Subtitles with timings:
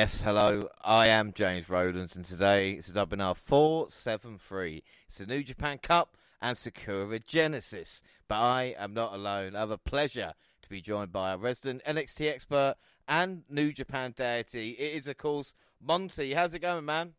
[0.00, 0.68] Yes, hello.
[0.84, 4.84] I am James Rowlands, and today it's webinar 473.
[5.08, 8.00] It's the New Japan Cup and Sakura Genesis.
[8.28, 9.56] But I am not alone.
[9.56, 12.76] I have a pleasure to be joined by a resident NXT expert
[13.08, 14.76] and New Japan deity.
[14.78, 16.32] It is, of course, Monty.
[16.32, 17.14] How's it going, man?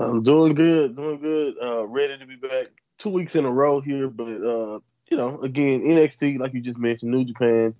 [0.00, 1.56] I'm doing good, doing good.
[1.62, 4.78] Uh, ready to be back two weeks in a row here, but uh,
[5.10, 7.74] you know, again, NXT, like you just mentioned, New Japan.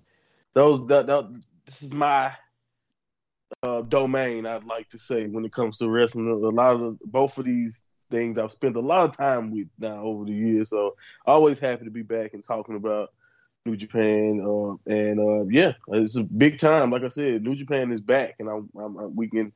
[0.53, 1.33] Those that, that
[1.65, 2.35] this is my
[3.63, 6.29] uh, domain, I'd like to say, when it comes to wrestling.
[6.29, 10.01] A lot of both of these things I've spent a lot of time with now
[10.01, 10.69] over the years.
[10.69, 10.95] So
[11.25, 13.11] always happy to be back and talking about
[13.65, 14.41] New Japan.
[14.43, 16.91] Uh, and uh, yeah, it's a big time.
[16.91, 19.51] Like I said, New Japan is back, and I'm, I'm, we can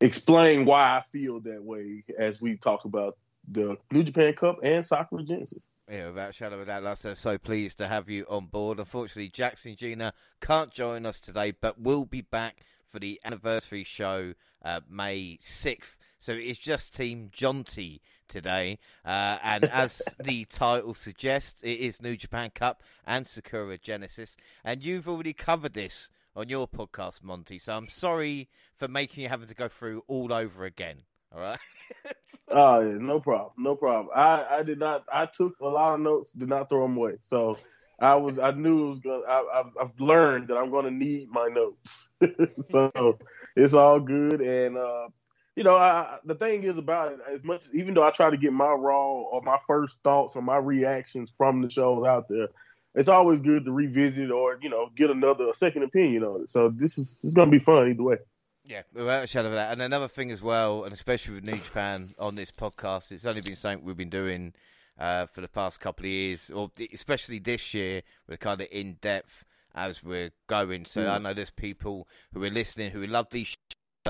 [0.00, 3.16] explain why I feel that way as we talk about
[3.50, 5.62] the New Japan Cup and Sakura Genesis.
[5.90, 8.78] Yeah, without shadow of a doubt, said, so pleased to have you on board.
[8.78, 14.34] Unfortunately, Jackson Gina can't join us today, but will be back for the anniversary show
[14.62, 15.96] uh, May 6th.
[16.18, 18.78] So it's just Team Jonty today.
[19.04, 24.36] Uh, and as the title suggests, it is New Japan Cup and Sakura Genesis.
[24.62, 27.58] And you've already covered this on your podcast, Monty.
[27.58, 30.98] So I'm sorry for making you having to go through all over again.
[31.34, 31.58] All right.
[32.48, 34.08] oh yeah, no problem, no problem.
[34.14, 35.04] I I did not.
[35.10, 37.14] I took a lot of notes, did not throw them away.
[37.22, 37.56] So
[38.02, 41.28] I was I knew it was gonna, I, have learned that I'm going to need
[41.30, 42.08] my notes,
[42.68, 43.18] so
[43.54, 44.40] it's all good.
[44.40, 45.08] And uh,
[45.54, 48.36] you know, I, the thing is about it, as much even though I try to
[48.36, 52.48] get my raw or my first thoughts or my reactions from the shows out there,
[52.96, 56.50] it's always good to revisit or you know get another second opinion on it.
[56.50, 58.16] So this is it's going to be fun either way.
[58.64, 59.72] Yeah, without a shadow of doubt.
[59.72, 63.42] And another thing as well, and especially with New Japan on this podcast, it's only
[63.44, 64.54] been something we've been doing
[64.98, 68.98] uh, for the past couple of years, or especially this year, we're kind of in
[69.00, 69.44] depth
[69.74, 70.84] as we're going.
[70.84, 71.10] So mm.
[71.10, 73.56] I know there's people who are listening who love these.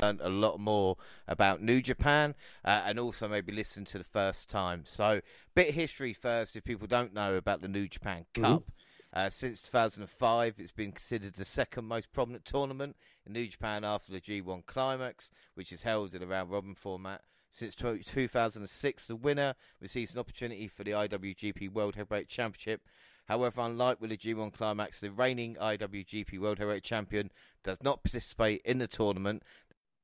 [0.01, 0.97] Learn a lot more
[1.29, 2.35] about New Japan
[2.65, 4.85] uh, and also maybe listen to the first time.
[4.87, 5.21] So,
[5.55, 8.43] bit of history first, if people don't know about the New Japan mm-hmm.
[8.43, 8.61] Cup.
[8.63, 8.71] Mm-hmm.
[9.15, 14.11] Uh, since 2005, it's been considered the second most prominent tournament in New Japan after
[14.11, 17.21] the G1 Climax, which is held in a round robin format.
[17.55, 22.81] Since 2006, the winner receives an opportunity for the IWGP World Heavyweight Championship.
[23.27, 27.31] However, unlike with the G1 Climax, the reigning IWGP World Heavyweight Champion
[27.63, 29.43] does not participate in the tournament.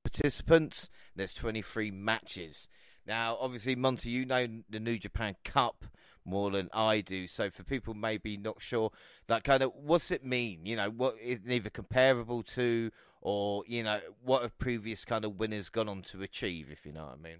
[0.04, 2.68] Participants, there's 23 matches.
[3.06, 5.86] Now, obviously, Monty, you know the New Japan Cup
[6.26, 7.26] more than I do.
[7.26, 8.92] So for people maybe not sure,
[9.26, 10.66] that kind of what's it mean?
[10.66, 15.38] You know, what is either comparable to or you know what have previous kind of
[15.38, 17.38] winners gone on to achieve, if you know what I mean.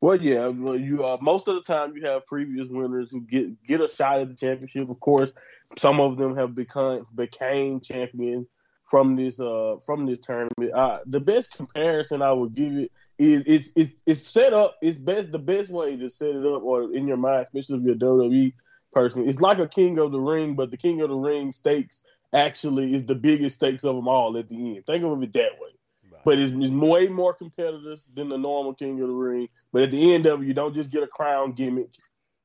[0.00, 3.80] Well, yeah, you uh, most of the time you have previous winners who get get
[3.80, 4.90] a shot at the championship.
[4.90, 5.32] Of course,
[5.78, 8.48] some of them have become became champions
[8.84, 10.72] from this uh from this tournament.
[10.74, 14.76] Uh, the best comparison I would give it is it's it's it's set up.
[14.82, 17.84] It's best the best way to set it up or in your mind, especially if
[17.84, 18.52] you're a WWE
[18.92, 19.28] person.
[19.28, 22.94] It's like a King of the Ring, but the King of the Ring stakes actually
[22.94, 24.86] is the biggest stakes of them all at the end.
[24.86, 25.70] Think of it that way.
[26.10, 26.20] Right.
[26.24, 29.48] But it's, it's, way more competitors than the normal King of the Ring.
[29.72, 31.90] But at the end of it, you don't just get a crown gimmick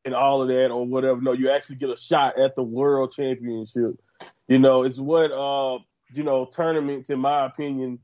[0.05, 1.21] and all of that or whatever.
[1.21, 3.99] No, you actually get a shot at the world championship.
[4.47, 5.79] You know, it's what uh
[6.13, 7.99] you know tournaments, in my opinion,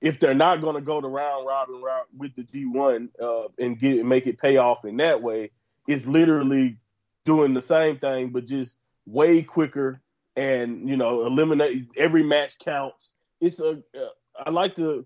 [0.00, 3.78] if they're not going to go the round robin route with the G1 uh, and
[3.78, 5.50] get make it pay off in that way,
[5.86, 6.78] it's literally
[7.24, 10.00] doing the same thing but just way quicker
[10.38, 13.10] and you know eliminate every match counts.
[13.40, 14.08] It's a uh,
[14.46, 15.04] I like to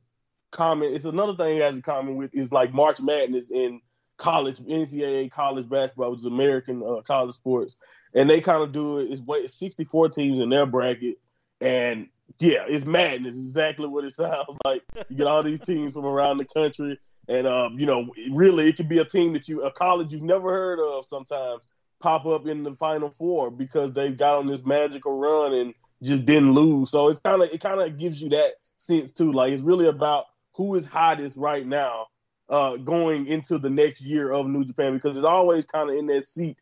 [0.50, 0.94] comment.
[0.94, 3.80] It's another thing it has in common with is like March Madness in
[4.18, 7.76] college NCAA college basketball, which is American uh, college sports,
[8.14, 9.10] and they kind of do it.
[9.10, 11.16] It's way 64 teams in their bracket,
[11.62, 12.08] and
[12.38, 13.34] yeah, it's madness.
[13.34, 14.82] Exactly what it sounds like.
[15.08, 18.76] You get all these teams from around the country, and um, you know, really, it
[18.76, 21.66] could be a team that you a college you've never heard of sometimes
[22.02, 26.24] pop up in the final four because they've got on this magical run and just
[26.24, 26.90] didn't lose.
[26.90, 29.32] So it's kind of it kind of gives you that sense too.
[29.32, 32.06] Like it's really about who is hottest right now
[32.48, 36.06] uh, going into the next year of New Japan because it's always kind of in
[36.06, 36.58] that seat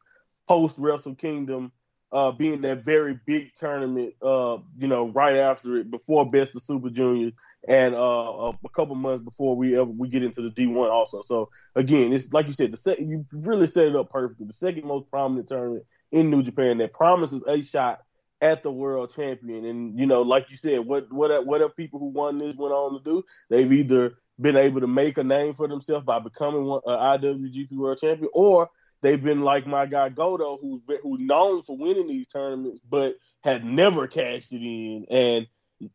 [0.47, 1.73] post Wrestle Kingdom
[2.13, 6.63] uh, being that very big tournament, uh, you know, right after it, before Best of
[6.63, 7.33] Super Juniors,
[7.69, 11.23] and uh, a couple months before we ever we get into the G1 also.
[11.23, 14.47] So again, it's like you said, the second you really set it up perfectly.
[14.47, 18.01] The second most prominent tournament in New Japan that promises a shot
[18.41, 19.65] at the world champion.
[19.67, 22.73] And you know, like you said, what what what have people who won this went
[22.73, 23.23] on to do?
[23.49, 27.73] They've either been able to make a name for themselves by becoming one, uh, IWGP
[27.73, 28.71] World Champion, or
[29.03, 33.65] they've been like my guy Goto, who's who's known for winning these tournaments, but had
[33.65, 35.07] never cashed it in.
[35.11, 35.47] And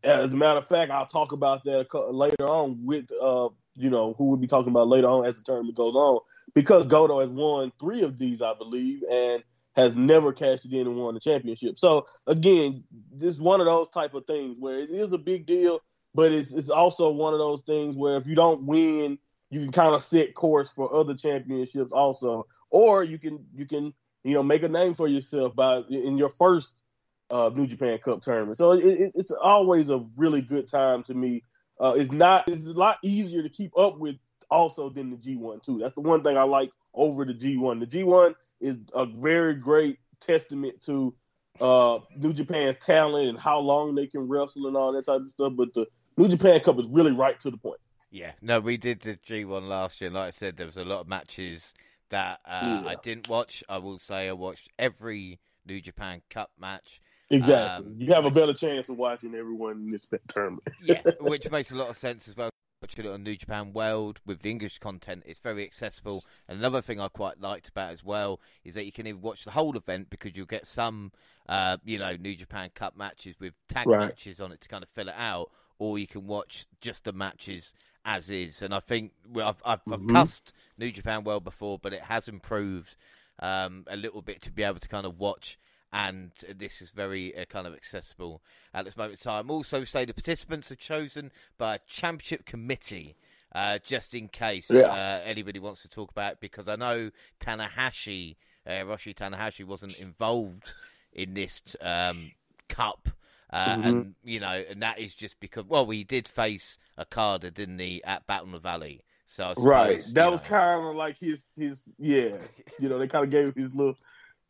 [0.03, 4.13] as a matter of fact, I'll talk about that later on with uh, you know
[4.17, 6.19] who we'll be talking about later on as the tournament goes on
[6.53, 9.43] because Goto has won three of these, I believe, and
[9.75, 11.77] has never cashed it in and won the championship.
[11.77, 15.45] So again, this is one of those type of things where it is a big
[15.45, 15.81] deal,
[16.13, 19.17] but it's it's also one of those things where if you don't win,
[19.49, 23.93] you can kind of set course for other championships also, or you can you can
[24.23, 26.81] you know make a name for yourself by in your first
[27.29, 28.57] uh, New Japan Cup tournament.
[28.57, 31.43] So it, it's always a really good time to me.
[31.79, 34.15] Uh, it's not it's a lot easier to keep up with
[34.49, 35.79] also than the G1 too.
[35.79, 37.79] That's the one thing I like over the G1.
[37.79, 41.13] The G1 is a very great testament to
[41.59, 45.29] uh, New Japan's talent and how long they can wrestle and all that type of
[45.29, 45.53] stuff.
[45.55, 45.87] But the
[46.17, 47.79] New Japan Cup is really right to the point.
[48.11, 50.09] Yeah, no, we did the G1 last year.
[50.09, 51.73] Like I said, there was a lot of matches
[52.09, 52.89] that uh, yeah.
[52.89, 53.63] I didn't watch.
[53.67, 57.01] I will say I watched every New Japan Cup match.
[57.35, 57.85] Exactly.
[57.85, 60.67] Um, you have a better chance of watching everyone in this tournament.
[60.81, 62.49] yeah, which makes a lot of sense as well.
[62.81, 66.21] Watching it on New Japan World with the English content, it's very accessible.
[66.47, 69.51] Another thing I quite liked about as well is that you can even watch the
[69.51, 71.11] whole event because you'll get some,
[71.49, 73.99] uh, you know, New Japan Cup matches with tag right.
[73.99, 75.49] matches on it to kind of fill it out,
[75.79, 77.73] or you can watch just the matches
[78.03, 78.61] as is.
[78.61, 80.15] And I think well, I've, I've, mm-hmm.
[80.15, 82.95] I've cussed New Japan World before, but it has improved
[83.39, 85.57] um, a little bit to be able to kind of watch
[85.95, 88.41] and this is very uh, kind of accessible
[88.73, 89.49] at this moment in time.
[89.49, 93.15] Also, say the participants are chosen by a championship committee.
[93.53, 94.81] Uh, just in case yeah.
[94.81, 97.09] uh, anybody wants to talk about it, because I know
[97.39, 98.35] Tanahashi,
[98.67, 100.73] uh, Hiroshi Tanahashi, wasn't involved
[101.13, 102.31] in this um,
[102.67, 103.07] cup,
[103.53, 103.87] uh, mm-hmm.
[103.87, 108.03] and you know, and that is just because well, we did face Okada, didn't he,
[108.03, 109.03] at Battle of the Valley?
[109.25, 112.35] So suppose, right, that was kind of like his his yeah,
[112.79, 113.95] you know, they kind of gave him his little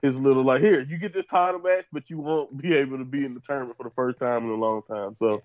[0.05, 3.05] his little like here you get this title match, but you won't be able to
[3.05, 5.15] be in the tournament for the first time in a long time.
[5.17, 5.41] So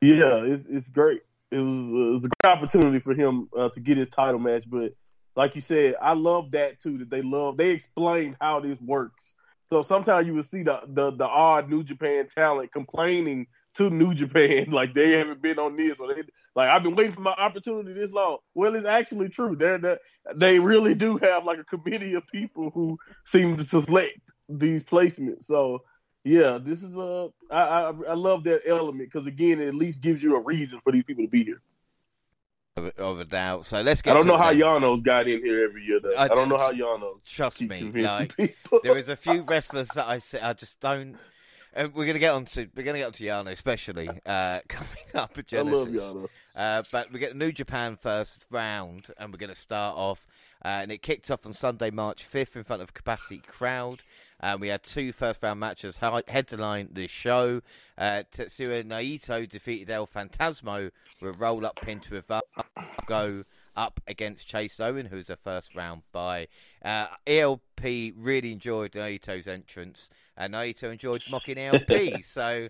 [0.00, 1.22] yeah, it's it's great.
[1.50, 4.64] It was it was a great opportunity for him uh, to get his title match,
[4.68, 4.92] but
[5.34, 6.98] like you said, I love that too.
[6.98, 9.34] That they love they explained how this works.
[9.70, 14.14] So sometimes you will see the, the the odd New Japan talent complaining to New
[14.14, 14.66] Japan.
[14.76, 16.22] Like they haven't been on this, or they
[16.54, 18.38] like I've been waiting for my opportunity this long.
[18.54, 19.56] Well, it's actually true.
[19.56, 19.96] They're, they
[20.34, 24.18] they really do have like a committee of people who seem to select
[24.48, 25.44] these placements.
[25.44, 25.82] So
[26.24, 30.00] yeah, this is a I I, I love that element because again, it at least
[30.00, 31.62] gives you a reason for these people to be here.
[32.98, 33.64] Of a doubt.
[33.64, 34.10] So let's get.
[34.10, 35.98] I don't know how Yano's got in here every year.
[35.98, 36.14] Though.
[36.14, 37.24] I, I don't know how Yano.
[37.24, 38.36] Trust me, like
[38.82, 41.16] there is a few wrestlers that I say I just don't
[41.76, 45.04] uh, we're gonna get on to we're gonna get on to Yano, especially uh, coming
[45.14, 45.74] up at Genesis.
[45.74, 46.28] I love Yano.
[46.58, 50.26] Uh, but we get New Japan first round, and we're gonna start off.
[50.64, 54.02] Uh, and it kicked off on Sunday, March 5th, in front of a capacity crowd.
[54.40, 57.62] Uh, we had two first round matches headline the show.
[57.96, 60.90] Uh, Tetsuya Naito defeated El Phantasmo
[61.22, 62.42] with a roll up pin to a
[63.06, 63.42] go
[63.76, 66.48] up against Chase Owen, who's a first round bye.
[66.84, 67.80] Uh, ELP
[68.16, 72.22] really enjoyed Naito's entrance, and Naito enjoyed mocking ELP.
[72.22, 72.68] so,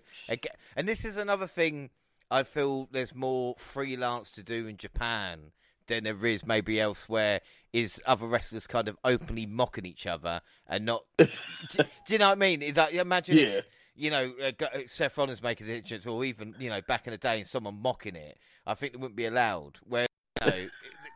[0.75, 1.89] and this is another thing
[2.29, 5.51] I feel there's more freelance to do in Japan
[5.87, 7.41] than there is maybe elsewhere.
[7.73, 11.03] Is other wrestlers kind of openly mocking each other and not?
[11.17, 11.27] do,
[11.73, 12.61] do, you know what I mean?
[12.61, 13.37] Is that, imagine.
[13.37, 13.45] Yeah.
[13.45, 13.65] If,
[13.97, 14.51] you know, uh,
[14.85, 17.81] Seth Rollins making the entrance, or even you know, back in the day, and someone
[17.81, 19.79] mocking it, I think it wouldn't be allowed.
[19.83, 20.05] Where
[20.45, 20.67] you know,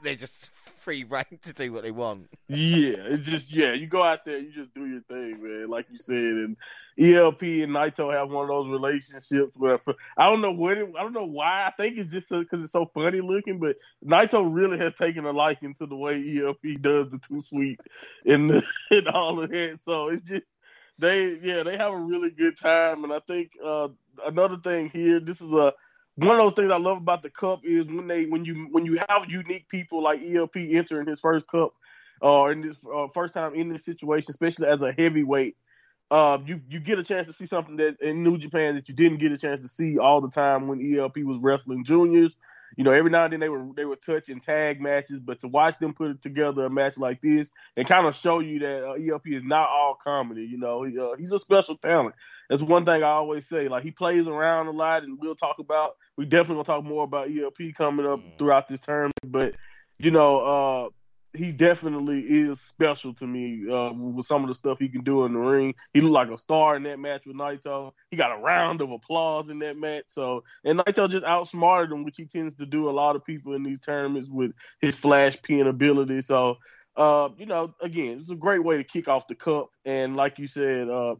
[0.03, 0.49] they're just
[0.81, 2.27] free reign to do what they want.
[2.47, 5.69] yeah, it's just yeah, you go out there, you just do your thing, man.
[5.69, 6.57] Like you said, and
[6.99, 9.77] ELP and Naito have one of those relationships where
[10.17, 11.65] I don't know what it, I don't know why.
[11.67, 15.31] I think it's just because it's so funny looking, but Naito really has taken a
[15.31, 17.79] liking to the way ELP does the two sweet
[18.25, 19.79] and, the, and all of that.
[19.81, 20.57] So it's just
[20.97, 23.89] they yeah they have a really good time, and I think uh,
[24.25, 25.73] another thing here, this is a
[26.15, 28.85] one of those things I love about the cup is when they when you when
[28.85, 31.73] you have unique people like ELP entering his first cup
[32.21, 35.55] or uh, in this uh, first time in this situation, especially as a heavyweight,
[36.11, 38.95] uh, you you get a chance to see something that in New Japan that you
[38.95, 42.35] didn't get a chance to see all the time when ELP was wrestling juniors.
[42.77, 45.47] You know, every now and then they were they were touching tag matches, but to
[45.47, 48.93] watch them put together a match like this and kind of show you that uh,
[48.93, 50.43] ELP is not all comedy.
[50.43, 52.15] You know, he, uh, he's a special talent.
[52.49, 53.67] That's one thing I always say.
[53.67, 55.97] Like he plays around a lot, and we'll talk about.
[56.17, 58.37] We definitely gonna talk more about ELP coming up mm.
[58.37, 59.11] throughout this term.
[59.25, 59.55] But
[59.99, 60.89] you know, uh,
[61.33, 65.25] he definitely is special to me uh, with some of the stuff he can do
[65.25, 65.73] in the ring.
[65.93, 67.93] He looked like a star in that match with Naito.
[68.09, 70.05] He got a round of applause in that match.
[70.07, 73.53] So, and Naito just outsmarted him, which he tends to do a lot of people
[73.53, 76.21] in these tournaments with his flash pin ability.
[76.21, 76.57] So,
[76.97, 79.69] uh, you know, again, it's a great way to kick off the cup.
[79.85, 81.15] And like you said, uh,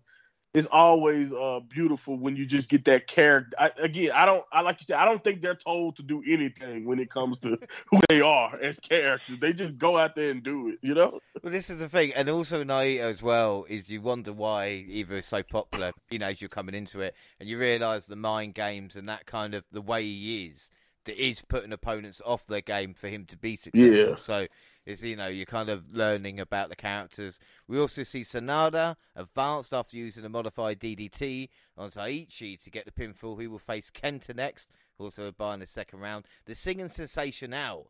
[0.53, 3.55] it's always uh, beautiful when you just get that character.
[3.57, 6.21] I, again, I don't, I like you said, I don't think they're told to do
[6.27, 7.57] anything when it comes to
[7.89, 9.39] who they are as characters.
[9.39, 11.19] They just go out there and do it, you know.
[11.41, 15.11] Well, this is the thing, and also Naito as well is you wonder why Evo
[15.11, 15.93] is so popular.
[16.09, 19.25] You know, as you're coming into it, and you realise the mind games and that
[19.25, 20.69] kind of the way he is
[21.05, 23.95] that is putting opponents off their game for him to be successful.
[23.95, 24.15] Yeah.
[24.21, 24.45] So
[24.85, 27.39] is you know you're kind of learning about the characters.
[27.67, 32.91] We also see Sanada advanced after using a modified DDT on Taichi to get the
[32.91, 33.39] pinfall.
[33.39, 36.25] He will face Kenta next, also a by in the second round.
[36.45, 37.87] The singing sensation out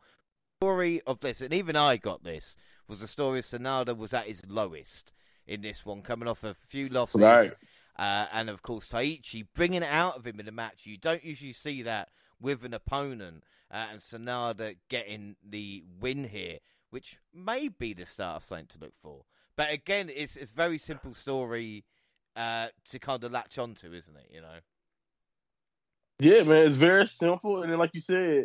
[0.62, 2.54] story of this, and even I got this,
[2.86, 5.12] was the story of Sanada was at his lowest
[5.46, 7.20] in this one, coming off a few losses.
[7.20, 7.52] Right.
[7.96, 10.82] Uh, and of course, Taichi bringing it out of him in a match.
[10.84, 16.58] You don't usually see that with an opponent, uh, and Sanada getting the win here
[16.92, 19.24] which may be the start of something to look for.
[19.56, 21.84] But again, it's a very simple story
[22.36, 24.30] uh, to kind of latch onto, isn't it?
[24.30, 24.58] You know.
[26.18, 28.44] Yeah, man, it's very simple, and then like you said,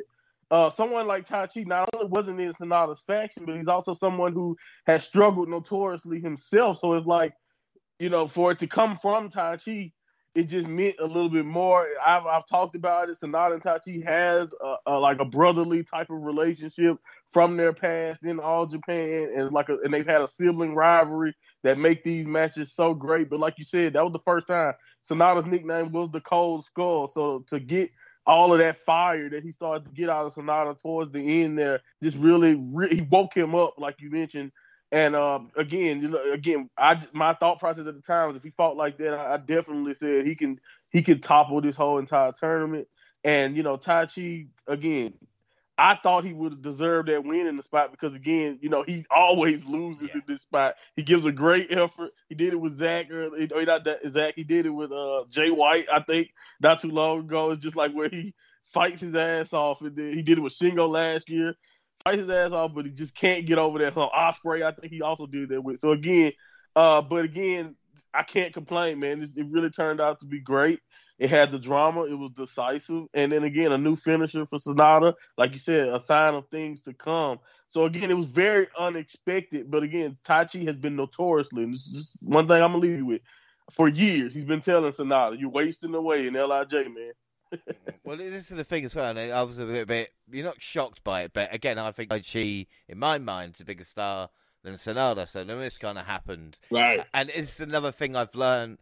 [0.50, 4.56] uh, someone like Taichi not only wasn't in Sanada's faction, but he's also someone who
[4.86, 6.80] has struggled notoriously himself.
[6.80, 7.34] So it's like,
[8.00, 9.92] you know, for it to come from Taichi,
[10.38, 11.88] it just meant a little bit more.
[12.06, 13.18] I've, I've talked about it.
[13.18, 18.24] Sanada and Taichi has a, a, like a brotherly type of relationship from their past
[18.24, 22.28] in all Japan, and like a, and they've had a sibling rivalry that make these
[22.28, 23.32] matches so great.
[23.32, 27.08] But like you said, that was the first time Sanada's nickname was the Cold Skull.
[27.08, 27.90] So to get
[28.28, 31.58] all of that fire that he started to get out of Sanada towards the end
[31.58, 34.52] there, just really, really he woke him up, like you mentioned
[34.92, 38.44] and um, again, you know, again, I my thought process at the time was if
[38.44, 40.60] he fought like that, I, I definitely said he can
[40.92, 42.88] he can topple this whole entire tournament.
[43.24, 45.14] And you know, Taichi again,
[45.78, 48.84] I thought he would have deserved that win in the spot because again, you know,
[48.84, 50.16] he always loses yeah.
[50.16, 50.76] in this spot.
[50.96, 52.12] He gives a great effort.
[52.30, 54.36] He did it with early, or not that Zack.
[54.36, 56.30] He did it with uh, Jay White, I think,
[56.62, 57.52] not too long ago.
[57.52, 58.34] It's just like where he
[58.74, 61.56] fights his ass off, and then he did it with Shingo last year
[62.08, 64.12] fight his ass off, but he just can't get over that hump.
[64.14, 65.80] Ospreay, I think he also did that with.
[65.80, 66.32] So again,
[66.76, 67.76] uh, but again,
[68.14, 69.22] I can't complain, man.
[69.22, 70.80] It, it really turned out to be great.
[71.20, 72.04] It had the drama.
[72.04, 75.16] It was decisive, and then again, a new finisher for Sanada.
[75.38, 77.40] Like you said, a sign of things to come.
[77.70, 79.70] So again, it was very unexpected.
[79.70, 83.06] But again, Taichi has been notoriously, and this is one thing I'm gonna leave you
[83.06, 83.22] with.
[83.72, 87.12] For years, he's been telling Sanada, "You're wasting away in Lij, man."
[88.04, 89.10] Well, this is the thing as well.
[89.10, 92.12] And I was a little bit, you're not shocked by it, but again, I think
[92.24, 94.30] she, in my mind, is a bigger star
[94.64, 95.28] than Sanada.
[95.28, 96.58] So then this kind of happened.
[96.72, 97.04] Right.
[97.14, 98.78] And it's another thing I've learned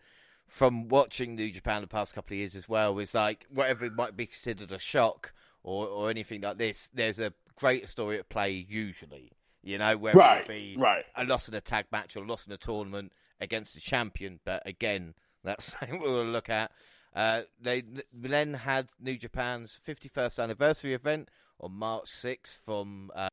[0.48, 4.16] from watching New Japan the past couple of years as well is like whatever might
[4.16, 8.66] be considered a shock or, or anything like this, there's a greater story at play
[8.70, 9.32] usually.
[9.64, 11.04] You know, whether right, it be right.
[11.16, 14.40] a loss in a tag match or loss in a tournament against the champion.
[14.46, 16.72] But again, that's something we'll look at.
[17.16, 17.82] Uh, they
[18.12, 21.30] then had New Japan's 51st anniversary event
[21.62, 23.30] on March 6th from uh,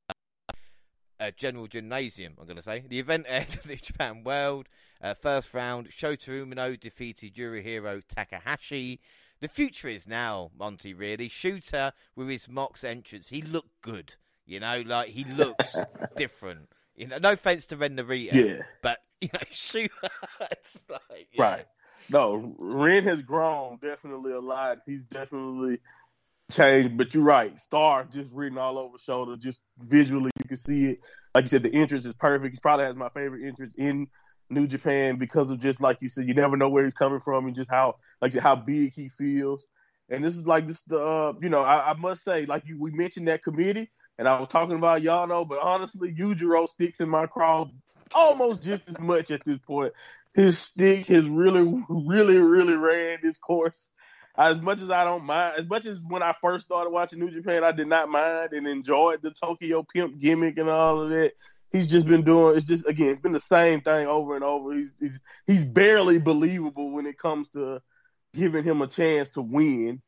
[1.37, 2.85] General Gymnasium, I'm going to say.
[2.89, 4.69] The event aired New Japan World.
[5.03, 9.01] Uh, first round, Shota Umino defeated Yujiro Takahashi.
[9.41, 11.29] The future is now, Monty, really.
[11.29, 14.15] Shooter, with his Mox entrance, he looked good.
[14.47, 15.75] You know, like, he looks
[16.17, 16.69] different.
[16.95, 18.63] You know, no offense to Ren Narita, yeah.
[18.81, 19.91] but, you know, Shooter,
[20.53, 21.29] it's like...
[21.37, 21.67] Right
[22.11, 24.79] no, Ren has grown definitely a lot.
[24.87, 25.79] He's definitely
[26.51, 26.97] changed.
[26.97, 29.37] But you're right, Star just written all over shoulder.
[29.37, 31.01] Just visually, you can see it.
[31.35, 32.55] Like you said, the entrance is perfect.
[32.55, 34.09] He probably has my favorite entrance in
[34.51, 37.47] New Japan because of just like you said, you never know where he's coming from
[37.47, 39.67] and just how like how big he feels.
[40.11, 42.79] And this is like this the uh, you know I, I must say like you
[42.79, 47.09] we mentioned that committee and I was talking about Yano, but honestly, Yujiro sticks in
[47.09, 47.67] my craw
[48.15, 49.93] almost just as much at this point
[50.35, 53.91] his stick has really, really, really ran this course.
[54.37, 57.31] As much as I don't mind, as much as when I first started watching New
[57.31, 61.33] Japan, I did not mind and enjoyed the Tokyo Pimp gimmick and all of that.
[61.71, 62.57] He's just been doing.
[62.57, 64.73] It's just again, it's been the same thing over and over.
[64.73, 67.83] He's he's he's barely believable when it comes to
[68.33, 70.01] giving him a chance to win.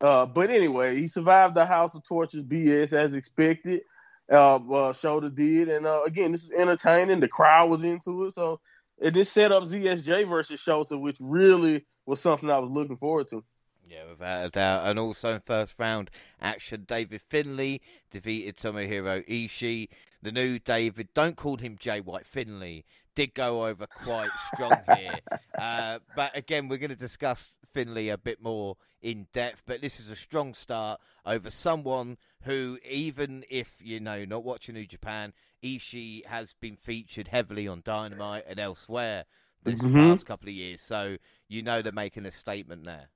[0.00, 3.82] Uh, but anyway, he survived the House of Torches BS as expected.
[4.30, 7.20] Uh, uh Shota did, and uh, again, this is entertaining.
[7.20, 8.60] The crowd was into it, so
[8.98, 13.28] it just set up ZSJ versus Shota, which really was something I was looking forward
[13.28, 13.44] to.
[13.88, 14.86] Yeah, without a doubt.
[14.86, 17.80] And also in first round action, David Finlay
[18.10, 19.88] defeated Tomohiro Ishii.
[20.20, 25.18] The new David, don't call him Jay White Finlay, did go over quite strong here.
[25.56, 29.62] Uh, but again, we're going to discuss Finlay a bit more in depth.
[29.66, 34.74] But this is a strong start over someone who, even if, you know, not watching
[34.74, 39.24] New Japan, Ishii has been featured heavily on Dynamite and elsewhere
[39.64, 40.10] this mm-hmm.
[40.10, 40.80] past couple of years.
[40.80, 41.16] So
[41.48, 43.10] you know they're making a statement there.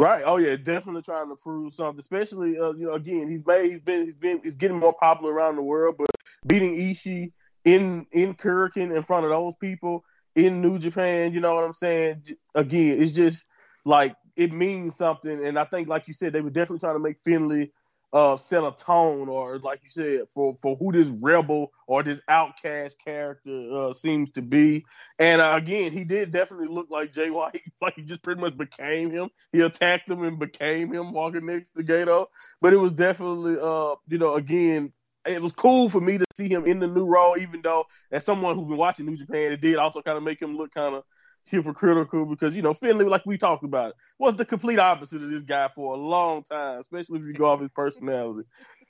[0.00, 0.22] Right.
[0.26, 1.98] Oh yeah, definitely trying to prove something.
[1.98, 5.32] Especially, uh, you know, again, he's made, he's been, he's been, he's getting more popular
[5.32, 5.96] around the world.
[5.98, 6.10] But
[6.46, 7.32] beating Ishii
[7.64, 11.72] in in Korakuen in front of those people in New Japan, you know what I'm
[11.72, 12.24] saying?
[12.54, 13.46] Again, it's just
[13.86, 15.44] like it means something.
[15.44, 17.72] And I think, like you said, they were definitely trying to make Finlay
[18.12, 22.20] uh, set a tone, or like you said, for for who this rebel or this
[22.28, 24.84] outcast character uh, seems to be.
[25.18, 28.56] And uh, again, he did definitely look like Jay White, like he just pretty much
[28.56, 29.30] became him.
[29.52, 32.26] He attacked him and became him walking next to Gedo.
[32.60, 34.92] But it was definitely, uh, you know, again,
[35.26, 38.24] it was cool for me to see him in the new role, even though as
[38.24, 40.94] someone who's been watching New Japan, it did also kind of make him look kind
[40.94, 41.04] of
[41.46, 45.30] hypocritical because you know Finlay, like we talked about, it, was the complete opposite of
[45.30, 48.46] this guy for a long time, especially if you go off his personality.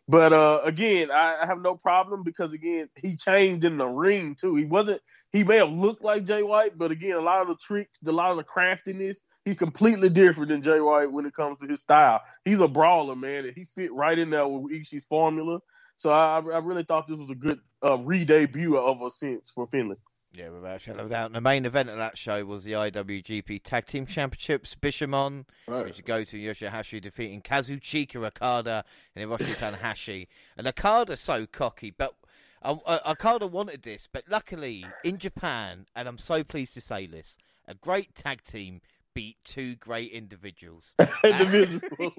[0.09, 4.37] But uh, again, I, I, have no problem because again, he changed in the ring
[4.37, 4.55] too.
[4.55, 5.03] He wasn't.
[5.33, 8.13] He may have looked like Jay White, but again, a lot of the tricks, a
[8.13, 11.81] lot of the craftiness, he's completely different than Jay White when it comes to his
[11.81, 12.21] style.
[12.45, 15.59] He's a brawler, man, and he fit right in there with Ishii's formula.
[15.97, 19.67] So I, I really thought this was a good uh, re-debut of a sense for
[19.67, 19.97] Finlay.
[20.37, 21.33] Yeah, without shadow of doubt.
[21.33, 24.75] the main event of that show was the IWGP Tag Team Championships.
[24.75, 25.87] Bishamon, right.
[25.87, 30.27] which go to Yoshihashi defeating Kazuchika Okada and Hiroshi Tanahashi.
[30.59, 32.15] And Okada's so cocky, but
[32.63, 37.07] uh, uh, Okada wanted this, but luckily in Japan, and I'm so pleased to say
[37.07, 38.83] this, a great tag team
[39.15, 40.95] beat two great individuals.
[41.25, 42.13] individuals,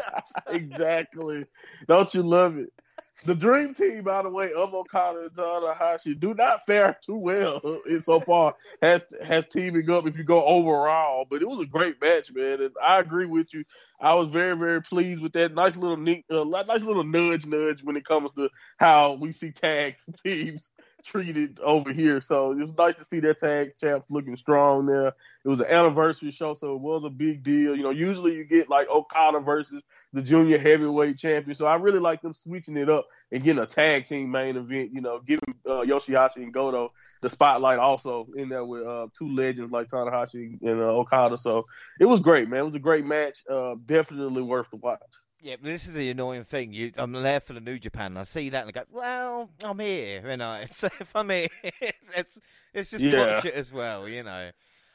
[0.48, 1.46] exactly.
[1.88, 2.70] Don't you love it?
[3.24, 7.60] The dream team, by the way, of Okada and Tanahashi do not fare too well
[8.00, 11.26] so far has has teaming up if you go overall.
[11.28, 13.64] But it was a great match, man, and I agree with you.
[14.00, 17.96] I was very very pleased with that nice little uh, nice little nudge nudge when
[17.96, 20.70] it comes to how we see tag teams
[21.04, 22.20] treated over here.
[22.20, 25.08] So it's nice to see their tag champs looking strong there.
[25.44, 27.76] It was an anniversary show, so it was a big deal.
[27.76, 31.54] You know, usually you get like Okada versus the junior heavyweight champion.
[31.54, 34.92] So I really like them switching it up and getting a tag team main event.
[34.92, 39.34] You know, giving uh, Yoshihashi and Goto the spotlight also in there with uh, two
[39.34, 41.38] legends like Tanahashi and uh, Okada.
[41.38, 41.64] So
[42.00, 42.60] it was great, man.
[42.60, 43.38] It was a great match.
[43.50, 45.00] Uh, definitely worth the watch.
[45.42, 46.72] Yeah, but this is the annoying thing.
[46.72, 48.12] You, I'm there for the New Japan.
[48.12, 50.62] And I see that and I go, "Well, I'm here, you know.
[50.70, 51.48] So if I'm here,
[52.16, 52.38] let's
[52.72, 53.34] let's just yeah.
[53.34, 54.52] watch it as well, you know."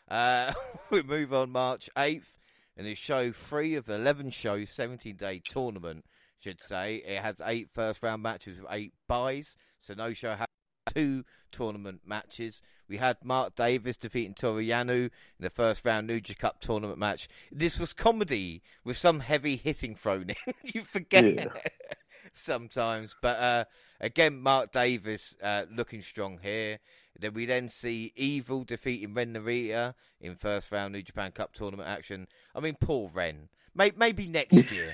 [0.08, 0.54] Uh,
[0.90, 2.38] we move on March 8th,
[2.78, 6.06] and it's show three of the 11 show 17 day tournament.
[6.40, 10.48] Should say it has eight first round matches with eight buys, so no show has
[10.94, 12.62] two tournament matches.
[12.88, 17.28] We had Mark Davis defeating Toru Yano in the first round Nuja Cup tournament match.
[17.52, 20.54] This was comedy with some heavy hitting thrown in.
[20.64, 21.48] you forget yeah.
[22.34, 23.16] sometimes.
[23.22, 23.66] But uh,
[24.00, 26.80] again, Mark Davis uh, looking strong here.
[27.20, 31.90] Then we then see Evil defeating Ren Narita in first round New Japan Cup tournament
[31.90, 32.28] action.
[32.56, 33.50] I mean, poor Ren.
[33.76, 34.94] Maybe next year.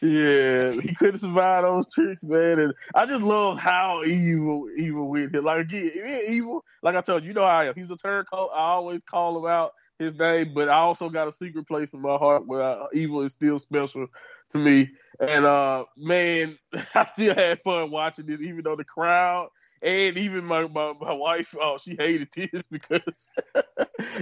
[0.00, 2.58] Yeah, he couldn't survive those tricks, man.
[2.58, 5.44] And I just love how evil, evil with him.
[5.44, 5.90] Like again,
[6.28, 6.64] evil.
[6.82, 7.74] Like I told you, you know how I am.
[7.74, 8.50] He's a turncoat.
[8.54, 12.02] I always call him out his name, but I also got a secret place in
[12.02, 14.06] my heart where uh, evil is still special
[14.52, 14.90] to me.
[15.20, 16.58] And uh, man,
[16.94, 19.48] I still had fun watching this, even though the crowd
[19.84, 23.28] and even my, my, my wife, oh, she hated this because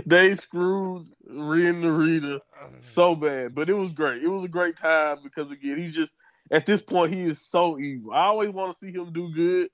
[0.04, 2.40] they screwed Ren Narita
[2.80, 3.54] so bad.
[3.54, 4.22] But it was great.
[4.22, 6.16] It was a great time because again, he's just
[6.50, 8.12] at this point he is so evil.
[8.12, 9.68] I always want to see him do good,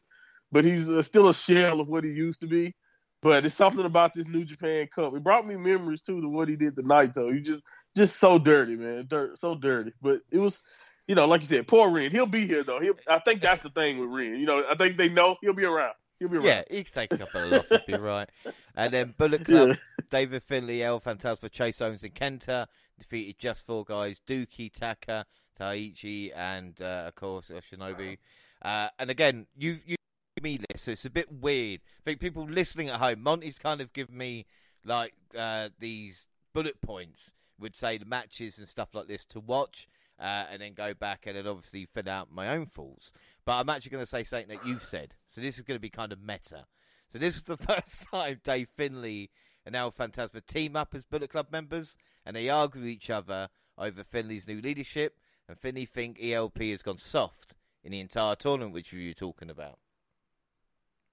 [0.52, 2.74] but he's uh, still a shell of what he used to be.
[3.22, 5.14] But it's something about this New Japan Cup.
[5.14, 7.14] It brought me memories too to what he did tonight.
[7.14, 7.64] Though he just
[7.96, 9.92] just so dirty, man, dirt, so dirty.
[10.02, 10.58] But it was
[11.08, 12.10] you know, like you said, poor Ren.
[12.10, 12.80] He'll be here though.
[12.80, 14.38] He'll, I think that's the thing with Ren.
[14.38, 15.94] You know, I think they know he'll be around.
[16.20, 16.46] He'll be around.
[16.46, 17.70] Yeah, he's taking up a lot.
[17.70, 18.28] Of be right.
[18.76, 19.74] And then Bullet Club, yeah.
[20.10, 22.66] David Finlay, El Phantasmo, Chase Owens, and Kenta
[22.98, 25.24] defeated just four guys: Douki, Taka,
[25.58, 28.18] Taichi, and uh, of course uh, Shinobu.
[28.60, 29.96] Uh, and again, you you
[30.42, 31.80] me this, so it's a bit weird.
[32.00, 34.46] I think people listening at home, Monty's kind of given me
[34.84, 37.32] like uh, these bullet points.
[37.60, 39.88] Would say the matches and stuff like this to watch
[40.20, 43.12] uh, and then go back and then obviously fill out my own thoughts.
[43.44, 45.14] But I'm actually going to say something that you've said.
[45.28, 46.66] So this is going to be kind of meta.
[47.12, 49.30] So this was the first time Dave Finlay
[49.64, 53.48] and El Phantasmo team up as Bullet Club members, and they argue with each other
[53.76, 55.18] over Finlay's new leadership.
[55.48, 59.50] And Finlay think ELP has gone soft in the entire tournament, which you were talking
[59.50, 59.78] about.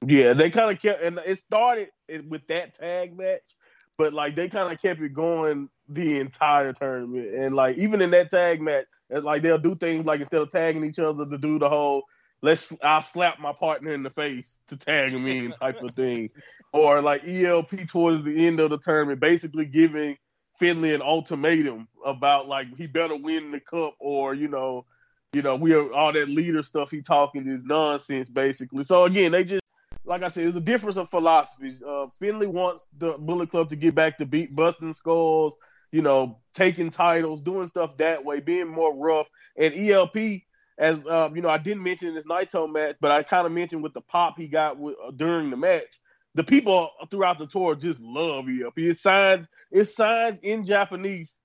[0.05, 1.89] Yeah, they kind of kept, and it started
[2.27, 3.55] with that tag match,
[3.97, 7.33] but like they kind of kept it going the entire tournament.
[7.35, 10.83] And like even in that tag match, like they'll do things like instead of tagging
[10.83, 12.03] each other to do the whole
[12.41, 16.29] let's I'll slap my partner in the face to tag him in type of thing.
[16.71, 20.17] Or like ELP towards the end of the tournament, basically giving
[20.59, 24.85] Finlay an ultimatum about like he better win the cup or you know,
[25.33, 28.83] you know, we are all that leader stuff he talking is nonsense basically.
[28.83, 29.61] So again, they just
[30.05, 31.81] like I said, there's a difference of philosophies.
[31.81, 35.55] Uh, Finlay wants the Bullet Club to get back to beat busting skulls,
[35.95, 39.29] you know, taking titles, doing stuff that way, being more rough.
[39.57, 40.41] And ELP,
[40.77, 43.81] as uh, you know, I didn't mention this Naito match, but I kind of mentioned
[43.81, 46.01] with the pop he got with, uh, during the match.
[46.33, 48.77] The people throughout the tour just love ELP.
[48.79, 51.39] It signs, it signs in Japanese,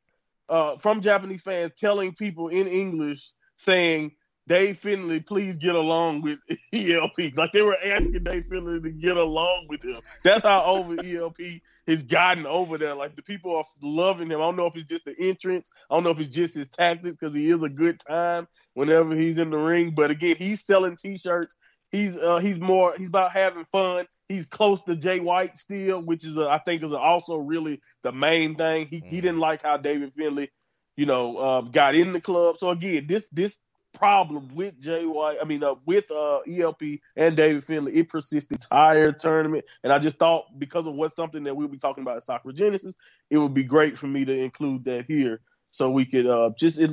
[0.48, 4.10] uh, from Japanese fans telling people in English saying
[4.50, 6.40] Dave Finlay, please get along with
[6.72, 7.36] ELP.
[7.36, 9.98] Like they were asking Dave Finlay to get along with him.
[10.24, 11.38] That's how over ELP
[11.86, 12.96] has gotten over there.
[12.96, 14.40] Like the people are loving him.
[14.40, 15.70] I don't know if it's just the entrance.
[15.88, 19.14] I don't know if it's just his tactics because he is a good time whenever
[19.14, 19.92] he's in the ring.
[19.94, 21.54] But again, he's selling T-shirts.
[21.92, 24.06] He's uh, he's more he's about having fun.
[24.28, 28.10] He's close to Jay White still, which is a, I think is also really the
[28.10, 28.88] main thing.
[28.88, 30.50] He he didn't like how David Finlay
[30.96, 32.58] you know, uh, got in the club.
[32.58, 33.58] So again, this this
[33.92, 35.38] problem with Jay White.
[35.40, 36.83] I mean, uh, with uh, ELP
[37.16, 39.64] and David Finlay, it persists the entire tournament.
[39.85, 42.55] And I just thought because of what's something that we'll be talking about at Sakura
[42.55, 42.94] Genesis,
[43.31, 46.81] it would be great for me to include that here so we could uh, just
[46.81, 46.90] it,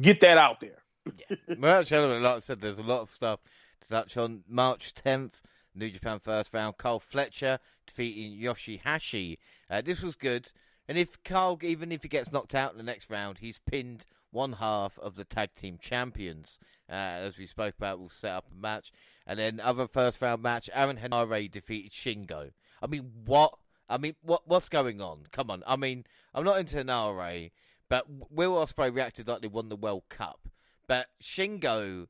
[0.00, 0.82] get that out there.
[1.30, 1.36] yeah.
[1.58, 3.40] Well, gentlemen, like I said, there's a lot of stuff
[3.82, 4.42] to touch on.
[4.48, 5.42] March 10th,
[5.74, 9.38] New Japan first round, Kyle Fletcher defeating Yoshihashi.
[9.70, 10.50] Uh, this was good.
[10.88, 14.06] And if Carl, even if he gets knocked out in the next round, he's pinned
[14.30, 16.58] one half of the tag team champions.
[16.88, 18.92] Uh, as we spoke about, we'll set up a match.
[19.26, 22.52] And then other first round match, Aaron Henare defeated Shingo.
[22.82, 23.54] I mean, what?
[23.88, 24.46] I mean, what?
[24.46, 25.24] What's going on?
[25.32, 25.62] Come on.
[25.66, 27.50] I mean, I'm not into Henare,
[27.88, 30.48] but Will Ospreay reacted like they won the World Cup.
[30.86, 32.06] But Shingo,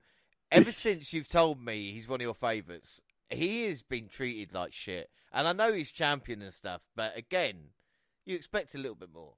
[0.51, 3.01] ever since you've told me he's one of your favourites,
[3.31, 5.11] he has been treated like shit.
[5.33, 7.71] And I know he's champion and stuff, but again,
[8.25, 9.35] you expect a little bit more.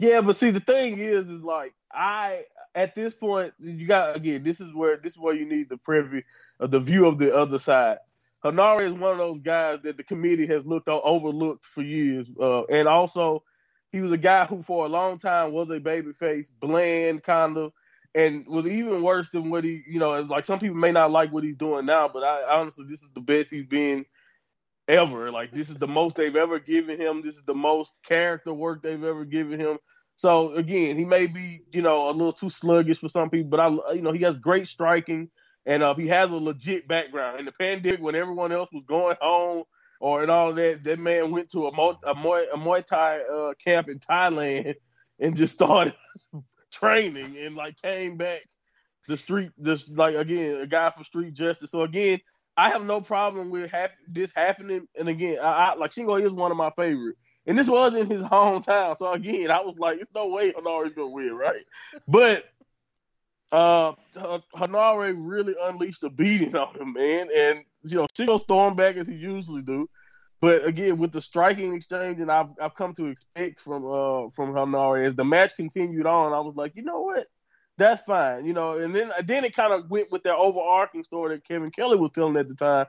[0.00, 4.44] Yeah, but see, the thing is, is like I at this point, you got again.
[4.44, 6.22] This is where this is where you need the preview,
[6.60, 7.98] of the view of the other side.
[8.44, 12.64] Henare is one of those guys that the committee has looked overlooked for years, uh,
[12.66, 13.44] and also
[13.92, 17.56] he was a guy who for a long time was a baby face, bland kind
[17.58, 17.72] of,
[18.14, 21.12] and was even worse than what he, you know, it's like some people may not
[21.12, 24.04] like what he's doing now, but I honestly, this is the best he's been
[24.88, 25.30] ever.
[25.32, 27.22] Like this is the most they've ever given him.
[27.22, 29.78] This is the most character work they've ever given him.
[30.16, 33.60] So again, he may be, you know, a little too sluggish for some people, but
[33.60, 35.30] I, you know, he has great striking
[35.66, 37.40] and uh, he has a legit background.
[37.40, 39.64] In the pandemic, when everyone else was going home
[40.00, 43.20] or and all that, that man went to a, Mo- a, Muay, a Muay Thai
[43.20, 44.76] uh, camp in Thailand
[45.20, 45.94] and just started
[46.72, 48.42] training and like came back
[49.08, 51.72] the street, this like again, a guy for street justice.
[51.72, 52.20] So again,
[52.58, 54.88] I have no problem with hap- this happening.
[54.98, 57.14] And again, I, I like Shingo is one of my favorite.
[57.46, 58.98] And this was in his hometown.
[58.98, 61.64] So again, I was like, it's no way Henare's gonna win, right?
[62.08, 62.44] But
[63.52, 63.92] uh
[64.56, 67.28] Henare really unleashed a beating on him, man.
[67.34, 69.88] And you know, Shingo stormed back as he usually do.
[70.40, 74.52] But again, with the striking exchange, and I've I've come to expect from uh from
[74.52, 77.28] Henare as the match continued on, I was like, you know what?
[77.78, 78.78] That's fine, you know.
[78.78, 82.10] And then then it kind of went with that overarching story that Kevin Kelly was
[82.10, 82.86] telling at the time,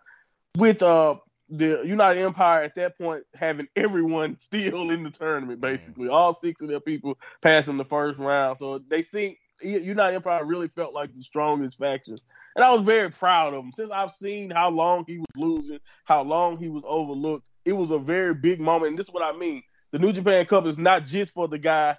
[0.57, 1.15] with uh
[1.51, 6.13] the United Empire at that point having everyone still in the tournament, basically mm.
[6.13, 8.57] all six of their people passing the first round.
[8.57, 12.17] So they think United Empire really felt like the strongest faction.
[12.55, 13.71] And I was very proud of him.
[13.73, 17.91] Since I've seen how long he was losing, how long he was overlooked, it was
[17.91, 18.91] a very big moment.
[18.91, 19.63] And this is what I mean.
[19.91, 21.97] The New Japan Cup is not just for the guy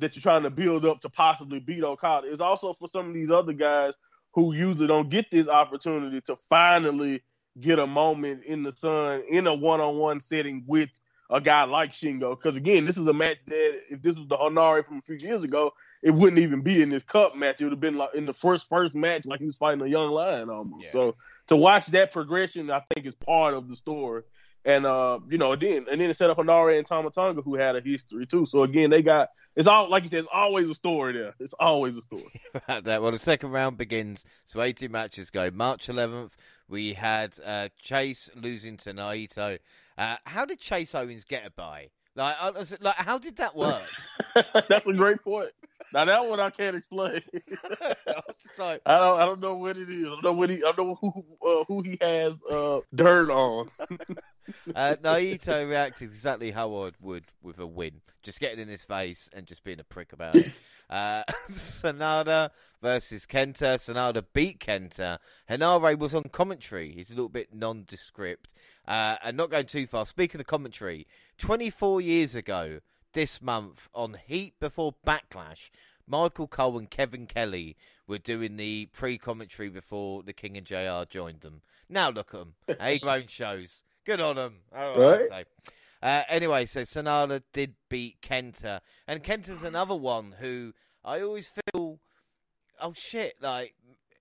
[0.00, 2.30] that you're trying to build up to possibly beat Okada.
[2.30, 3.94] It's also for some of these other guys
[4.32, 7.22] who usually don't get this opportunity to finally
[7.60, 10.90] get a moment in the sun in a one-on-one setting with
[11.30, 12.36] a guy like Shingo.
[12.36, 15.16] Because again, this is a match that if this was the Henare from a few
[15.16, 17.60] years ago, it wouldn't even be in this cup match.
[17.60, 19.86] It would have been like in the first first match, like he was fighting a
[19.86, 20.86] young lion almost.
[20.86, 20.90] Yeah.
[20.92, 21.16] So
[21.48, 24.22] to watch that progression, I think is part of the story.
[24.64, 27.54] And uh, you know, then and then it set up Henare and Tama Tonga, who
[27.54, 28.44] had a history too.
[28.44, 31.34] So again, they got it's all like you said, it's always a story there.
[31.38, 32.42] It's always a story.
[32.66, 34.24] that well, the second round begins.
[34.44, 35.50] So eighteen matches go.
[35.50, 36.36] March eleventh,
[36.68, 39.58] we had uh, Chase losing to Naito.
[39.96, 41.88] Uh, how did Chase Owens get a bye?
[42.16, 42.36] Like,
[42.80, 43.82] like, how did that work?
[44.68, 45.50] That's a great point.
[45.92, 47.22] Now that one I can't explain.
[48.58, 48.86] I don't.
[48.86, 50.06] I don't know what it is.
[50.06, 50.56] I don't know what he.
[50.64, 53.68] I don't know who uh, who he has uh, dirt on.
[54.74, 59.28] uh, Naito reacted exactly how I would with a win, just getting in his face
[59.32, 60.60] and just being a prick about it.
[60.90, 62.50] Uh, Sanada
[62.82, 63.76] versus Kenta.
[63.76, 65.18] Sanada beat Kenta.
[65.48, 66.90] Henare was on commentary.
[66.90, 68.52] He's a little bit nondescript.
[68.88, 70.04] Uh, and not going too far.
[70.04, 71.06] Speaking of commentary,
[71.38, 72.80] 24 years ago
[73.12, 75.70] this month on Heat before Backlash,
[76.06, 81.40] Michael Cole and Kevin Kelly were doing the pre-commentary before the King and JR joined
[81.40, 81.62] them.
[81.88, 82.54] Now look at them.
[82.80, 83.82] Eight own shows.
[84.04, 84.56] Good on them.
[84.72, 85.46] Right.
[86.02, 90.72] Uh, anyway, so Sanada did beat Kenta, and Kenta's another one who
[91.04, 92.00] I always feel,
[92.80, 93.74] oh shit, like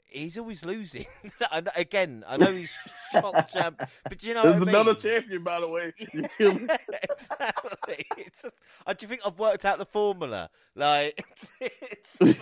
[0.09, 1.05] he's always losing.
[1.75, 2.71] Again, I know he's
[3.11, 5.01] shock champ, but you know, there's another mean?
[5.01, 5.93] champion, by the way.
[6.39, 8.05] exactly.
[8.17, 8.45] It's,
[8.85, 10.49] I uh, do you think I've worked out the formula?
[10.75, 11.23] Like,
[11.61, 12.35] it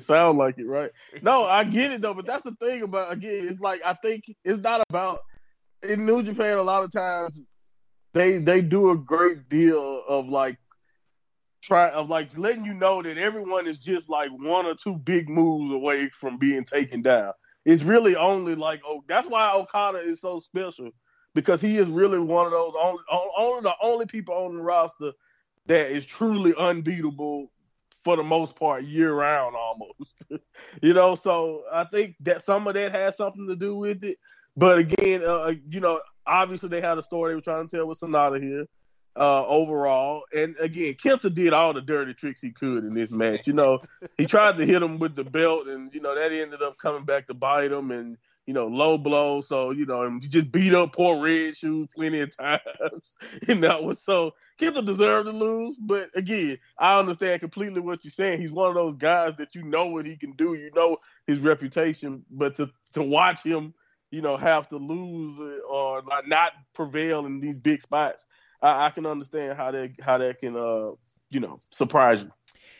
[0.00, 0.90] sounds like it, right?
[1.22, 3.48] No, I get it though, but that's the thing about again.
[3.48, 5.20] It's like I think it's not about
[5.82, 6.58] in New Japan.
[6.58, 7.42] A lot of times
[8.12, 10.58] they they do a great deal of like
[11.64, 15.28] try of like letting you know that everyone is just like one or two big
[15.28, 17.32] moves away from being taken down.
[17.64, 20.90] It's really only like oh that's why Okada is so special
[21.34, 23.02] because he is really one of those only
[23.38, 25.12] only the only people on the roster
[25.66, 27.50] that is truly unbeatable
[28.02, 30.14] for the most part year round almost.
[30.82, 34.18] you know, so I think that some of that has something to do with it.
[34.56, 37.86] But again, uh, you know, obviously they had a story they were trying to tell
[37.86, 38.66] with Sanada here
[39.16, 40.24] uh, overall.
[40.34, 43.46] And again, Kenta did all the dirty tricks he could in this match.
[43.46, 43.80] You know,
[44.16, 47.04] he tried to hit him with the belt, and you know that ended up coming
[47.04, 49.40] back to bite him, and you know low blow.
[49.40, 53.14] So you know he just beat up poor Red Shoes plenty of times.
[53.48, 55.76] and that was so Kenta deserved to lose.
[55.76, 58.40] But again, I understand completely what you're saying.
[58.40, 60.54] He's one of those guys that you know what he can do.
[60.54, 60.96] You know
[61.26, 63.74] his reputation, but to to watch him.
[64.10, 68.28] You know, have to lose or not prevail in these big spots
[68.64, 70.92] I, I can understand how that how that can uh
[71.30, 72.32] you know surprise you.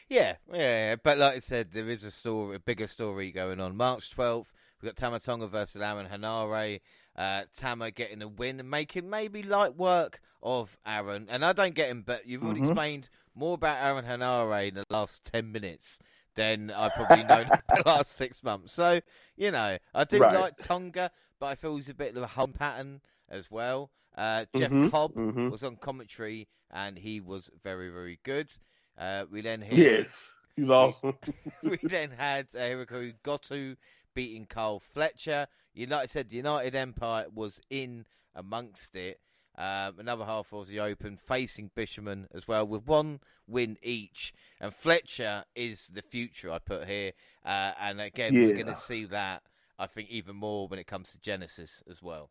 [0.08, 3.76] Yeah, yeah, but like I said, there is a story, a bigger story going on.
[3.76, 6.80] March twelfth, we've got Tama Tonga versus Aaron Henare.
[7.16, 11.26] Uh, Tama getting a win and making maybe light work of Aaron.
[11.30, 12.70] And I don't get him, but you've already mm-hmm.
[12.70, 15.98] explained more about Aaron Henare in the last 10 minutes
[16.34, 18.72] than I've probably known the last six months.
[18.72, 19.00] So,
[19.36, 20.34] you know, I do right.
[20.34, 23.90] like Tonga, but I feel he's a bit of a home pattern as well.
[24.16, 25.50] Uh, Jeff mm-hmm, Cobb mm-hmm.
[25.50, 28.50] was on commentary and he was very, very good.
[28.98, 31.14] Uh, we then had, yes, he's awesome.
[31.62, 32.84] we, we then had uh,
[33.22, 33.76] Goto
[34.14, 35.48] beating Kyle Fletcher.
[35.72, 39.20] United said the United Empire was in amongst it.
[39.56, 44.32] Um, another half was the Open facing Bishamon as well with one win each.
[44.60, 47.12] And Fletcher is the future I put here.
[47.44, 48.46] Uh, and again, yeah.
[48.46, 49.42] we're going to see that
[49.78, 52.30] I think even more when it comes to Genesis as well.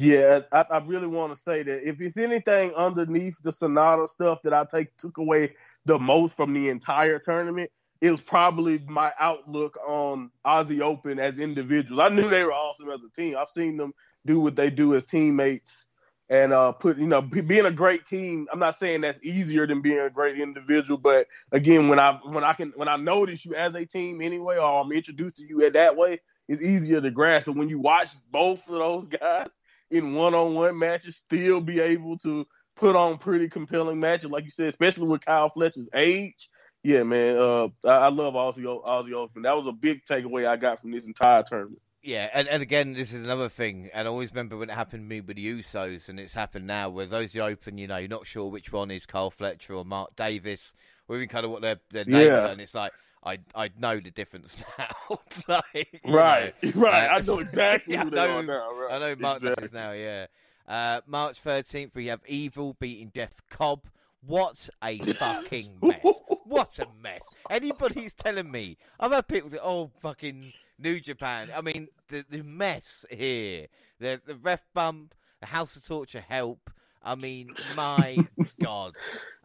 [0.00, 4.40] Yeah, I, I really want to say that if it's anything underneath the Sanada stuff
[4.44, 5.54] that I take took away
[5.86, 7.70] the most from the entire tournament,
[8.02, 12.00] it was probably my outlook on Aussie Open as individuals.
[12.00, 13.36] I knew they were awesome as a team.
[13.38, 13.94] I've seen them
[14.26, 15.88] do what they do as teammates
[16.30, 18.48] and uh, put you know being a great team.
[18.52, 22.44] I'm not saying that's easier than being a great individual, but again, when I when
[22.44, 25.70] I can when I notice you as a team anyway, or I'm introduced to you
[25.70, 27.46] that way, it's easier to grasp.
[27.46, 29.50] But when you watch both of those guys
[29.90, 34.68] in one-on-one matches still be able to put on pretty compelling matches, like you said,
[34.68, 36.48] especially with Kyle Fletcher's age.
[36.82, 39.42] Yeah, man, uh, I, I love Aussie Aussie Open.
[39.42, 41.82] That was a big takeaway I got from this entire tournament.
[42.02, 45.02] Yeah, and, and again, this is another thing, and I always remember when it happened
[45.02, 47.98] to me with the Usos, and it's happened now, where those are open, you know,
[47.98, 50.72] you're not sure which one is Kyle Fletcher or Mark Davis,
[51.06, 52.44] or even kind of what their, their names yeah.
[52.44, 52.92] are, and it's like,
[53.24, 55.20] I I know the difference now.
[55.48, 57.06] like, right, know, right.
[57.08, 58.70] Uh, I know exactly yeah, who they I know, are now.
[58.72, 58.92] Right.
[58.92, 59.54] I know Mark exactly.
[59.62, 59.92] Davis now.
[59.92, 60.26] Yeah.
[60.66, 63.86] Uh, March thirteenth, we have Evil beating Jeff Cobb.
[64.26, 66.20] What a fucking mess!
[66.44, 67.22] what a mess!
[67.48, 72.42] Anybody's telling me I've had people say, "Oh, fucking New Japan." I mean, the the
[72.42, 73.66] mess here.
[73.98, 76.70] The the ref bump, the House of Torture help.
[77.02, 78.18] I mean, my
[78.62, 78.94] God.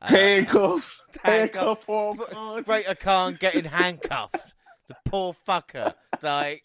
[0.01, 1.07] Uh, handcuffs.
[1.23, 1.85] Handcuff.
[1.85, 2.65] Handcuff.
[2.65, 4.53] Great-O-Khan getting handcuffed.
[4.87, 5.93] The poor fucker.
[6.21, 6.63] Like.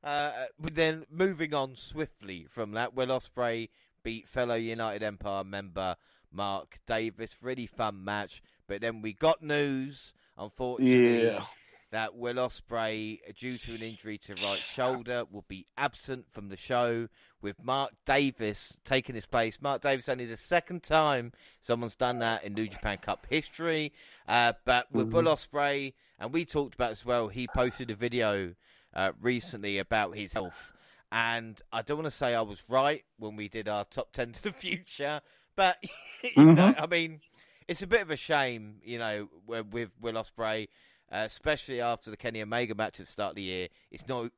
[0.03, 3.69] uh, but then moving on swiftly from that, Will Ospreay
[4.03, 5.97] beat fellow United Empire member
[6.33, 7.37] Mark Davis.
[7.43, 8.43] Really fun match.
[8.67, 11.27] But then we got news, unfortunately.
[11.27, 11.45] Yeah
[11.93, 16.57] that Will Ospreay, due to an injury to right shoulder, will be absent from the
[16.57, 17.09] show,
[17.43, 19.59] with Mark Davis taking his place.
[19.61, 23.93] Mark Davis only the second time someone's done that in New Japan Cup history.
[24.27, 25.17] Uh, but with mm-hmm.
[25.17, 28.55] Will Ospreay, and we talked about as well, he posted a video
[28.95, 30.73] uh, recently about his health.
[31.11, 34.33] And I don't want to say I was right when we did our top 10
[34.33, 35.21] to the future,
[35.57, 35.77] but,
[36.23, 36.55] you mm-hmm.
[36.55, 37.21] know, I mean,
[37.69, 40.69] it's a bit of a shame, you know, with Will Ospreay,
[41.13, 43.69] uh, especially after the Kenny Omega match at the start of the year.
[43.91, 44.31] It's not.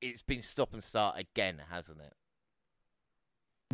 [0.00, 2.12] It's been stop and start again, hasn't it?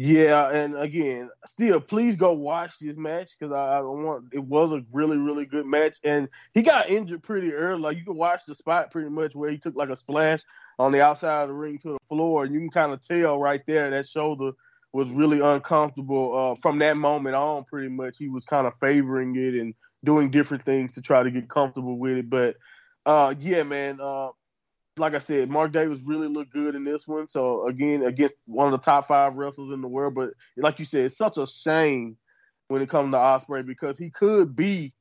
[0.01, 4.27] Yeah, and again, still, please go watch this match because I, I, want.
[4.33, 7.81] It was a really, really good match, and he got injured pretty early.
[7.81, 10.41] Like you can watch the spot pretty much where he took like a splash
[10.79, 13.39] on the outside of the ring to the floor, and you can kind of tell
[13.39, 14.53] right there that shoulder
[14.93, 16.53] was really uncomfortable.
[16.53, 20.31] Uh, from that moment on, pretty much he was kind of favoring it and doing
[20.31, 22.31] different things to try to get comfortable with it.
[22.31, 22.57] But
[23.07, 24.29] uh, yeah, man, uh,
[24.97, 27.29] like I said, Mark Davis really looked good in this one.
[27.29, 30.15] So again, against one of the top five wrestlers in the world.
[30.15, 32.17] But like you said, it's such a shame
[32.69, 34.93] when it comes to Ospreay because he could be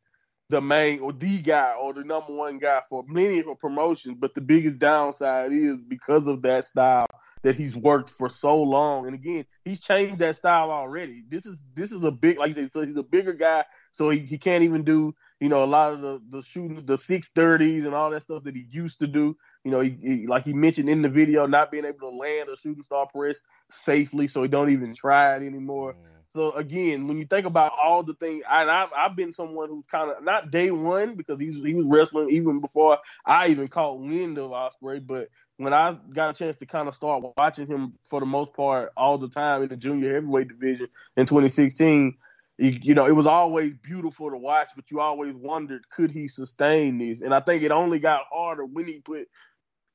[0.49, 4.17] the main or the guy or the number one guy for many of promotions.
[4.19, 7.07] But the biggest downside is because of that style
[7.43, 9.05] that he's worked for so long.
[9.05, 11.23] And again, he's changed that style already.
[11.29, 13.65] This is this is a big like you said, so he's a bigger guy,
[13.97, 16.97] so he, he can't even do you know a lot of the the shooting the
[16.97, 19.35] six thirties and all that stuff that he used to do.
[19.63, 22.47] You know, he, he, like he mentioned in the video, not being able to land
[22.47, 25.93] a shooting star press safely, so he don't even try it anymore.
[25.93, 26.17] Mm.
[26.29, 29.87] So again, when you think about all the things, and I've, I've been someone who's
[29.87, 33.99] kind of not day one because he's he was wrestling even before I even caught
[33.99, 35.05] wind of Ospreay.
[35.05, 38.53] But when I got a chance to kind of start watching him for the most
[38.53, 42.15] part all the time in the junior heavyweight division in 2016,
[42.57, 46.27] you, you know, it was always beautiful to watch, but you always wondered could he
[46.27, 47.21] sustain this?
[47.21, 49.27] And I think it only got harder when he put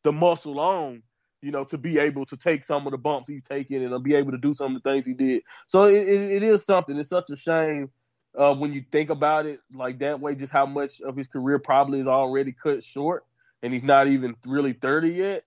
[0.04, 1.02] the muscle on,
[1.40, 4.14] you know, to be able to take some of the bumps he's taken and be
[4.14, 5.42] able to do some of the things he did.
[5.66, 6.96] So it, it, it is something.
[6.96, 7.90] It's such a shame
[8.36, 11.58] uh, when you think about it like that way, just how much of his career
[11.58, 13.24] probably is already cut short,
[13.62, 15.44] and he's not even really 30 yet.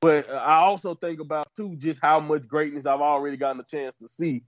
[0.00, 3.94] But I also think about too just how much greatness I've already gotten a chance
[3.96, 4.42] to see.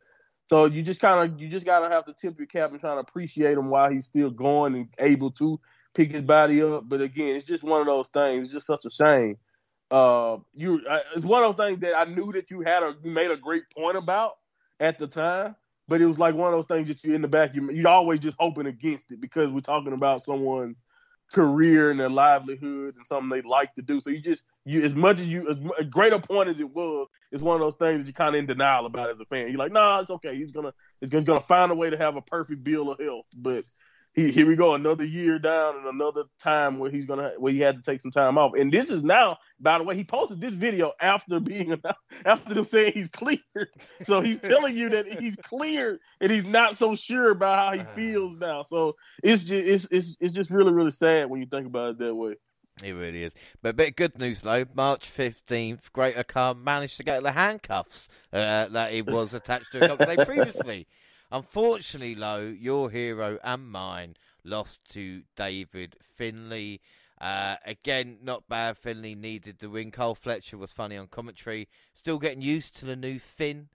[0.48, 2.94] So you just kind of you just gotta have to tip your cap and try
[2.94, 5.58] to appreciate him while he's still going and able to
[5.94, 6.88] pick his body up.
[6.88, 8.46] But again, it's just one of those things.
[8.46, 9.38] It's just such a shame.
[9.90, 10.80] Uh, you,
[11.14, 13.36] it's one of those things that I knew that you had a you made a
[13.36, 14.32] great point about
[14.80, 15.56] at the time,
[15.88, 17.86] but it was like one of those things that you in the back you you
[17.88, 20.76] always just hoping against it because we're talking about someone
[21.34, 24.00] career and their livelihood and something they like to do.
[24.00, 27.08] So you just you as much as you as great a point as it was,
[27.32, 29.48] it's one of those things you're kind of in denial about as a fan.
[29.48, 30.36] You're like, nah, it's okay.
[30.36, 33.64] He's gonna he's gonna find a way to have a perfect bill of health, but
[34.14, 37.60] he, here we go, another year down and another time where he's gonna where he
[37.60, 38.52] had to take some time off.
[38.54, 41.74] And this is now, by the way, he posted this video after being
[42.24, 43.40] after them saying he's cleared.
[44.04, 47.80] So he's telling you that he's cleared and he's not so sure about how he
[47.80, 47.94] uh-huh.
[47.94, 48.62] feels now.
[48.64, 51.98] So it's just it's it's it's just really really sad when you think about it
[51.98, 52.34] that way.
[52.82, 53.32] It really is.
[53.62, 54.64] But a bit good news though.
[54.74, 59.88] March fifteenth, Great-O-Khan managed to get the handcuffs uh, that he was attached to a
[59.88, 60.86] couple of days previously.
[61.34, 66.78] Unfortunately, Low, your hero and mine lost to David Finlay.
[67.20, 68.78] Uh, again, not bad.
[68.78, 69.90] Finlay needed the win.
[69.90, 71.66] Kyle Fletcher was funny on commentary.
[71.92, 73.66] Still getting used to the new Finn.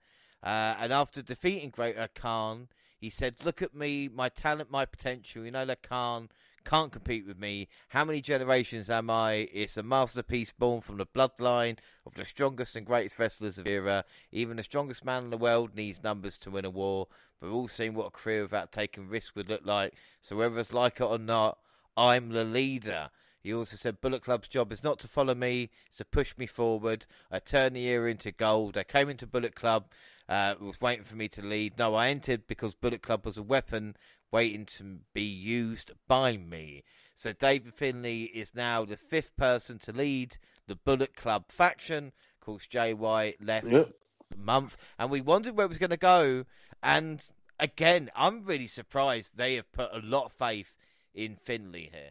[0.42, 2.68] Uh, and after defeating Great-O-Khan,
[2.98, 5.44] he said, Look at me, my talent, my potential.
[5.44, 6.30] You know, the Khan
[6.64, 7.68] can't compete with me.
[7.88, 9.48] How many generations am I?
[9.52, 14.04] It's a masterpiece born from the bloodline of the strongest and greatest wrestlers of era.
[14.32, 17.08] Even the strongest man in the world needs numbers to win a war.
[17.40, 19.94] We've all seen what a career without taking risks would look like.
[20.20, 21.58] So whether it's like it or not,
[21.96, 23.10] I'm the leader.
[23.42, 26.46] He also said Bullet Club's job is not to follow me, it's to push me
[26.46, 27.06] forward.
[27.30, 28.76] I turned the era into gold.
[28.76, 29.86] I came into Bullet Club,
[30.28, 31.78] uh, was waiting for me to lead.
[31.78, 33.96] No, I entered because Bullet Club was a weapon
[34.30, 36.84] waiting to be used by me.
[37.14, 42.12] So David Finlay is now the fifth person to lead the Bullet Club faction.
[42.40, 43.86] Of course, White left yep.
[44.32, 46.44] a month, and we wondered where it was going to go.
[46.82, 47.22] And
[47.58, 50.74] again, I'm really surprised they have put a lot of faith
[51.14, 52.10] in Finlay here.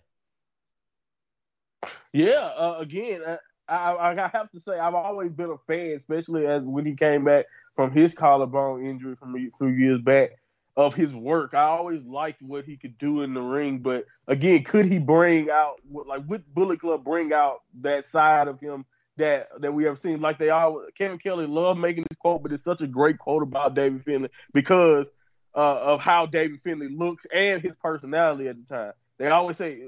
[2.13, 3.37] Yeah, uh, again, uh,
[3.67, 7.23] I, I, have to say I've always been a fan, especially as when he came
[7.23, 10.31] back from his collarbone injury from a few years back
[10.79, 11.53] of his work.
[11.53, 15.49] I always liked what he could do in the ring, but again, could he bring
[15.49, 18.85] out like would Bullet Club bring out that side of him
[19.17, 20.21] that that we have seen?
[20.21, 23.43] Like they all Kevin Kelly loved making this quote, but it's such a great quote
[23.43, 25.07] about David Finlay because
[25.53, 28.93] uh, of how David Finlay looks and his personality at the time.
[29.17, 29.81] They always say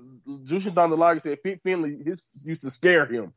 [0.43, 3.31] Jushin Thunder Liger said Finlay his used to scare him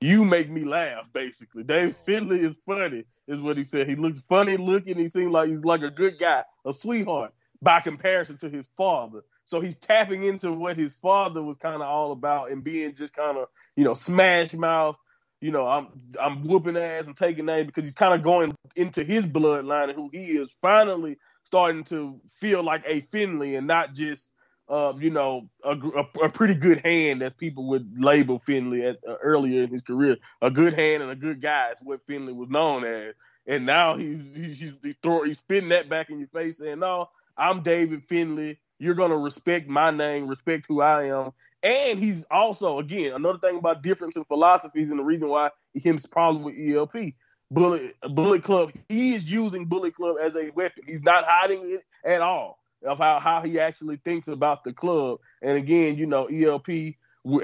[0.00, 1.62] you make me laugh, basically.
[1.62, 2.02] Dave oh.
[2.04, 3.88] Finlay is funny, is what he said.
[3.88, 4.96] He looks funny looking.
[4.96, 9.22] He seems like he's like a good guy, a sweetheart, by comparison to his father.
[9.44, 13.12] So he's tapping into what his father was kind of all about and being just
[13.12, 14.96] kind of, you know, smash mouth.
[15.40, 15.88] You know, I'm
[16.20, 19.96] I'm whooping ass and taking names because he's kind of going into his bloodline and
[19.96, 20.52] who he is.
[20.60, 24.30] Finally, starting to feel like a Finlay and not just
[24.70, 28.98] um, you know, a, a, a, pretty good hand, as people would label Finlay at,
[29.06, 30.16] uh, earlier in his career.
[30.42, 33.14] A good hand and a good guy is what Finlay was known as.
[33.48, 37.62] And now he's he's he's, he's spitting that back in your face, saying, "No, I'm
[37.62, 38.60] David Finlay.
[38.78, 41.32] You're gonna respect my name, respect who I am."
[41.64, 46.06] And he's also, again, another thing about difference in philosophies and the reason why him's
[46.06, 47.12] problem with ELP.
[47.50, 50.84] Bullet Bullet Club, he is using Bullet Club as a weapon.
[50.86, 55.20] He's not hiding it at all of how, how he actually thinks about the club.
[55.42, 56.94] And again, you know, ELP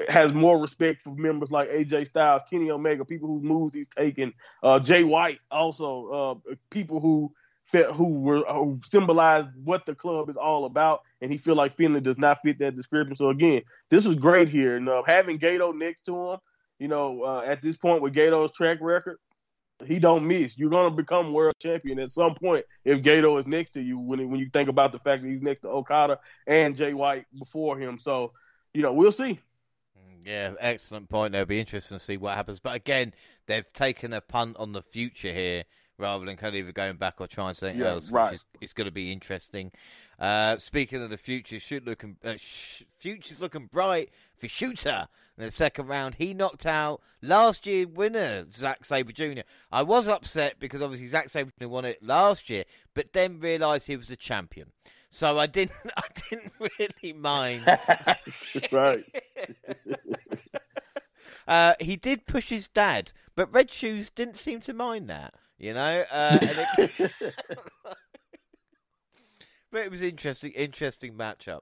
[0.08, 4.32] has more respect for members like AJ Styles, Kenny Omega, people whose moves he's taken.
[4.62, 7.32] Uh, Jay White, also uh, people who
[7.94, 12.00] who were who symbolized what the club is all about, and he feel like Finlay
[12.00, 13.16] does not fit that description.
[13.16, 16.38] So again, this was great here, and uh, having Gedo next to him,
[16.78, 19.18] you know, uh, at this point with Gedo's track record,
[19.84, 20.56] he don't miss.
[20.56, 23.98] You're gonna become world champion at some point if Gedo is next to you.
[23.98, 27.26] When when you think about the fact that he's next to Okada and Jay White
[27.38, 28.32] before him, so
[28.72, 29.40] you know we'll see.
[30.24, 31.36] Yeah, excellent point.
[31.36, 32.58] It'll be interesting to see what happens.
[32.58, 33.14] But again,
[33.46, 35.64] they've taken a punt on the future here
[35.98, 38.32] rather than kind of either going back or trying something yeah, else, right.
[38.32, 39.70] which is it's going to be interesting.
[40.18, 45.06] Uh, speaking of the future, shoot looking, uh, sh- future's looking bright for Shota
[45.38, 46.16] in the second round.
[46.16, 49.42] He knocked out last year winner Zack Sabre Jr.
[49.70, 51.68] I was upset because obviously Zack Sabre Jr.
[51.68, 52.64] won it last year,
[52.94, 54.72] but then realised he was the champion.
[55.10, 57.64] So I didn't, I didn't really mind.
[58.72, 59.04] right.
[61.46, 65.34] uh, he did push his dad, but Red Shoes didn't seem to mind that.
[65.58, 67.12] You know, uh, it...
[69.72, 71.60] but it was interesting, interesting matchup.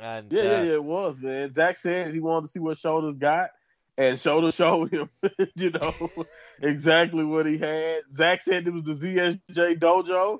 [0.00, 1.52] And yeah, uh, yeah, yeah, it was, man.
[1.52, 3.50] Zack said he wanted to see what Shoulders got,
[3.96, 5.10] and Shoulders showed him,
[5.54, 5.94] you know,
[6.62, 8.02] exactly what he had.
[8.12, 10.38] Zack said it was the ZSJ dojo,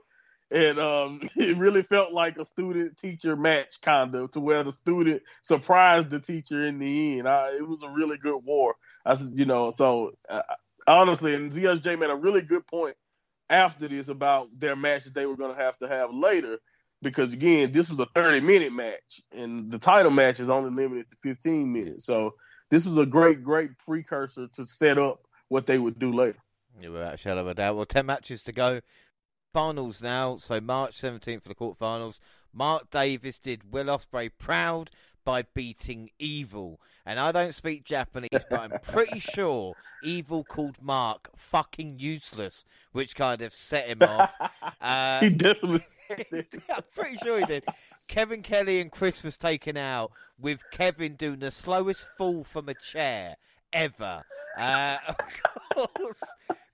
[0.51, 4.73] and um, it really felt like a student teacher match, kind of, to where the
[4.73, 7.29] student surprised the teacher in the end.
[7.29, 8.75] I, it was a really good war.
[9.05, 10.43] I said, you know, so uh,
[10.87, 12.97] honestly, and ZSJ made a really good point
[13.51, 16.59] after this about their match that they were going to have to have later
[17.03, 21.11] because again, this was a 30 minute match, and the title match is only limited
[21.11, 22.07] to 15 minutes.
[22.07, 22.35] So
[22.71, 26.39] this was a great, great precursor to set up what they would do later.
[26.81, 27.77] Yeah, without a shadow of a doubt.
[27.77, 28.81] Well, 10 matches to go.
[29.53, 30.39] Finals now.
[30.39, 32.19] So March 17th for the quarterfinals.
[32.55, 34.91] Mark Davis did Will Ospreay proud
[35.25, 36.81] by beating Evil.
[37.05, 39.75] And I don't speak Japanese, but I'm pretty sure
[40.05, 44.31] Evil called Mark fucking useless, which kind of set him off.
[44.81, 45.81] Uh, he definitely
[46.69, 47.65] I'm pretty sure he did.
[48.09, 52.75] Kevin Kelly and Chris was taken out with Kevin doing the slowest fall from a
[52.75, 53.37] chair
[53.73, 54.25] ever.
[54.59, 54.97] Uh,
[55.77, 56.23] of course,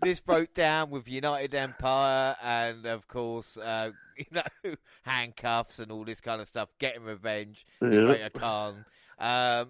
[0.00, 6.04] this broke down with United Empire and, of course, uh, you know, handcuffs and all
[6.04, 7.66] this kind of stuff, getting revenge.
[7.82, 8.28] Yeah.
[8.30, 8.84] Khan.
[9.18, 9.68] Um,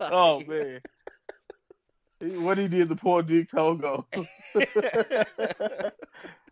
[0.00, 0.80] oh man.
[2.20, 4.06] What he did to poor Dick Togo.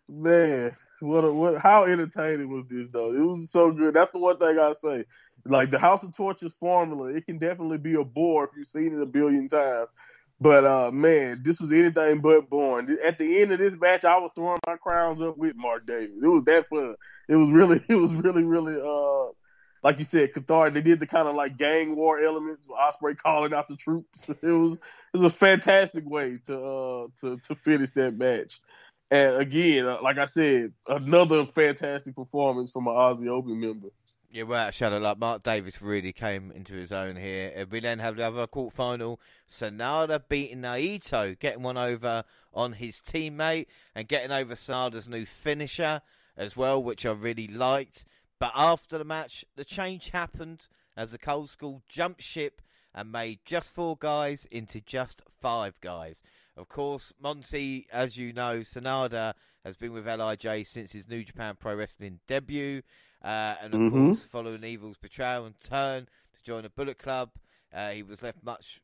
[0.08, 3.14] man, what a, what how entertaining was this though?
[3.14, 3.94] It was so good.
[3.94, 5.04] That's the one thing I say.
[5.44, 8.94] Like the House of Torture formula, it can definitely be a bore if you've seen
[8.94, 9.88] it a billion times.
[10.42, 12.96] But uh, man, this was anything but boring.
[13.04, 16.16] At the end of this match, I was throwing my crowns up with Mark Davis.
[16.20, 16.96] It was that fun.
[17.28, 19.30] It was really, it was really, really, uh,
[19.82, 20.74] like you said, cathartic.
[20.74, 24.28] They did the kind of like gang war elements, Ospreay calling out the troops.
[24.42, 24.80] It was, it
[25.12, 28.60] was a fantastic way to, uh, to, to finish that match.
[29.10, 33.88] And again, uh, like I said, another fantastic performance from an Aussie Open member.
[34.30, 37.66] Yeah, well, Shadow, like Mark Davis really came into his own here.
[37.70, 42.24] We then have the other quarterfinal, Sanada beating Naito, getting one over
[42.54, 46.00] on his teammate and getting over Sanada's new finisher
[46.34, 48.06] as well, which I really liked.
[48.42, 50.66] But after the match, the change happened
[50.96, 52.60] as the Cold Skull jumped ship
[52.92, 56.24] and made just four guys into just five guys.
[56.56, 59.34] Of course, Monty, as you know, Sanada
[59.64, 62.82] has been with LIJ since his New Japan Pro Wrestling debut.
[63.22, 64.06] Uh, and of mm-hmm.
[64.06, 67.30] course, following Evil's betrayal and turn to join the Bullet Club,
[67.72, 68.80] uh, he was left much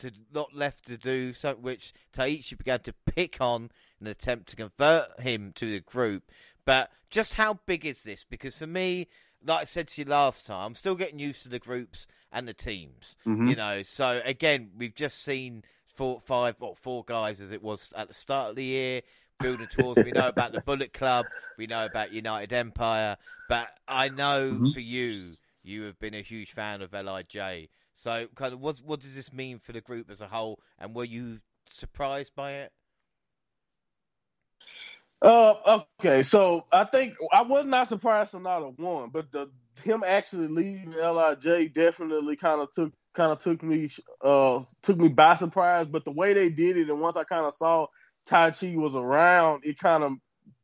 [0.00, 4.50] to not left to do, so which Taichi began to pick on in an attempt
[4.50, 6.24] to convert him to the group.
[6.68, 8.26] But just how big is this?
[8.28, 9.08] Because for me,
[9.42, 12.46] like I said to you last time, I'm still getting used to the groups and
[12.46, 13.16] the teams.
[13.26, 13.48] Mm-hmm.
[13.48, 17.90] You know, so again, we've just seen four, five, what, four guys as it was
[17.96, 19.00] at the start of the year,
[19.40, 20.04] building towards.
[20.04, 21.24] we know about the Bullet Club,
[21.56, 23.16] we know about United Empire,
[23.48, 24.72] but I know mm-hmm.
[24.72, 25.18] for you,
[25.64, 27.68] you have been a huge fan of Lij.
[27.94, 30.94] So, kind of, what what does this mean for the group as a whole, and
[30.94, 31.40] were you
[31.70, 32.72] surprised by it?
[35.20, 39.50] Uh, okay, so I think I was not surprised Sanada won, but the
[39.82, 43.90] him actually leaving Lij definitely kind of took kind of took me
[44.24, 45.86] uh took me by surprise.
[45.86, 47.86] But the way they did it, and once I kind of saw
[48.28, 50.12] Taichi was around, it kind of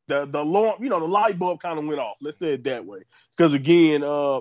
[0.07, 2.17] the the alarm, you know, the light bulb kind of went off.
[2.23, 3.01] Let's say it that way.
[3.37, 4.41] Because again, uh,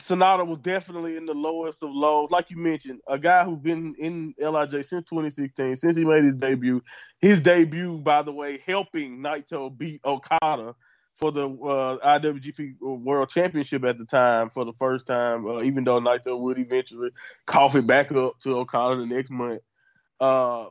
[0.00, 2.30] Sanada was definitely in the lowest of lows.
[2.30, 6.34] Like you mentioned, a guy who's been in Lij since 2016, since he made his
[6.34, 6.82] debut.
[7.20, 10.74] His debut, by the way, helping Naito beat Okada
[11.14, 15.82] for the uh, IWGP World Championship at the time for the first time, uh, even
[15.82, 17.10] though Naito would eventually
[17.46, 19.62] cough it back up to Okada the next month.
[20.20, 20.66] Uh,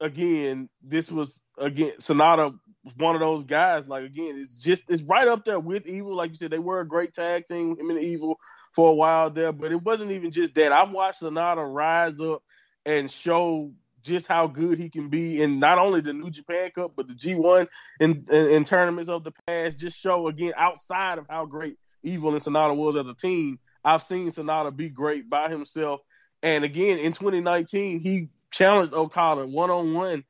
[0.00, 2.56] again, this was again Sanada
[2.96, 3.88] one of those guys.
[3.88, 6.14] Like again, it's just it's right up there with Evil.
[6.14, 7.76] Like you said, they were a great tag team.
[7.78, 8.38] Him and Evil
[8.78, 10.70] for a while there, but it wasn't even just that.
[10.70, 12.44] I've watched Sanada rise up
[12.86, 13.72] and show
[14.02, 17.14] just how good he can be in not only the New Japan Cup but the
[17.14, 17.66] G1
[17.98, 19.78] and in, in, in, tournaments of the past.
[19.78, 23.58] Just show again outside of how great Evil and Sanada was as a team.
[23.84, 26.00] I've seen Sanada be great by himself,
[26.44, 30.22] and again in 2019 he challenged Okada one on one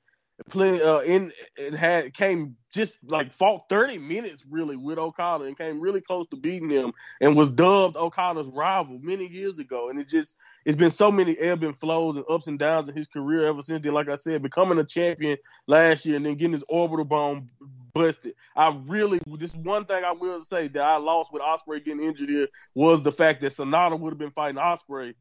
[0.48, 5.56] plenty uh in it had came just like fought 30 minutes really with Okada and
[5.56, 9.88] came really close to beating him and was dubbed Okada's rival many years ago.
[9.88, 12.96] And it's just it's been so many ebb and flows and ups and downs in
[12.96, 13.92] his career ever since then.
[13.92, 17.48] Like I said, becoming a champion last year and then getting his orbital bone
[17.94, 18.34] busted.
[18.54, 22.28] I really this one thing I will say that I lost with Ospreay getting injured
[22.28, 25.14] here was the fact that Sanada would have been fighting Ospreay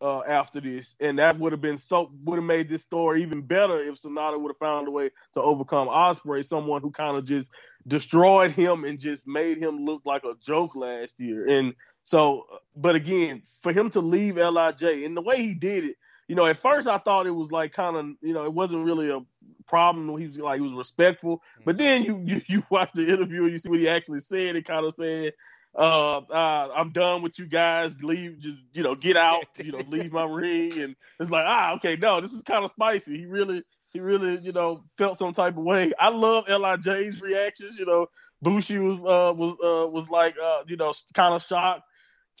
[0.00, 3.42] uh, after this, and that would have been so would have made this story even
[3.42, 7.26] better if Sanada would have found a way to overcome Ospreay, someone who kind of
[7.26, 7.50] just
[7.86, 11.46] destroyed him and just made him look like a joke last year.
[11.48, 12.46] And so,
[12.76, 15.96] but again, for him to leave Lij and the way he did it,
[16.28, 18.84] you know, at first I thought it was like kind of, you know, it wasn't
[18.84, 19.20] really a
[19.66, 20.16] problem.
[20.18, 23.52] He was like he was respectful, but then you you, you watch the interview and
[23.52, 24.56] you see what he actually said.
[24.56, 25.32] It kind of said,
[25.74, 28.02] uh, uh, I'm done with you guys.
[28.02, 29.44] Leave, just you know, get out.
[29.62, 30.78] You know, leave my ring.
[30.78, 33.18] And it's like, ah, okay, no, this is kind of spicy.
[33.18, 35.92] He really, he really, you know, felt some type of way.
[35.98, 37.78] I love Lij's reactions.
[37.78, 38.06] You know,
[38.42, 41.82] Bushi was uh was uh was like uh you know kind of shocked.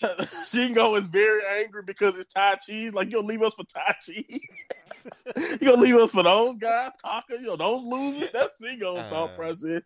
[0.00, 2.88] Shingo is very angry because it's Tai Chi.
[2.90, 4.24] Like, you'll leave us for Tai Chi.
[5.36, 8.30] you gonna leave us for those guys, Taka, you know, those losers.
[8.32, 9.82] That's Shingo's uh, thought process.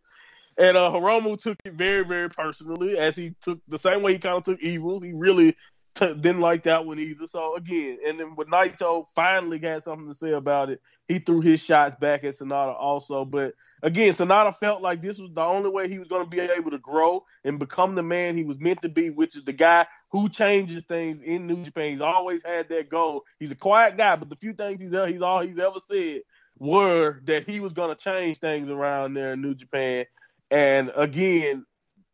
[0.59, 4.19] And uh, Hiromu took it very, very personally, as he took the same way he
[4.19, 5.01] kind of took Evil.
[5.01, 5.57] He really
[5.95, 7.27] t- didn't like that one either.
[7.27, 11.41] So again, and then when Naito finally got something to say about it, he threw
[11.41, 13.25] his shots back at Sanada also.
[13.25, 16.41] But again, Sanada felt like this was the only way he was going to be
[16.41, 19.53] able to grow and become the man he was meant to be, which is the
[19.53, 21.93] guy who changes things in New Japan.
[21.93, 23.25] He's always had that goal.
[23.39, 26.23] He's a quiet guy, but the few things he's he's all he's ever said
[26.59, 30.07] were that he was going to change things around there in New Japan.
[30.55, 31.67] And again,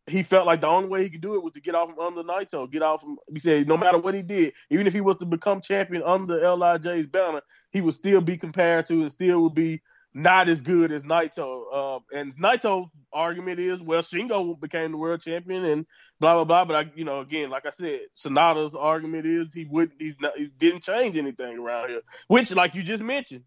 [0.06, 2.00] he felt like the only way he could do it was to get off from
[2.00, 3.02] under Naito, get off.
[3.02, 3.18] Him.
[3.30, 6.40] He said no matter what he did, even if he was to become champion under
[6.56, 9.82] Lij's banner, he would still be compared to and still would be
[10.14, 11.64] not as good as Naito.
[11.72, 15.86] Uh, and Naito's argument is, well, Shingo became the world champion and
[16.18, 16.64] blah blah blah.
[16.64, 20.32] But I, you know, again, like I said, Sanada's argument is he wouldn't, he's not,
[20.38, 23.44] he didn't change anything around here, which, like you just mentioned,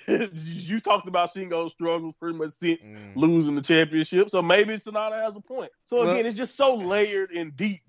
[0.06, 3.16] you talked about Shingo's struggles pretty much since mm.
[3.16, 4.30] losing the championship.
[4.30, 5.70] So maybe Sanada has a point.
[5.84, 7.82] So again, well, it's just so layered and deep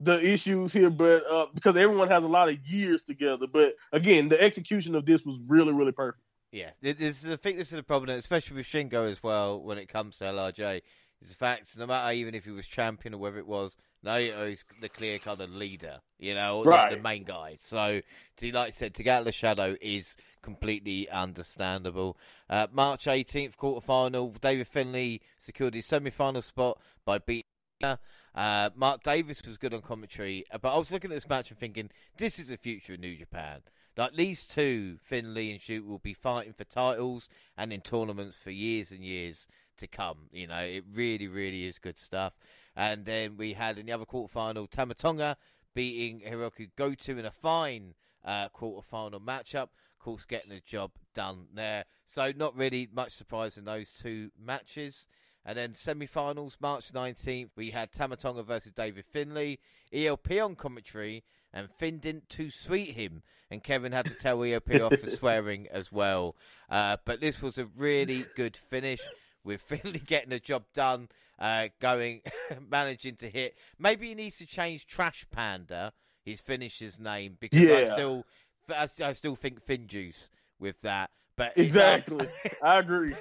[0.00, 3.46] the issues here, but uh, because everyone has a lot of years together.
[3.50, 6.22] But again, the execution of this was really, really perfect.
[6.52, 9.78] Yeah, this is, I think this is the problem, especially with Shingo as well when
[9.78, 10.82] it comes to LIJ,
[11.22, 14.46] Is the fact no matter even if he was champion or whether it was Naito
[14.46, 16.90] he's the clear kind of leader, you know, right.
[16.90, 17.56] the, the main guy.
[17.60, 18.00] So,
[18.38, 22.16] to, like I said, to get out of the shadow is completely understandable.
[22.48, 27.44] Uh, March 18th, quarterfinal, David Finlay secured his semi final spot by beating.
[27.82, 31.50] Uh, Mark Davis was good on commentary, uh, but I was looking at this match
[31.50, 33.60] and thinking, this is the future of New Japan.
[33.96, 38.50] Like these two, Finlay and Shoot, will be fighting for titles and in tournaments for
[38.50, 39.46] years and years
[39.78, 40.28] to come.
[40.32, 42.38] You know, it really, really is good stuff.
[42.76, 45.36] And then we had in the other quarterfinal, Tama Tonga
[45.74, 49.68] beating Hiroki Goto in a fine uh, quarterfinal matchup.
[49.98, 51.86] Of course, getting the job done there.
[52.06, 55.06] So not really much surprise in those two matches.
[55.44, 59.60] And then semi-finals, March 19th, we had Tama Tonga versus David Finlay,
[59.92, 61.22] ELP on commentary,
[61.52, 65.68] and Finn didn't too sweet him, and Kevin had to tell ELP off for swearing
[65.70, 66.34] as well.
[66.68, 69.00] Uh, but this was a really good finish
[69.44, 71.08] with Finlay getting the job done
[71.38, 72.22] uh, going,
[72.70, 73.56] managing to hit.
[73.78, 75.92] Maybe he needs to change Trash Panda,
[76.24, 77.76] his finisher's name, because yeah.
[77.76, 78.24] I still,
[78.70, 81.10] I, I still think Fin Juice with that.
[81.36, 82.28] But exactly,
[82.62, 83.14] I agree.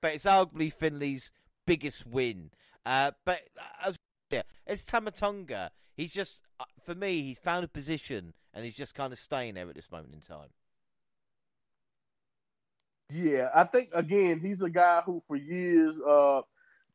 [0.00, 1.30] But it's arguably Finlay's
[1.66, 2.50] biggest win.
[2.84, 3.40] Uh, but
[3.84, 3.96] as
[4.30, 5.70] yeah, it's Tama Tonga.
[5.96, 9.54] He's just uh, for me, he's found a position and he's just kind of staying
[9.54, 10.48] there at this moment in time.
[13.12, 16.42] Yeah, I think again he's a guy who for years, uh,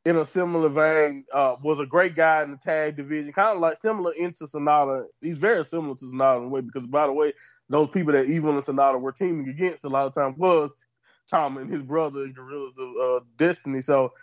[0.06, 3.60] in a similar vein, uh, was a great guy in the tag division, kind of
[3.60, 5.06] like similar into Sanada.
[5.20, 7.34] He's very similar to Sanada in a way because, by the way,
[7.70, 10.86] those people that Evil and Sanada were teaming against a lot of times was
[11.28, 13.82] Tom and his brother in Guerrillas of uh, Destiny.
[13.82, 14.14] So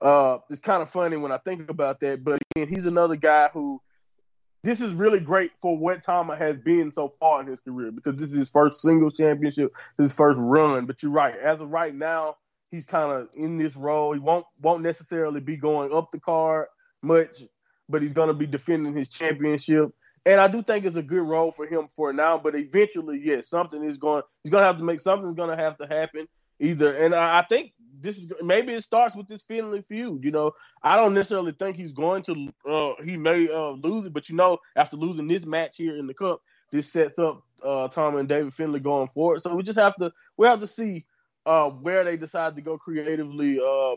[0.00, 2.24] uh, it's kind of funny when I think about that.
[2.24, 3.82] But again, he's another guy who
[4.64, 8.16] this is really great for what Tama has been so far in his career because
[8.16, 10.86] this is his first single championship, his first run.
[10.86, 12.36] But you're right, as of right now,
[12.70, 14.12] he's kind of in this role.
[14.12, 16.66] He won't won't necessarily be going up the card
[17.02, 17.44] much,
[17.88, 19.92] but he's going to be defending his championship.
[20.26, 22.38] And I do think it's a good role for him for now.
[22.38, 24.22] But eventually, yes, something is going.
[24.42, 26.28] He's going to have to make something's going to have to happen
[26.60, 26.94] either.
[26.94, 30.24] And I, I think this is maybe it starts with this Finlay feud.
[30.24, 30.52] You know,
[30.82, 32.52] I don't necessarily think he's going to.
[32.66, 36.06] Uh, he may uh, lose it, but you know, after losing this match here in
[36.06, 39.42] the cup, this sets up uh, Tom and David Finlay going forward.
[39.42, 41.06] So we just have to we have to see
[41.48, 43.96] uh, where they decide to go creatively uh,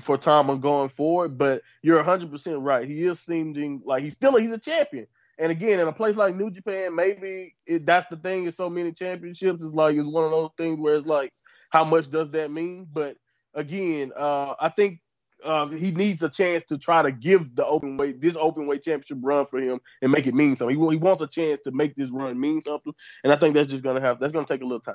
[0.00, 1.38] for Tom going forward.
[1.38, 2.86] But you're 100 percent right.
[2.86, 5.06] He is seeming like he's still he's a champion.
[5.38, 8.46] And again, in a place like New Japan, maybe it, that's the thing.
[8.46, 9.62] Is so many championships.
[9.62, 11.32] It's like it's one of those things where it's like
[11.70, 12.86] how much does that mean?
[12.92, 13.16] But
[13.54, 15.00] again, uh, I think
[15.44, 18.82] uh, he needs a chance to try to give the open weight this open weight
[18.82, 20.76] championship run for him and make it mean something.
[20.76, 23.70] He, he wants a chance to make this run mean something, and I think that's
[23.70, 24.94] just gonna have that's gonna take a little time.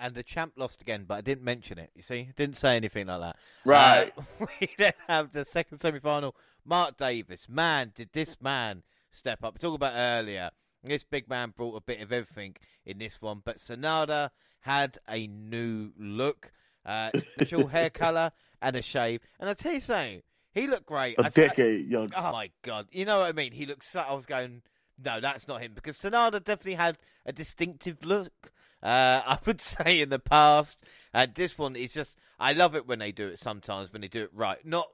[0.00, 1.90] And the champ lost again, but I didn't mention it.
[1.94, 3.36] You see, didn't say anything like that.
[3.66, 4.12] Right.
[4.16, 6.34] Uh, we then have the second semi final.
[6.64, 8.82] Mark Davis, man, did this man
[9.12, 9.54] step up?
[9.54, 10.50] We talked about earlier.
[10.82, 14.30] This big man brought a bit of everything in this one, but Sanada
[14.60, 16.52] had a new look,
[16.86, 18.32] uh, natural hair color
[18.62, 19.20] and a shave.
[19.38, 20.22] And I tell you something,
[20.52, 21.18] he looked great.
[21.18, 22.10] A I, decade young.
[22.16, 23.52] Oh my god, you know what I mean?
[23.52, 23.84] He looked.
[23.84, 24.62] So, I was going,
[25.02, 28.52] no, that's not him because Sanada definitely had a distinctive look.
[28.82, 30.78] Uh, I would say in the past,
[31.12, 32.16] and this one is just.
[32.38, 33.38] I love it when they do it.
[33.38, 34.88] Sometimes when they do it right, not.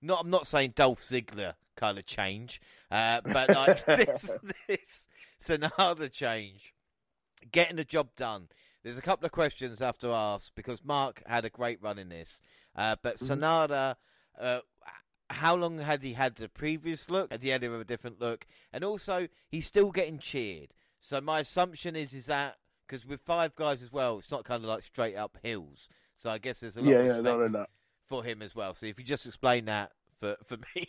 [0.00, 4.30] Not, I'm not saying Dolph Ziggler kind of change, uh, but like this,
[4.68, 5.06] this
[5.42, 6.72] Sanada change,
[7.50, 8.48] getting the job done.
[8.84, 11.98] There's a couple of questions I have to ask because Mark had a great run
[11.98, 12.40] in this.
[12.76, 13.42] Uh, but mm-hmm.
[13.42, 13.96] Sanada,
[14.40, 14.60] uh,
[15.30, 17.30] how long had he had the previous look?
[17.30, 18.46] Had he had a different look?
[18.72, 20.68] And also, he's still getting cheered.
[21.00, 22.56] So my assumption is is that
[22.88, 25.88] because with five guys as well, it's not kind of like straight up hills.
[26.18, 27.66] So I guess there's a lot yeah, of respect yeah, no, no, no.
[28.06, 28.74] for him as well.
[28.74, 30.88] So if you just explain that for for me.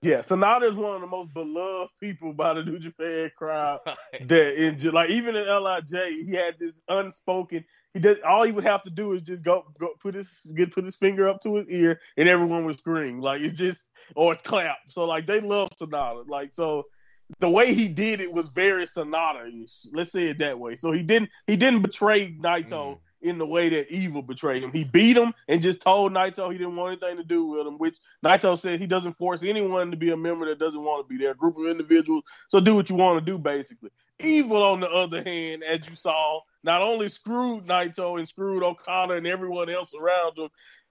[0.00, 3.80] yeah, Sanada is one of the most beloved people by the New Japan crowd.
[4.12, 4.28] Right.
[4.28, 7.64] That in like even in Lij, he had this unspoken.
[7.94, 10.72] He did all he would have to do is just go go put his get
[10.72, 14.34] put his finger up to his ear, and everyone would scream like it's just or
[14.36, 14.78] clap.
[14.86, 16.28] So like they love Sanada.
[16.28, 16.84] Like so.
[17.40, 19.50] The way he did it was very Sanada.
[19.92, 20.76] Let's say it that way.
[20.76, 24.72] So he didn't he didn't betray Naito mm in the way that Evil betrayed him.
[24.72, 27.78] He beat him and just told Naito he didn't want anything to do with him,
[27.78, 31.08] which Naito said he doesn't force anyone to be a member that doesn't want to
[31.08, 31.32] be there.
[31.32, 33.90] A group of individuals, so do what you want to do, basically.
[34.20, 39.14] Evil, on the other hand, as you saw, not only screwed Naito and screwed Okada
[39.14, 40.48] and everyone else around him,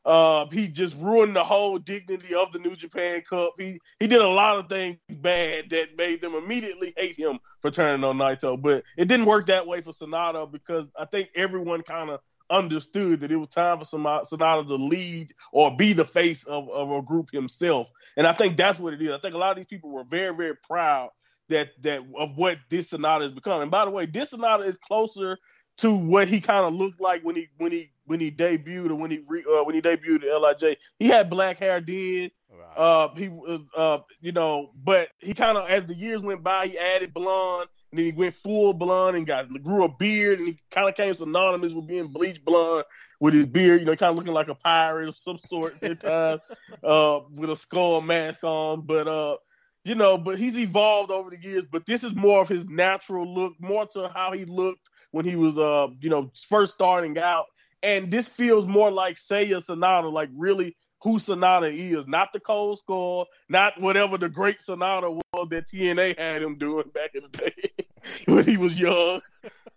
[0.07, 3.55] uh, he just ruined the whole dignity of the New Japan Cup.
[3.59, 7.71] He he did a lot of things bad that made them immediately hate him for
[7.71, 8.59] turning on Naito.
[8.59, 13.19] But it didn't work that way for Sanada because I think everyone kind of understood
[13.19, 17.01] that it was time for Sanada to lead or be the face of, of a
[17.01, 17.89] group himself.
[18.15, 19.11] And I think that's what it is.
[19.11, 21.09] I think a lot of these people were very, very proud
[21.49, 23.61] that that of what this Sanada has become.
[23.61, 25.37] And by the way, this Sanada is closer
[25.77, 28.95] to what he kind of looked like when he when he when he debuted or
[28.95, 30.77] when he re, uh, when he debuted at Lij.
[30.99, 32.31] He had black hair then.
[32.49, 32.77] Right.
[32.77, 33.29] Uh, he
[33.75, 37.67] uh, you know, but he kind of as the years went by, he added blonde,
[37.91, 40.95] and then he went full blonde and got grew a beard, and he kind of
[40.95, 42.85] came synonymous with being bleach blonde
[43.19, 43.81] with his beard.
[43.81, 46.41] You know, kind of looking like a pirate of some sort at times,
[46.83, 48.81] uh, with a skull mask on.
[48.81, 49.37] But uh,
[49.83, 51.67] you know, but he's evolved over the years.
[51.67, 55.35] But this is more of his natural look, more to how he looked when he
[55.35, 57.45] was uh, you know, first starting out.
[57.83, 62.79] And this feels more like Seiya Sanada, like really who Sanada is, not the cold
[62.79, 67.37] skull, not whatever the great Sanada was that TNA had him doing back in the
[67.37, 67.85] day
[68.25, 69.21] when he was young.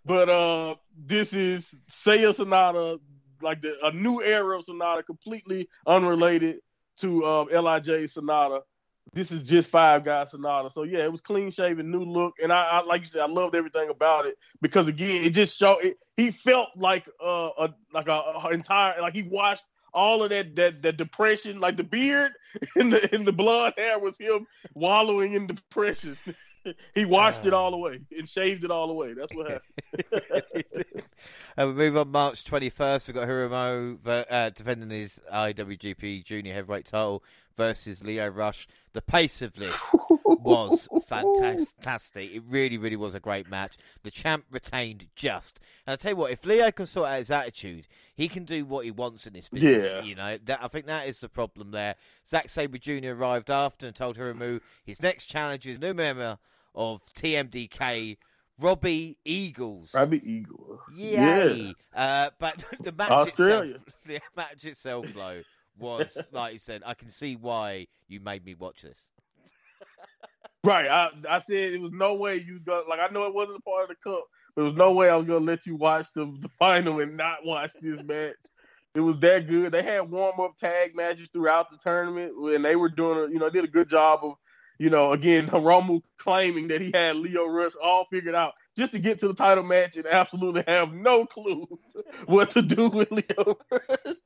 [0.04, 2.98] But uh, this is Seiya Sanada,
[3.42, 6.60] like the, a new era of Sanada, completely unrelated
[6.98, 8.62] to uh, Lij Sanada
[9.12, 10.70] this is just five guys Sanada.
[10.70, 13.26] So yeah, it was clean shaven, new look, and I, I, like you said, I
[13.26, 17.74] loved everything about it because again, it just showed it, he felt like uh, a
[17.92, 21.84] like a, a, entire like he watched all of that that that depression, like the
[21.84, 22.32] beard
[22.76, 26.16] and the and the blonde hair was him wallowing in depression.
[26.94, 29.14] he washed uh, it all away and shaved it all away.
[29.14, 30.64] That's what happened.
[31.56, 33.06] and we move on March 21st.
[33.06, 37.22] We've got Hiromu uh, defending his IWGP Junior Heavyweight title
[37.56, 38.66] versus Lio Rush.
[38.92, 39.76] The pace of this
[40.24, 42.30] was fantastic.
[42.32, 43.76] It really, really was a great match.
[44.02, 45.60] The champ retained just.
[45.86, 48.64] And I tell you what, if Lio can sort out his attitude, he can do
[48.64, 49.92] what he wants in this business.
[49.92, 50.02] Yeah.
[50.02, 51.96] You know, that, I think that is the problem there.
[52.28, 53.10] Zack Sabre Jr.
[53.10, 56.38] arrived after and told Hiromu his next challenge is new member
[56.74, 58.16] of TMDK.
[58.58, 59.94] Robbie Eagles.
[59.94, 60.80] Robbie Eagles.
[60.94, 61.14] Yay.
[61.16, 61.72] Yeah.
[61.94, 63.76] Uh, but the match Australia.
[63.76, 65.42] itself, the match itself, though,
[65.78, 66.82] was like you said.
[66.84, 68.98] I can see why you made me watch this.
[70.64, 70.88] right.
[70.88, 73.00] I I said it was no way you was gonna like.
[73.00, 75.16] I know it wasn't a part of the cup, but there was no way I
[75.16, 78.36] was gonna let you watch the the final and not watch this match.
[78.94, 79.70] It was that good.
[79.72, 83.38] They had warm up tag matches throughout the tournament, and they were doing, a, you
[83.38, 84.32] know, did a good job of,
[84.80, 88.98] you know, again, Hiromu claiming that he had Lio Rush all figured out just to
[88.98, 91.68] get to the title match and absolutely have no clue
[92.26, 94.16] what to do with Lio Rush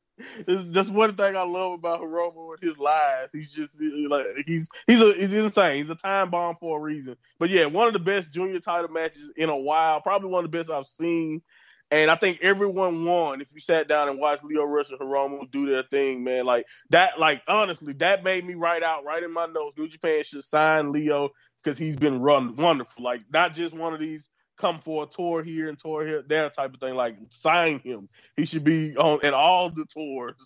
[0.46, 3.32] it's just one thing I love about Hiromu and his lies.
[3.32, 5.78] He's just like he's he's a he's insane.
[5.78, 7.16] He's a time bomb for a reason.
[7.38, 10.00] But yeah, one of the best junior title matches in a while.
[10.00, 11.42] Probably one of the best I've seen.
[11.90, 15.50] And I think everyone won if you sat down and watched Lio Rush and Hiromu
[15.50, 16.44] do their thing, man.
[16.44, 19.76] Like that, like honestly, that made me write out right in my notes.
[19.78, 21.30] New Japan should sign Lio
[21.62, 23.04] because he's been run wonderful.
[23.04, 26.54] Like not just one of these come for a tour here and tour here, that
[26.54, 26.94] type of thing.
[26.94, 28.08] Like sign him.
[28.36, 30.36] He should be on at all the tours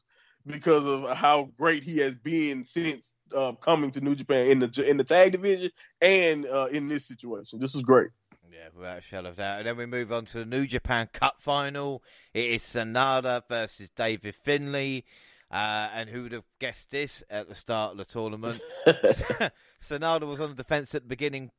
[0.46, 4.84] because of how great he has been since uh, coming to New Japan in the
[4.84, 5.70] in the tag division
[6.00, 7.58] and uh, in this situation.
[7.58, 8.08] This is great.
[8.50, 9.58] Yeah, without a shadow of doubt.
[9.58, 12.02] And then we move on to the New Japan Cup final.
[12.32, 15.04] It is Sanada versus David Finlay.
[15.50, 18.60] Uh, and who would have guessed this at the start of the tournament?
[19.80, 21.50] Sanada was on the defense at the beginning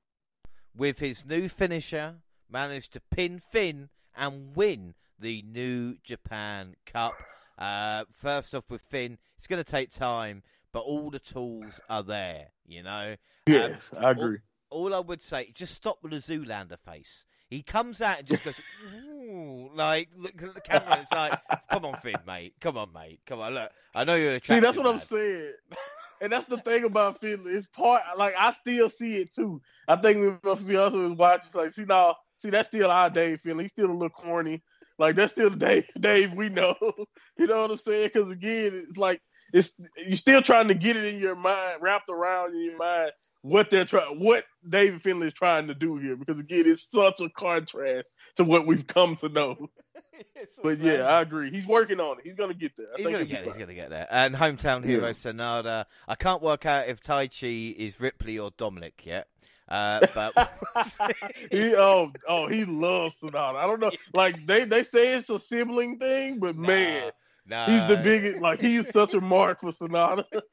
[0.75, 2.15] with his new finisher,
[2.49, 7.13] managed to pin Finn and win the New Japan Cup.
[7.57, 12.03] Uh, first off, with Finn, it's going to take time, but all the tools are
[12.03, 13.15] there, you know?
[13.47, 14.37] Yes, um, I agree.
[14.69, 17.25] All, I would say, just stop with the Zoolander face.
[17.49, 18.53] He comes out and just goes,
[19.73, 20.99] like, look at the camera.
[21.01, 21.39] It's like,
[21.71, 22.53] come on, Finn, mate.
[22.61, 23.21] Come on, mate.
[23.25, 23.71] Come on, look.
[23.95, 25.53] I know you're a See, that's what I'm saying.
[26.21, 27.53] and that's the thing about Finlay.
[27.53, 29.61] It's part like I still see it too.
[29.87, 31.49] I think we must be also watching.
[31.55, 33.65] Like, see now, See, that's still our Dave feeling.
[33.65, 34.63] He's still a little corny.
[34.97, 36.75] Like that's still the Dave, Dave we know.
[37.37, 38.11] you know what I'm saying?
[38.13, 42.09] Because again, it's like it's you're still trying to get it in your mind, wrapped
[42.09, 43.11] around in your mind
[43.41, 46.15] what they're trying, what David Finlay is trying to do here.
[46.15, 49.69] Because again, it's such a contrast to what we've come to know.
[50.63, 51.49] but yeah, I agree.
[51.51, 52.25] He's working on it.
[52.25, 52.87] He's gonna get there.
[52.93, 53.45] I he's gonna get.
[53.45, 54.07] He's gonna get there.
[54.09, 55.13] And hometown hero yeah.
[55.13, 55.85] Sanada.
[56.07, 59.27] I can't work out if Taichi is Ripley or Dominic yet.
[59.69, 60.51] Uh, but
[61.51, 63.55] he oh oh he loves Sanada.
[63.55, 67.11] I don't know, like they they say it's a sibling thing, but nah, man.
[67.49, 67.65] Nah.
[67.65, 70.23] He's the biggest, like he's such a mark for Sanada.
[70.31, 70.43] it's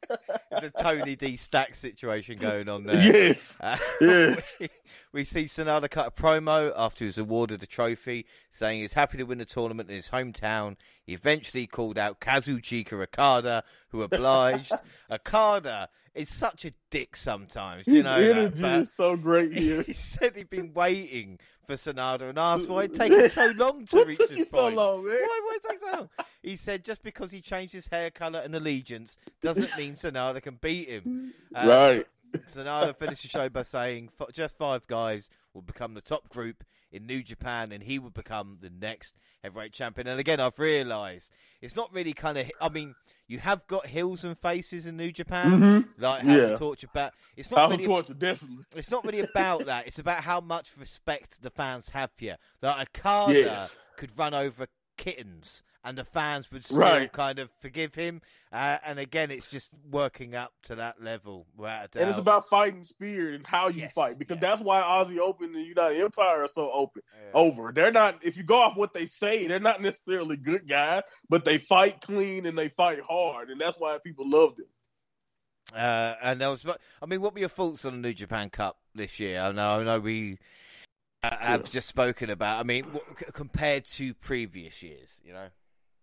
[0.50, 2.96] a Tony D Stack situation going on there.
[2.96, 4.56] Yes, uh, yes.
[4.58, 4.70] We,
[5.12, 9.18] we, see Sanada cut a promo after he was awarded the trophy, saying he's happy
[9.18, 10.76] to win the tournament in his hometown.
[11.04, 14.72] He eventually called out Kazuchika Okada, who obliged.
[15.10, 17.84] Okada is such a dick sometimes.
[17.84, 18.82] His you know energy that?
[18.82, 19.82] is so great here.
[19.82, 23.96] He said he'd been waiting for Sanada and asked why it taken so long to
[23.96, 24.76] what reach took this so point.
[24.76, 25.12] long, man?
[25.12, 26.08] Why, why take so long?
[26.46, 30.58] He said just because he changed his hair color and allegiance doesn't mean Sanada can
[30.62, 31.34] beat him.
[31.52, 32.06] Uh, right.
[32.48, 37.04] Sanada finished the show by saying just five guys will become the top group in
[37.04, 40.06] New Japan, and he would become the next heavyweight champion.
[40.06, 42.48] And again, I've realised it's not really kind of.
[42.60, 42.94] I mean,
[43.26, 46.02] you have got heels and faces in New Japan, mm-hmm.
[46.02, 46.42] like House yeah.
[46.44, 46.88] of Torture.
[46.94, 48.64] But it's not really, Torture, definitely.
[48.76, 49.88] It's not really about that.
[49.88, 52.34] It's about how much respect the fans have for you.
[52.62, 53.78] Like Okada yes.
[53.96, 57.12] could run over kittens and the fans would still right.
[57.12, 58.20] kind of forgive him.
[58.52, 61.46] Uh, and again, it's just working up to that level.
[61.56, 63.92] And it's about fighting spirit and how you yes.
[63.92, 64.48] fight because yeah.
[64.48, 67.30] that's why Aussie Open and United Empire are so open yeah.
[67.34, 67.70] over.
[67.72, 68.24] They're not.
[68.24, 72.00] If you go off what they say, they're not necessarily good guys, but they fight
[72.00, 74.66] clean and they fight hard, and that's why people love them.
[75.72, 76.66] Uh, and I was,
[77.00, 79.40] I mean, what were your thoughts on the New Japan Cup this year?
[79.40, 80.38] I know, I know we
[81.22, 82.58] uh, have just spoken about.
[82.58, 85.48] I mean, what, compared to previous years, you know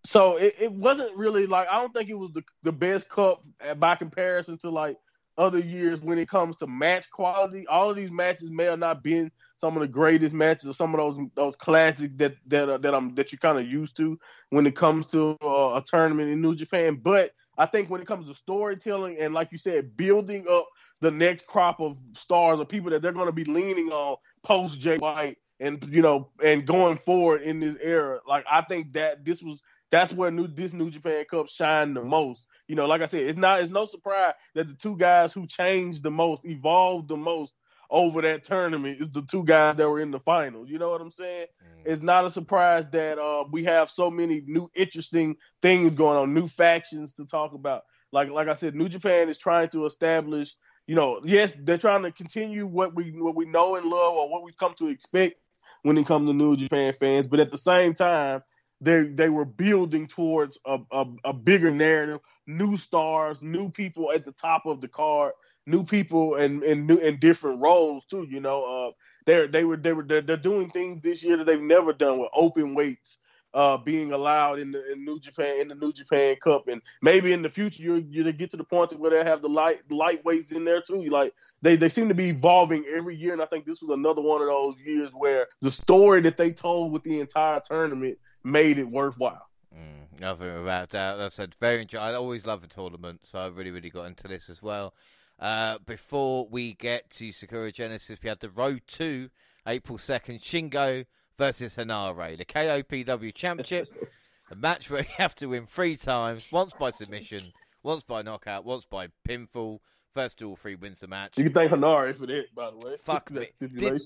[0.04, 3.42] so it, it wasn't really like I don't think it was the, the best cup
[3.78, 4.96] by comparison to like
[5.36, 7.66] other years when it comes to match quality.
[7.66, 10.94] All of these matches may have not been some of the greatest matches or some
[10.94, 14.18] of those those classics that that uh, that I'm that you're kind of used to
[14.50, 17.00] when it comes to uh, a tournament in New Japan.
[17.02, 20.68] But I think when it comes to storytelling and like you said, building up
[21.00, 24.80] the next crop of stars or people that they're going to be leaning on post
[24.80, 29.24] Jay White and you know and going forward in this era, like I think that
[29.24, 29.62] this was
[29.94, 32.48] that's where new this New Japan Cup shined the most.
[32.66, 35.46] You know, like I said, it's not it's no surprise that the two guys who
[35.46, 37.54] changed the most, evolved the most
[37.88, 40.68] over that tournament is the two guys that were in the finals.
[40.68, 41.46] You know what I'm saying?
[41.62, 41.92] Mm.
[41.92, 46.34] It's not a surprise that uh, we have so many new interesting things going on,
[46.34, 47.84] new factions to talk about.
[48.10, 50.56] Like like I said, New Japan is trying to establish,
[50.88, 54.28] you know, yes, they're trying to continue what we what we know and love or
[54.28, 55.36] what we've come to expect
[55.82, 58.42] when it comes to New Japan fans, but at the same time,
[58.84, 64.24] they they were building towards a, a, a, bigger narrative, new stars, new people at
[64.24, 65.32] the top of the card,
[65.66, 68.26] new people and and new and different roles too.
[68.28, 68.92] You know, uh,
[69.26, 72.18] they they were they were they're, they're, doing things this year that they've never done
[72.18, 73.18] with open weights.
[73.52, 77.32] Uh, being allowed in the in New Japan in the New Japan Cup, and maybe
[77.32, 80.56] in the future you you get to the point where they have the light lightweights
[80.56, 81.04] in there too.
[81.04, 81.32] Like
[81.62, 84.42] they they seem to be evolving every year, and I think this was another one
[84.42, 88.88] of those years where the story that they told with the entire tournament made it
[88.88, 89.48] worthwhile.
[89.74, 91.16] Mm, nothing about that.
[91.16, 91.82] That's a very.
[91.82, 94.94] Enjoy- I always love the tournament, so I really, really got into this as well.
[95.40, 99.30] Uh, before we get to Sakura Genesis, we had the Road to
[99.66, 103.88] April second, Shingo versus Henare, the KOPW Championship,
[104.50, 108.64] a match where you have to win three times, once by submission, once by knockout,
[108.64, 109.80] once by pinfall.
[110.14, 111.36] First all three wins the match.
[111.36, 112.96] You can thank Henare for that, by the way.
[113.04, 113.48] Fuck me.
[113.58, 114.00] Did,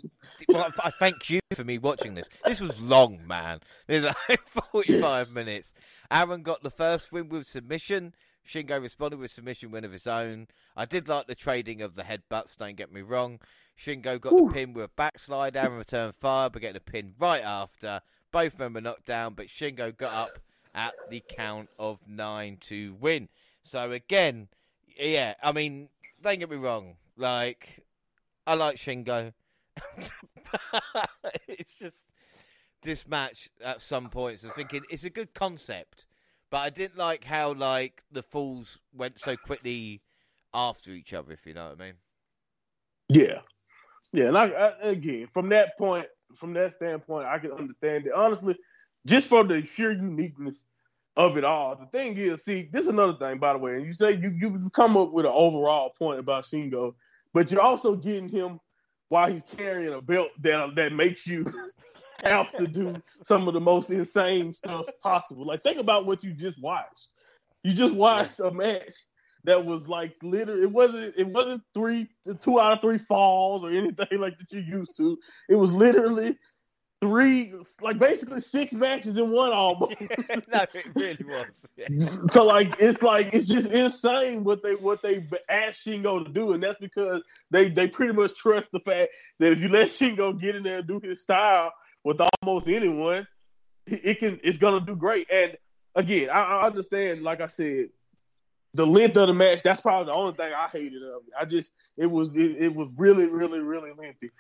[0.48, 2.26] well, I thank you for me watching this.
[2.46, 3.61] This was long, man.
[3.86, 5.34] It was like 45 yes.
[5.34, 5.74] minutes.
[6.11, 8.14] Aaron got the first win with submission.
[8.48, 10.48] Shingo responded with submission win of his own.
[10.74, 13.40] I did like the trading of the headbutts, don't get me wrong.
[13.78, 14.48] Shingo got Ooh.
[14.48, 15.56] the pin with a backslide.
[15.56, 18.00] Aaron returned fire, but getting a pin right after.
[18.32, 20.38] Both men were knocked down, but Shingo got up
[20.74, 23.28] at the count of nine to win.
[23.62, 24.48] So again,
[24.98, 25.90] yeah, I mean,
[26.22, 26.96] don't get me wrong.
[27.16, 27.84] Like,
[28.46, 29.32] I like Shingo.
[31.48, 31.98] it's just
[32.82, 34.44] this match at some points.
[34.44, 36.06] I'm thinking it's a good concept,
[36.50, 40.02] but I didn't like how like the falls went so quickly
[40.54, 41.32] after each other.
[41.32, 41.94] If you know what I mean.
[43.08, 43.40] Yeah,
[44.12, 46.06] yeah, and I, I again from that point,
[46.36, 48.12] from that standpoint, I can understand it.
[48.12, 48.56] Honestly,
[49.06, 50.62] just for the sheer uniqueness
[51.18, 51.74] of it all.
[51.74, 53.74] The thing is, see, this is another thing, by the way.
[53.74, 56.94] And you say you you come up with an overall point about Shingo,
[57.34, 58.60] but you're also getting him
[59.08, 61.44] while he's carrying a belt that that makes you
[62.24, 62.94] have to do
[63.24, 65.44] some of the most insane stuff possible.
[65.44, 67.08] Like think about what you just watched.
[67.64, 68.94] You just watched a match
[69.42, 72.08] that was like literally it wasn't it wasn't three
[72.40, 75.18] two out of three falls or anything like that you're used to.
[75.48, 76.38] It was literally
[77.01, 80.01] three, like basically six matches in one almost.
[80.01, 80.07] no,
[80.74, 81.66] it really was.
[81.76, 81.86] Yeah.
[82.30, 86.53] So like it's like it's just insane what they what they asked Shingo to do,
[86.53, 90.38] and that's because they they pretty much trust the fact that if you let Shingo
[90.38, 91.72] get in there and do his style
[92.05, 93.26] with almost anyone,
[93.86, 95.28] it can it's gonna do great.
[95.30, 95.57] And
[95.94, 97.90] again, I, I understand, like I said,
[98.74, 99.62] the length of the match.
[99.62, 101.34] That's probably the only thing I hated of it.
[101.38, 104.30] I just it was it, it was really really really lengthy.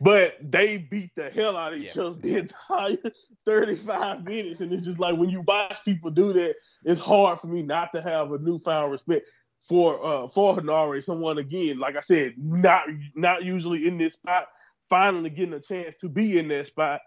[0.00, 2.02] But they beat the hell out of each yeah.
[2.02, 2.96] other the entire
[3.44, 4.60] 35 minutes.
[4.60, 7.92] And it's just like when you watch people do that, it's hard for me not
[7.92, 9.26] to have a newfound respect
[9.60, 12.84] for uh for Henare, someone again, like I said, not
[13.14, 14.48] not usually in this spot,
[14.88, 17.00] finally getting a chance to be in that spot.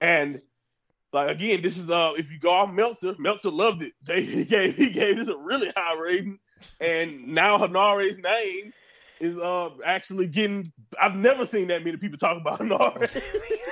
[0.00, 0.38] And
[1.12, 3.92] like again, this is uh if you go off Meltzer, Meltzer loved it.
[4.02, 6.38] They he gave he gave this a really high rating.
[6.80, 8.72] And now Henare's name
[9.20, 10.72] is uh actually getting.
[11.00, 13.10] I've never seen that many people talk about Nard.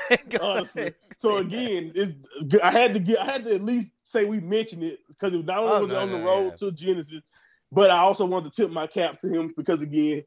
[0.40, 2.12] honestly, so again, it's
[2.62, 3.18] I had to get.
[3.18, 5.80] I had to at least say we mentioned it because it was not only oh,
[5.80, 6.68] was no, on no, the road yeah.
[6.68, 7.22] to Genesis,
[7.72, 10.24] but I also wanted to tip my cap to him because again,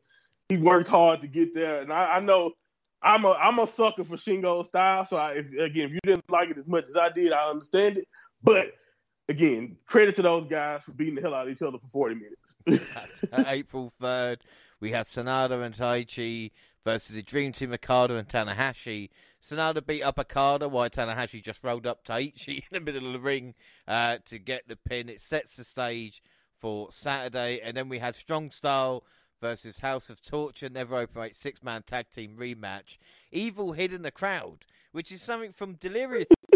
[0.50, 2.54] he worked hard to get there, and I, I know.
[3.02, 5.06] I'm a I'm a sucker for Shingo style.
[5.06, 7.50] So I, if, again, if you didn't like it as much as I did, I
[7.50, 8.06] understand it.
[8.44, 8.74] But
[9.30, 12.16] again, credit to those guys for beating the hell out of each other for 40
[12.16, 13.24] minutes.
[13.48, 14.40] April 3rd,
[14.80, 16.52] we had Sanada and Taichi
[16.84, 19.10] versus the Dream Team Okada and Tanahashi.
[19.42, 23.20] Sanada beat up Okada while Tanahashi just rolled up Taichi in the middle of the
[23.20, 23.56] ring
[23.88, 25.10] uh, to get the pin.
[25.10, 26.22] It sets the stage
[26.58, 27.62] for Saturday.
[27.64, 29.04] And then we had Strong Style
[29.42, 32.98] versus House of Torture, Never Openweight six man tag team rematch.
[33.32, 36.28] Evil hid in the crowd, which is something from Delirious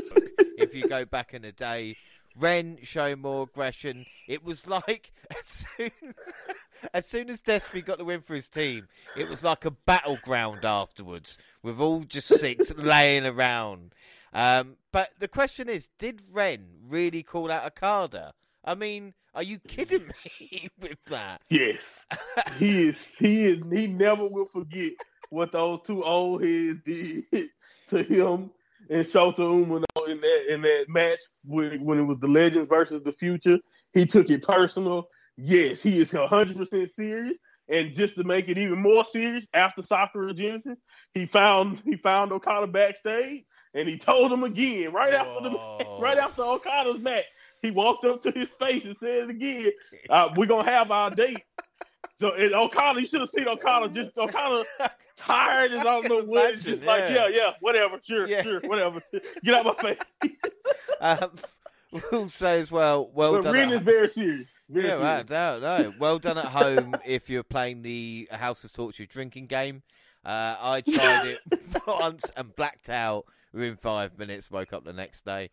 [0.58, 1.98] if you go back in the day.
[2.36, 4.06] Ren showing more aggression.
[4.28, 5.92] It was like as soon
[6.94, 10.66] as soon as Despy got the win for his team, it was like a battleground
[10.66, 13.94] afterwards, with all just six laying around.
[14.34, 18.34] Um, but the question is, did Ren really call out Okada?
[18.66, 21.42] I mean, are you kidding me with that?
[21.50, 22.06] Yes,
[22.58, 23.16] he is.
[23.18, 23.64] He is.
[23.72, 24.94] He never will forget
[25.30, 27.50] what those two old heads did
[27.88, 28.52] to him
[28.90, 33.02] and Shota Umino in that in that match when, when it was the Legends versus
[33.02, 33.60] the Future.
[33.94, 35.10] He took it personal.
[35.38, 37.40] Yes, he is 100% serious.
[37.70, 40.78] And just to make it even more serious, after Sakura Genesis,
[41.14, 45.50] he found he found Okada backstage and he told him again right after the
[46.00, 47.26] right after Okada's match.
[47.62, 49.72] He walked up to his face and said it again.
[50.10, 51.44] Uh, we're gonna have our date.
[52.16, 54.66] So and Okada, you should have seen Okada just Okada
[55.16, 56.60] tired as I don't know what.
[56.60, 56.88] Just yeah.
[56.88, 58.44] like yeah, yeah, whatever, sure, yeah.
[58.44, 59.02] sure, whatever.
[59.44, 59.98] Get out my face.
[61.00, 61.32] um,
[62.12, 63.10] we'll say as well.
[63.14, 63.54] Well but done.
[63.54, 64.48] Ren is very serious.
[64.70, 65.30] Very yeah, right.
[65.30, 65.94] No, no.
[66.00, 69.84] Well done at home if you're playing the House of Torture drinking game.
[70.26, 74.50] Uh, I tried it once and blacked out within five minutes.
[74.50, 75.50] Woke up the next day.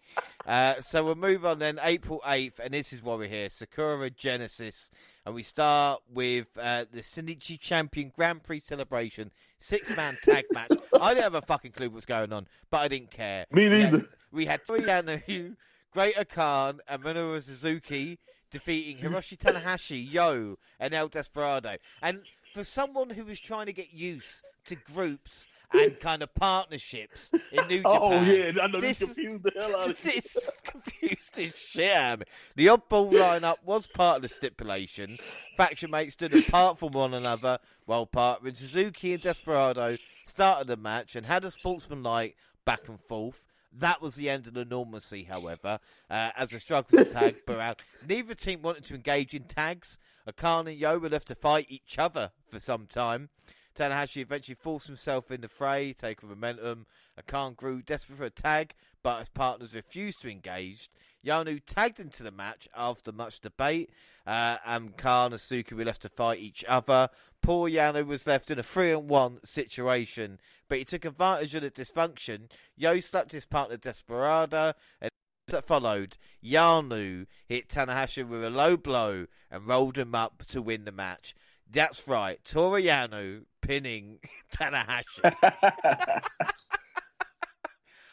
[0.46, 1.78] Uh, so we'll move on then.
[1.82, 4.90] April 8th, and this is why we're here Sakura Genesis.
[5.26, 10.72] And we start with uh, the Shinichi Champion Grand Prix celebration six man tag match.
[11.00, 13.46] I didn't have a fucking clue what's going on, but I didn't care.
[13.52, 14.02] Me neither.
[14.32, 15.56] We had, we had Yano,
[15.92, 18.18] Great Khan, and Minoru Suzuki
[18.50, 21.76] defeating Hiroshi Tanahashi, Yo, and El Desperado.
[22.02, 22.20] And
[22.52, 27.66] for someone who was trying to get used to groups and kind of partnerships in
[27.68, 28.28] New oh, Japan.
[28.28, 32.14] Oh yeah, I know this, confused the hell out of This confused his shit out
[32.14, 32.26] of me.
[32.56, 35.18] The oddball lineup was part of the stipulation.
[35.56, 41.16] Faction mates stood apart from one another while partnering Suzuki and Desperado started the match
[41.16, 43.44] and had a sportsmanlike back and forth.
[43.72, 45.78] That was the end of the normalcy, however,
[46.10, 47.76] uh, as the struggle for tag around.
[48.06, 49.96] Neither team wanted to engage in tags.
[50.26, 53.28] O-Khan and Yo were left to fight each other for some time.
[53.76, 56.86] Tanahashi eventually forced himself in the fray, taking momentum.
[57.16, 60.90] O-Khan grew desperate for a tag, but his partners refused to engage.
[61.24, 63.90] Yano tagged into the match after much debate,
[64.26, 67.08] uh, and Khan and Suki were left to fight each other.
[67.42, 71.62] Poor Yano was left in a 3 and 1 situation, but he took advantage of
[71.62, 72.50] the dysfunction.
[72.76, 75.10] Yo slapped his partner Desperado, and
[75.48, 80.84] that followed, Yano hit Tanahashi with a low blow and rolled him up to win
[80.84, 81.34] the match.
[81.70, 84.18] That's right, Toru Yano pinning
[84.52, 85.34] Tanahashi.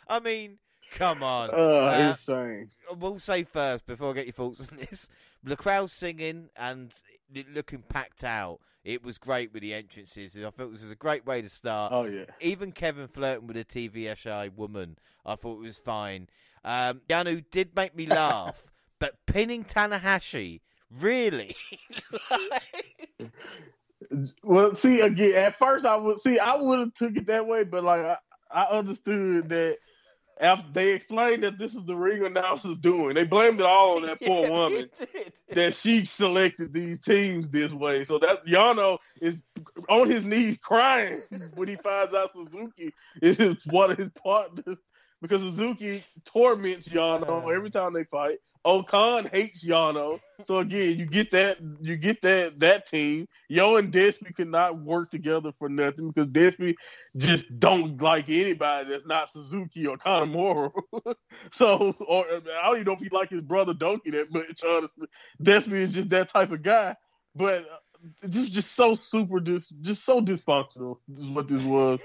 [0.10, 0.60] I mean,
[0.96, 1.50] come on.
[1.54, 2.70] Oh, uh, insane.
[2.98, 5.10] We'll say first, before I get your thoughts on this,
[5.44, 6.92] the crowd singing and
[7.54, 8.60] looking packed out.
[8.84, 10.38] It was great with the entrances.
[10.38, 11.92] I thought this was a great way to start.
[11.92, 12.24] Oh yeah.
[12.40, 16.30] Even Kevin flirting with a TVSI woman, I thought it was fine.
[16.64, 20.62] Um, Yano did make me laugh, but pinning Tanahashi,
[21.02, 21.56] really?
[24.44, 25.36] well, see again.
[25.36, 28.18] At first, I would see I would have took it that way, but like I,
[28.50, 29.80] I understood that
[30.40, 34.04] after they explained that this is the ring announcers doing, they blamed it all on
[34.04, 34.90] that poor yeah, woman
[35.50, 38.04] that she selected these teams this way.
[38.04, 39.42] So that Yano is
[39.90, 41.22] on his knees crying
[41.56, 44.78] when he finds out Suzuki is one of his partners
[45.22, 48.38] because Suzuki torments Yano every time they fight.
[48.68, 50.20] O-Khan hates Yano.
[50.44, 53.30] So again, you get that you get that that team.
[53.48, 56.76] Yo and Despy could not work together for nothing because Despy
[57.16, 60.74] just don't like anybody that's not Suzuki or Kanemaru.
[61.54, 65.08] so or I don't even know if he like his brother Donkey that much, honestly.
[65.42, 66.98] Despy is just that type of guy.
[67.36, 72.02] But uh, just just so super dis just so dysfunctional is what this was.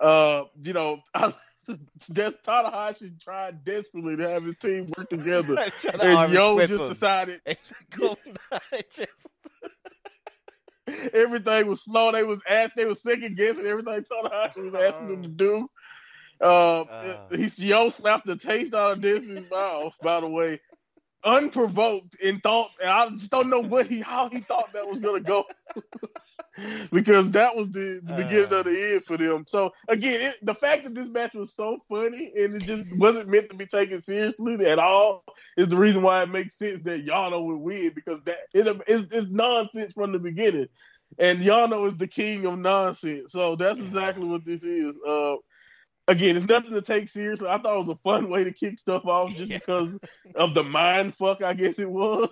[0.00, 1.34] Uh, you know, I
[2.08, 5.56] that's Tanahashi tried desperately to have his team work together,
[6.00, 6.88] and Yo just him.
[6.88, 7.40] decided.
[11.12, 12.12] everything was slow.
[12.12, 12.76] They was asked.
[12.76, 15.68] They was second guessing everything Tanahashi was asking them to do.
[16.40, 19.94] Uh, uh, he's Yo slapped the taste out of Desmond's mouth.
[20.02, 20.60] By the way,
[21.26, 25.00] unprovoked in thought, and I just don't know what he how he thought that was
[25.00, 25.44] gonna go,
[26.92, 29.44] because that was the, the beginning uh, of the end for them.
[29.48, 33.28] So again, it, the fact that this match was so funny and it just wasn't
[33.28, 35.24] meant to be taken seriously at all
[35.56, 39.06] is the reason why it makes sense that Yano would win because that it, it's,
[39.12, 40.68] it's nonsense from the beginning,
[41.18, 43.32] and Yano is the king of nonsense.
[43.32, 44.98] So that's exactly what this is.
[45.06, 45.36] Uh,
[46.08, 47.48] again, it's nothing to take seriously.
[47.48, 49.58] I thought it was a fun way to kick stuff off just yeah.
[49.58, 49.98] because
[50.34, 52.28] of the mind fuck, I guess it was.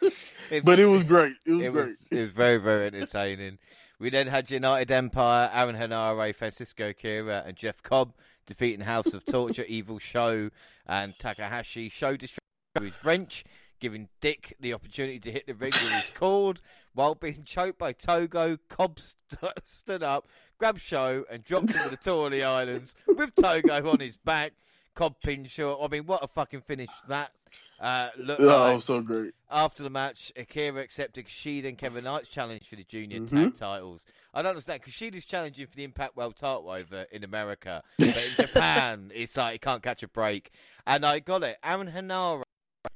[0.64, 1.34] but it was great.
[1.44, 1.88] It was it great.
[1.88, 3.58] Was, it was very, very entertaining.
[3.98, 8.12] We then had United Empire, Aaron Henare, Francisco Akira, and Jeff Cobb
[8.46, 10.50] defeating House of Torture, Evil Sho,
[10.86, 11.88] and Takahashi.
[11.88, 12.38] Sho destroyed
[12.80, 13.44] his wrench,
[13.80, 16.60] giving Dick the opportunity to hit the ring with his cord,
[16.94, 18.58] while being choked by Togo.
[18.68, 22.94] Cobb st- stood up, grabbed Sho, and dropped him to the tour of the islands
[23.06, 24.52] with Togo on his back.
[24.94, 25.78] Cobb pinned Sho.
[25.82, 27.30] I mean, what a fucking finish that
[27.78, 28.82] uh, looked Oh, like.
[28.82, 29.34] so great.
[29.50, 33.28] After the match, Akira accepted Kushida and Kevin Knight's challenge for the junior Mhm.
[33.28, 34.04] tag titles.
[34.32, 34.82] I don't understand.
[34.82, 39.52] Kushida's challenging for the Impact World title over in America, but in Japan, it's like
[39.52, 40.50] he can't catch a break.
[40.86, 41.58] And I got it.
[41.62, 42.42] Aaron Henare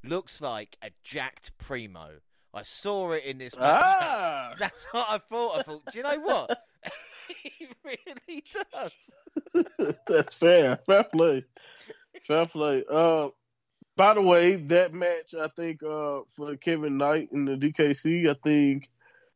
[0.03, 2.21] looks like a jacked primo.
[2.55, 3.85] I saw it in this match.
[3.87, 5.59] Ah, That's what I thought.
[5.59, 6.65] I thought, do you know what?
[7.43, 9.65] He really does.
[10.07, 10.79] that's fair.
[10.87, 11.45] Fair play.
[12.27, 12.85] Fair play.
[12.91, 13.29] Uh,
[13.97, 18.37] by the way, that match I think uh for Kevin Knight in the DKC, I
[18.43, 18.89] think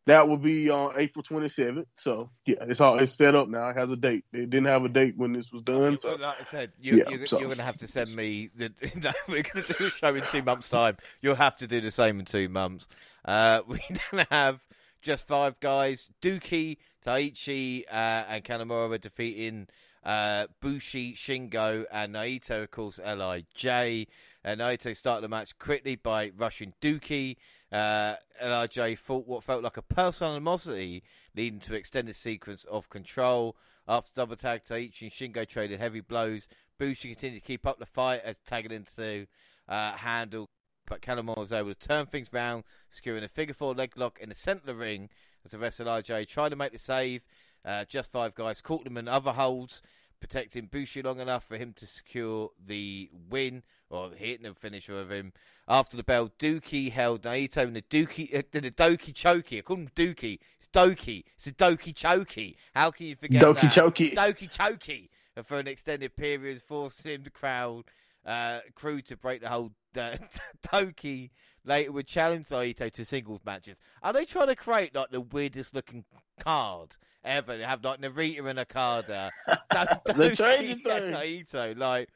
[0.06, 1.86] that will be on April 27th.
[1.98, 3.68] So yeah, it's all it's set up now.
[3.70, 4.24] It has a date.
[4.32, 5.98] It didn't have a date when this was done.
[5.98, 8.50] So like I said, you, Yeah, you're, so- you're going to have to send me.
[8.54, 10.98] The, no, we're going to do a show in two months' time.
[11.22, 12.86] You'll have to do the same in two months.
[13.24, 13.80] Uh, we
[14.12, 14.60] then have
[15.04, 19.68] just five guys: Dookie, Taichi, uh, and Kanemaru defeating
[20.02, 22.64] uh, Bushi, Shingo, and Naito.
[22.64, 24.08] Of course, LIJ.
[24.42, 27.36] And Naito started the match quickly by rushing Dookie.
[27.70, 31.02] Uh, LIJ fought what felt like a personal animosity,
[31.36, 33.56] leading to extended sequence of control.
[33.86, 36.48] After double tag, Taichi and Shingo traded heavy blows.
[36.78, 39.26] Bushi continued to keep up the fight as tagging into
[39.68, 40.48] uh, handle,
[40.86, 44.28] but Kanemaru was able to turn things round, securing a figure four leg lock in
[44.28, 45.08] the centre of the ring
[45.44, 47.22] as the rest of LIJ tried to make the save.
[47.64, 49.80] Uh, just five guys caught them in other holds,
[50.20, 55.10] protecting Bushi long enough for him to secure the win or hitting the finisher of
[55.10, 55.32] him.
[55.66, 59.58] After the bell, Dookie held Naito in the Dookie, uh, the Doki Choki.
[59.58, 60.40] I call him Dookie.
[60.58, 61.24] It's Doki.
[61.36, 62.56] It's a Doki Choki.
[62.74, 63.72] How can you forget Doki that?
[63.72, 64.14] Choki.
[64.14, 65.08] Doki Choki
[65.42, 67.84] for an extended period, forcing him to crowd
[68.26, 70.16] uh, crew to break the whole uh,
[70.72, 71.30] Doki.
[71.66, 73.76] Later would challenge Naito to singles matches.
[74.02, 76.04] Are they trying to create like the weirdest looking
[76.38, 76.90] card
[77.24, 77.56] ever?
[77.56, 79.30] They have like Narita and Okada.
[80.14, 81.16] They're changing things.
[81.54, 81.74] Naito.
[81.78, 82.10] Like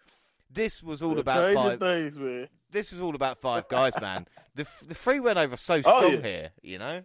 [0.51, 1.81] this was all They're about five.
[1.81, 2.49] things, man.
[2.71, 4.27] This was all about five guys, man.
[4.55, 6.21] The the three went over so Oh, strong yeah.
[6.21, 6.51] here.
[6.63, 7.03] You know.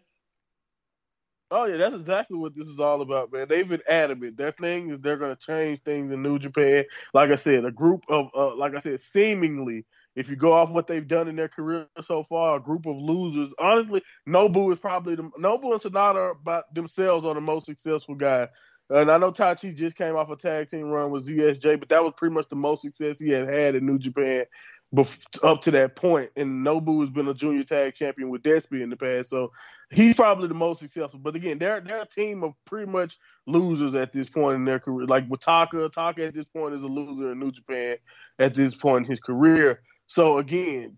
[1.51, 3.45] Oh yeah, that's exactly what this is all about, man.
[3.47, 4.37] They've been adamant.
[4.37, 6.83] Their thing is they're going to change things in New Japan.
[7.13, 9.85] Like I said, a group of, uh, like I said, seemingly,
[10.15, 12.95] if you go off what they've done in their career so far, a group of
[12.95, 13.53] losers.
[13.59, 18.47] Honestly, Nobu is probably the Nobu and Sanada are themselves are the most successful guy.
[18.89, 22.03] And I know Taichi just came off a tag team run with ZSJ, but that
[22.03, 24.45] was pretty much the most success he had had in New Japan
[25.41, 26.29] up to that point.
[26.35, 29.51] And Nobu has been a junior tag champion with Despy in the past, so
[29.89, 31.19] he's probably the most successful.
[31.19, 34.79] But again, they're they're a team of pretty much losers at this point in their
[34.79, 35.07] career.
[35.07, 37.97] Like with Taka, Taka at this point is a loser in New Japan
[38.37, 39.81] at this point in his career.
[40.07, 40.97] So again,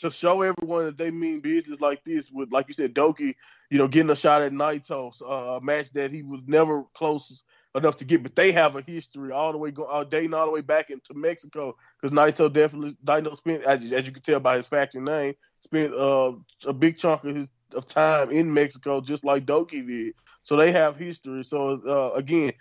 [0.00, 3.34] to show everyone that they mean business like this, with like you said, Doki,
[3.70, 7.42] you know, getting a shot at Naito, uh, match that he was never close
[7.74, 10.46] enough to get, but they have a history all the way go, uh, dating all
[10.46, 14.40] the way back into Mexico because Naito definitely Naito spent, as, as you can tell
[14.40, 16.32] by his factory name, spent uh,
[16.66, 20.14] a big chunk of his of time in Mexico, just like Doki did.
[20.42, 21.44] So they have history.
[21.44, 22.52] So uh, again,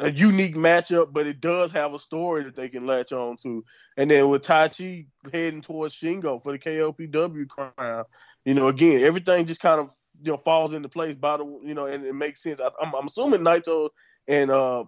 [0.00, 3.64] a unique matchup, but it does have a story that they can latch on to.
[3.96, 8.04] And then with Taichi heading towards Shingo for the KOPW crown,
[8.44, 9.92] you know, again, everything just kind of
[10.22, 12.60] you know falls into place by the you know, and it makes sense.
[12.60, 13.90] I, I'm, I'm assuming Naito
[14.28, 14.84] and uh,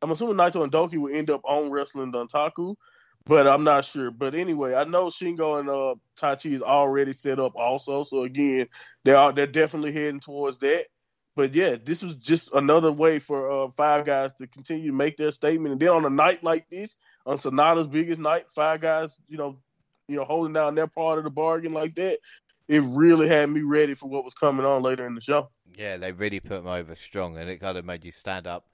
[0.00, 2.76] I'm assuming Naito and Doki will end up on Wrestling Dontaku,
[3.24, 4.10] but I'm not sure.
[4.10, 8.04] But anyway, I know Shingo and uh, is already set up also.
[8.04, 8.68] So again,
[9.04, 10.86] they are they're definitely heading towards that.
[11.34, 15.16] But yeah, this was just another way for uh, five guys to continue to make
[15.16, 15.72] their statement.
[15.72, 19.58] And then on a night like this, on Sanada's biggest night, five guys, you know,
[20.08, 22.18] you know, holding down their part of the bargain like that,
[22.68, 25.48] it really had me ready for what was coming on later in the show.
[25.76, 28.66] Yeah, they really put him over strong, and it kind of made you stand up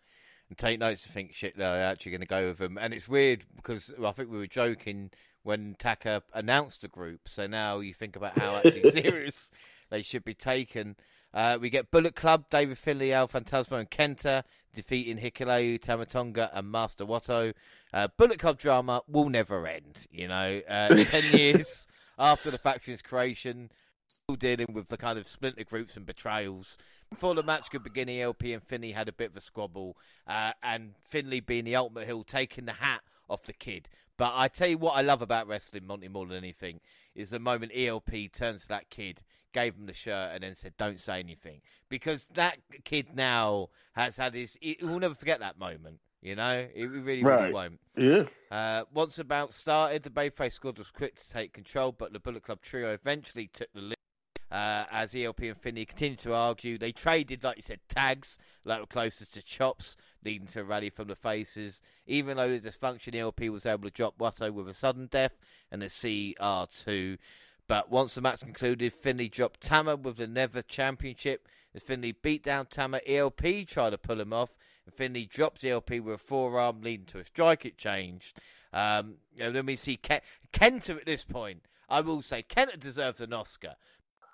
[0.48, 2.78] and take notes and think, shit, they're actually going to go with them.
[2.78, 5.10] And it's weird because I think we were joking
[5.42, 9.50] when Taka announced the group, so now you think about how actually serious
[9.90, 10.96] they should be taken.
[11.34, 14.44] Uh, we get Bullet Club, David Finlay, El Phantasmo, and Kenta
[14.74, 17.52] defeating Hikuleo, Tamatonga, and Master Wato.
[17.92, 20.60] Uh, Bullet Club drama will never end, you know.
[20.68, 21.86] Uh, ten years
[22.18, 23.70] after the faction's creation,
[24.06, 26.78] still dealing with the kind of splinter groups and betrayals.
[27.10, 29.96] Before the match could begin, ELP and Finlay had a bit of a squabble,
[30.26, 33.88] uh, and Finlay, being the ultimate heel, taking the hat off the kid.
[34.16, 36.80] But I tell you what I love about wrestling, Monty, more than anything,
[37.14, 39.22] is the moment ELP turns to that kid,
[39.52, 44.16] gave him the shirt, and then said, "Don't say anything," because that kid now has
[44.16, 44.56] had his.
[44.60, 46.00] He will never forget that moment.
[46.20, 47.80] You know, it really, really won't.
[47.96, 48.24] Yeah.
[48.50, 52.18] Uh, once the bout started, the Bayface squad was quick to take control, but the
[52.18, 53.94] Bullet Club trio eventually took the lead.
[54.50, 58.80] Uh, as ELP and Finlay continue to argue, they traded, like you said, tags that
[58.80, 59.94] were closest to chops,
[60.24, 61.82] leading to a rally from the faces.
[62.06, 65.38] Even though the dysfunction, ELP was able to drop Wato with a sudden death
[65.70, 67.18] and a CR2.
[67.68, 71.46] But once the match concluded, Finlay dropped Tama with the Never Championship.
[71.74, 75.90] As Finlay beat down Tama, ELP tried to pull him off, and Finlay dropped ELP
[76.00, 78.34] with a forearm, leading to a strike exchange.
[78.72, 80.22] Um, and then we see Ken-
[80.52, 81.62] Kenta at this point.
[81.90, 83.76] I will say Kenta deserves an Oscar.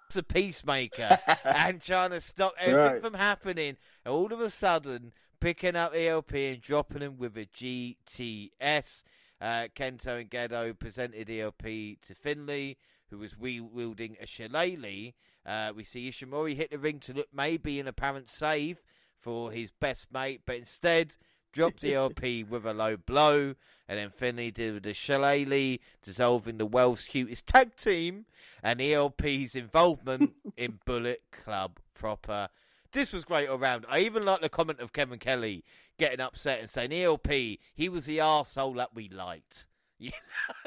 [0.08, 3.02] He's a peacemaker and trying to stop everything Right.
[3.02, 3.76] from happening.
[4.04, 9.02] And all of a sudden, picking up ELP and dropping him with a GTS.
[9.40, 12.76] Uh, Kenta and Gedo presented ELP to Finlay,
[13.14, 15.12] who was wielding a shillelagh.
[15.46, 18.82] Uh, we see Ishimori hit the ring to look maybe an apparent save
[19.18, 21.14] for his best mate, but instead
[21.52, 23.54] dropped the ELP with a low blow,
[23.88, 28.26] and then Finlay did the shillelagh, dissolving the world's cutest tag team,
[28.62, 32.48] and ELP's involvement in Bullet Club proper.
[32.92, 33.86] This was great all round.
[33.88, 35.64] I even like the comment of Kevin Kelly
[35.98, 39.66] getting upset and saying, ELP, he was the arsehole that we liked.
[40.04, 40.12] You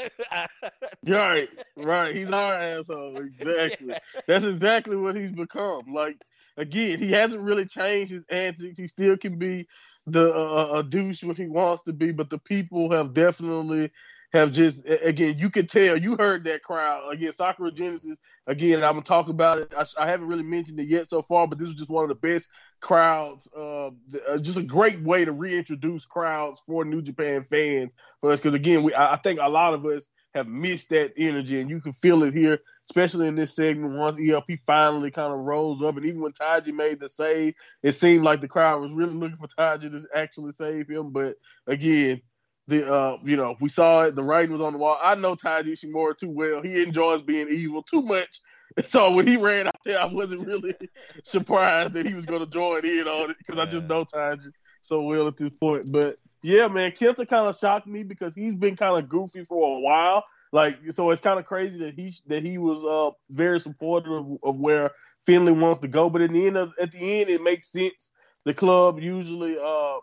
[0.01, 0.45] know?
[1.07, 2.15] Right, right.
[2.15, 3.17] He's our asshole.
[3.25, 3.95] Exactly.
[4.27, 5.93] That's exactly what he's become.
[5.93, 6.17] Like
[6.57, 8.79] again, he hasn't really changed his antics.
[8.79, 9.67] He still can be
[10.07, 13.91] the uh, a douche when he wants to be, but the people have definitely
[14.33, 15.37] have just again.
[15.37, 15.97] You can tell.
[15.97, 17.31] You heard that crowd again.
[17.31, 18.83] Sakura Genesis again.
[18.83, 19.73] I'm gonna talk about it.
[19.75, 22.09] I, I haven't really mentioned it yet so far, but this was just one of
[22.09, 22.47] the best
[22.81, 23.47] crowds.
[23.55, 23.87] Uh,
[24.27, 28.53] uh, just a great way to reintroduce crowds for New Japan fans for us because
[28.53, 31.79] again, we I, I think a lot of us have missed that energy, and you
[31.79, 32.59] can feel it here,
[32.89, 33.95] especially in this segment.
[33.95, 37.93] Once ELP finally kind of rose up, and even when Taiji made the save, it
[37.93, 41.11] seemed like the crowd was really looking for Taiji to actually save him.
[41.11, 42.21] But again,
[42.67, 44.15] the uh, you know, we saw it.
[44.15, 44.99] The writing was on the wall.
[45.01, 46.61] I know Taiji Ishimori too well.
[46.61, 48.41] He enjoys being evil too much.
[48.85, 50.75] So when he ran out there, I wasn't really
[51.23, 54.51] surprised that he was going to join in on it because I just know Taiji
[54.81, 55.91] so well at this point.
[55.91, 59.77] But yeah, man, Kenta kind of shocked me because he's been kind of goofy for
[59.77, 60.23] a while.
[60.51, 64.37] Like, so it's kind of crazy that he that he was uh very supportive of,
[64.43, 64.91] of where
[65.25, 66.09] Finlay wants to go.
[66.09, 68.11] But in the end of at the end, it makes sense.
[68.45, 69.97] The club usually, uh,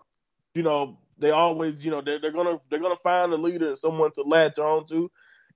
[0.55, 3.79] you know, they always, you know, they're, they're gonna they're gonna find a leader and
[3.79, 5.11] someone to latch on to.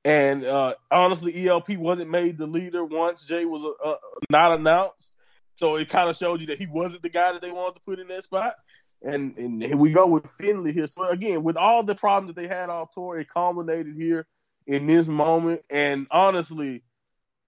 [0.04, 3.96] And uh, honestly, ELP wasn't made the leader once Jay was uh, uh,
[4.30, 5.12] not announced.
[5.56, 7.80] So it kind of showed you that he wasn't the guy that they wanted to
[7.80, 8.54] put in that spot.
[9.02, 10.86] And and here we go with Finlay here.
[10.86, 14.26] So again, with all the problems that they had all tour, it culminated here
[14.66, 15.62] in this moment.
[15.68, 16.82] And honestly,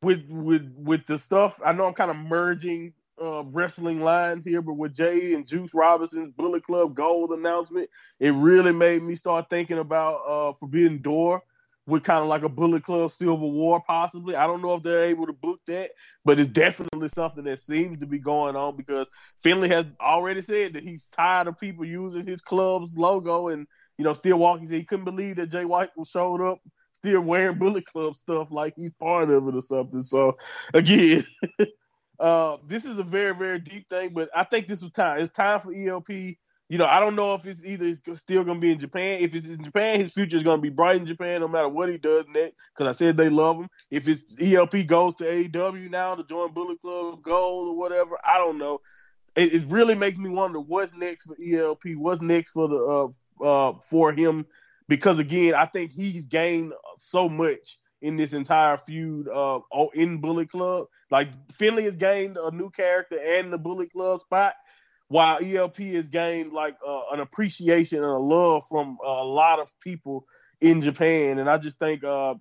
[0.03, 4.63] with with with the stuff, I know I'm kind of merging uh, wrestling lines here,
[4.63, 9.51] but with Jay and Juice Robinson's Bullet Club Gold announcement, it really made me start
[9.51, 11.43] thinking about uh, Forbidden Door
[11.87, 14.37] with kind of like a Bullet Club Civil War, possibly.
[14.37, 15.91] I don't know if they're able to book that,
[16.25, 19.09] but it's definitely something that seems to be going on because
[19.43, 23.67] Finlay has already said that he's tired of people using his club's logo and
[23.99, 24.69] you know still walking.
[24.69, 26.61] He couldn't believe that Jay White showed up
[26.93, 30.01] still wearing Bullet Club stuff like he's part of it or something.
[30.01, 30.37] So
[30.73, 31.27] again.
[32.21, 35.21] Uh, this is a very, very deep thing, but I think this was time.
[35.21, 36.11] It's time for ELP.
[36.11, 39.21] You know, I don't know if it's either it's still going to be in Japan.
[39.21, 41.69] If it's in Japan, his future is going to be bright in Japan, no matter
[41.69, 42.55] what he does next.
[42.73, 43.69] Because I said they love him.
[43.91, 48.39] If it's ELP goes to AEW now to join Bullet Club Gold or whatever, I
[48.39, 48.83] don't know.
[49.35, 51.97] It, it really makes me wonder what's next for ELP.
[51.97, 53.11] What's next for the
[53.41, 54.47] uh, uh, for him?
[54.89, 59.61] Because again, I think he's gained so much in this entire feud uh,
[59.95, 60.87] in Bullet Club.
[61.11, 64.55] Like Finlay has gained a new character and the Bullet Club spot,
[65.09, 69.73] while ELP has gained like uh, an appreciation and a love from a lot of
[69.81, 70.27] people
[70.61, 71.39] in Japan.
[71.39, 72.35] And I just think, uh,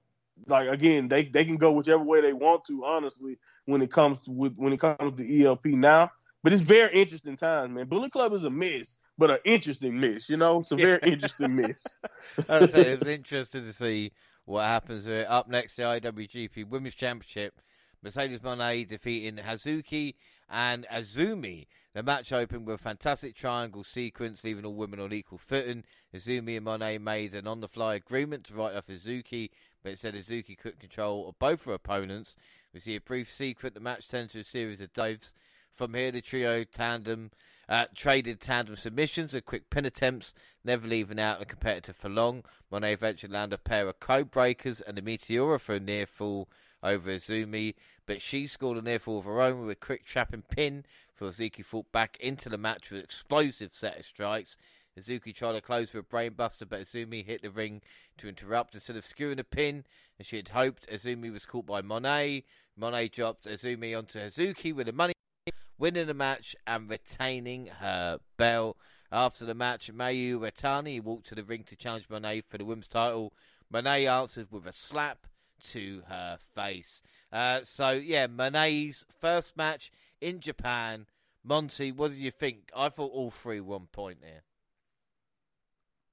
[0.48, 2.86] like again, they they can go whichever way they want to.
[2.86, 6.11] Honestly, when it comes to with, when it comes to ELP now.
[6.41, 7.88] But it's very interesting times, man.
[7.88, 10.30] Bullet Club is a miss, but an interesting miss.
[10.30, 11.86] You know, it's a very interesting miss.
[12.49, 14.14] I was saying, it was interesting to see
[14.49, 15.30] what happens it.
[15.30, 17.61] Up next, the IWGP Women's Championship.
[18.01, 20.15] Mercedes Monet defeating Hazuki
[20.49, 21.67] and Azumi.
[21.93, 25.84] The match opened with a fantastic triangle sequence, leaving all women on equal footing.
[26.15, 29.51] Azumi and Monet made an on the fly agreement to write off Hazuki,
[29.84, 32.35] but it said Hazuki couldn't control both her opponents.
[32.73, 33.76] We see a brief sequence.
[33.76, 35.35] The match turned to a series of dives.
[35.71, 37.30] From here, the trio tandem
[37.70, 40.34] uh, traded tandem submissions and quick pin attempts,
[40.64, 42.44] never leaving out a competitor for long.
[42.72, 46.50] Monet eventually landed a pair of code breakers and a meteora for a near fall
[46.82, 47.76] over Azumi,
[48.08, 50.84] but she scored a near fall of her own with a quick trapping pin
[51.14, 54.58] for Azuki fought back into the match with an explosive set of strikes.
[54.98, 57.82] Hazuki tried to close with a brainbuster, but Azumi hit the ring
[58.18, 59.86] to interrupt instead of skewing a pin,
[60.20, 60.90] as she had hoped.
[60.90, 62.46] Azumi was caught by Monet.
[62.76, 65.14] Monet dropped Azumi onto Hazuki with a money,
[65.80, 68.77] winning the match and retaining her belt.
[69.11, 72.88] After the match, Mayu Iwatani walked to the ring to challenge Monet for the women's
[72.88, 73.34] title.
[73.72, 75.26] Monet answered with a slap
[75.72, 77.01] to her face.
[77.31, 79.91] Uh, so, yeah, Monet's first match
[80.22, 81.07] in Japan.
[81.43, 82.69] Monty, what did you think?
[82.76, 84.43] I thought all three one point there.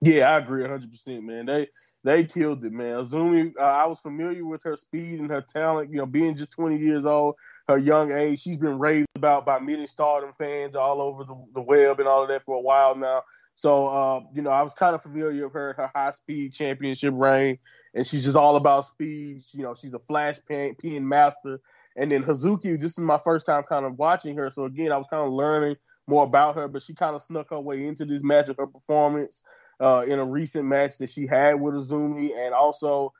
[0.01, 1.47] Yeah, I agree 100%, man.
[1.47, 1.69] They
[2.05, 3.01] they killed it, man.
[3.01, 6.53] Azumi, uh, I was familiar with her speed and her talent, you know, being just
[6.53, 7.35] 20 years old,
[7.67, 8.41] her young age.
[8.41, 12.23] She's been raved about by meeting stardom fans all over the, the web and all
[12.23, 13.23] of that for a while now.
[13.55, 17.15] So, uh, you know, I was kind of familiar with her, her high speed championship
[17.17, 17.59] reign,
[17.95, 19.43] and she's just all about speed.
[19.53, 21.61] You know, she's a flash pin, pin master.
[21.97, 24.51] And then Hazuki, this is my first time kind of watching her.
[24.51, 25.77] So, again, I was kind of learning
[26.07, 28.67] more about her, but she kind of snuck her way into this match of her
[28.67, 29.43] performance
[29.81, 33.13] uh, in a recent match that she had with Azumi, and also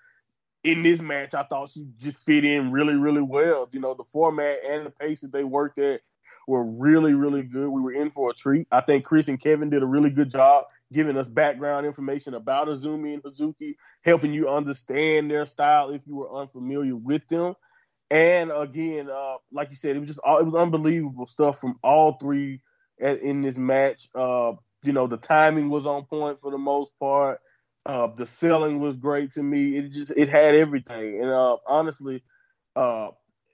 [0.67, 3.69] in this match, I thought she just fit in really, really well.
[3.71, 6.01] You know, the format and the pace that they worked at
[6.47, 7.69] were really, really good.
[7.69, 8.67] We were in for a treat.
[8.71, 12.69] I think Chris and Kevin did a really good job giving us background information about
[12.69, 17.55] Azumi and Hazuki, helping you understand their style if you were unfamiliar with them.
[18.11, 21.79] And again, uh, like you said, it was just all, it was unbelievable stuff from
[21.83, 22.61] all three
[23.01, 24.09] at, in this match.
[24.15, 24.53] Uh,
[24.85, 27.41] you know, the timing was on point for the most part.
[27.87, 29.77] Uh, the selling was great to me.
[29.77, 32.25] It just it had everything, and uh, honestly,
[32.75, 33.11] uh,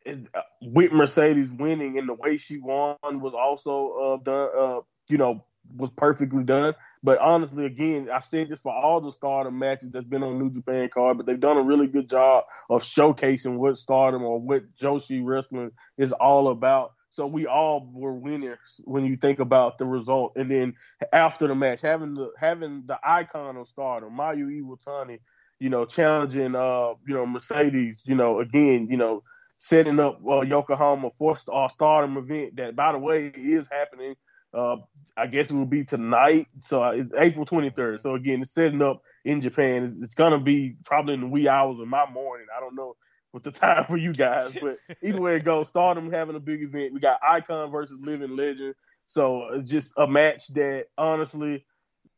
[0.06, 4.48] it, uh, with Mercedes winning and the way she won was also uh, done.
[4.58, 5.44] Uh, you know,
[5.76, 6.74] was perfectly done.
[7.02, 10.50] But honestly, again, I've said this for all the Stardom matches that's been on New
[10.50, 14.74] Japan card, but they've done a really good job of showcasing what Stardom or what
[14.74, 16.92] Joshi wrestling is all about.
[17.12, 20.32] So we all were winners when you think about the result.
[20.36, 20.74] And then
[21.12, 25.18] after the match, having the having the icon of Stardom, Mayu Iwatani,
[25.60, 29.22] you know, challenging uh, you know, Mercedes, you know, again, you know,
[29.58, 34.16] setting up uh, Yokohama for a Stardom event that, by the way, is happening.
[34.54, 34.76] Uh,
[35.16, 38.00] I guess it will be tonight, so uh, it's April 23rd.
[38.00, 40.00] So again, it's setting up in Japan.
[40.02, 42.46] It's gonna be probably in the wee hours of my morning.
[42.54, 42.96] I don't know
[43.32, 44.52] with the time for you guys.
[44.60, 46.92] But either way it goes, Stardom having a big event.
[46.92, 48.74] We got Icon versus Living Legend.
[49.06, 51.64] So uh, just a match that honestly,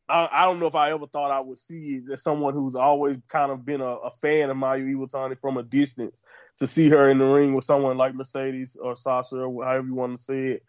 [0.07, 3.17] I, I, don't know if I ever thought I would see as someone who's always
[3.27, 6.21] kind of been a, a fan of Mayu Iwatani from a distance
[6.57, 9.95] to see her in the ring with someone like Mercedes or Sasha or however you
[9.95, 10.63] want to say it,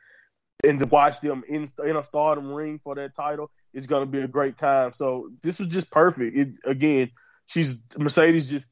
[0.64, 4.10] and to watch them in in a Stardom ring for that title is going to
[4.10, 4.92] be a great time.
[4.94, 6.36] So this was just perfect.
[6.36, 7.10] It, again,
[7.44, 8.68] she's Mercedes just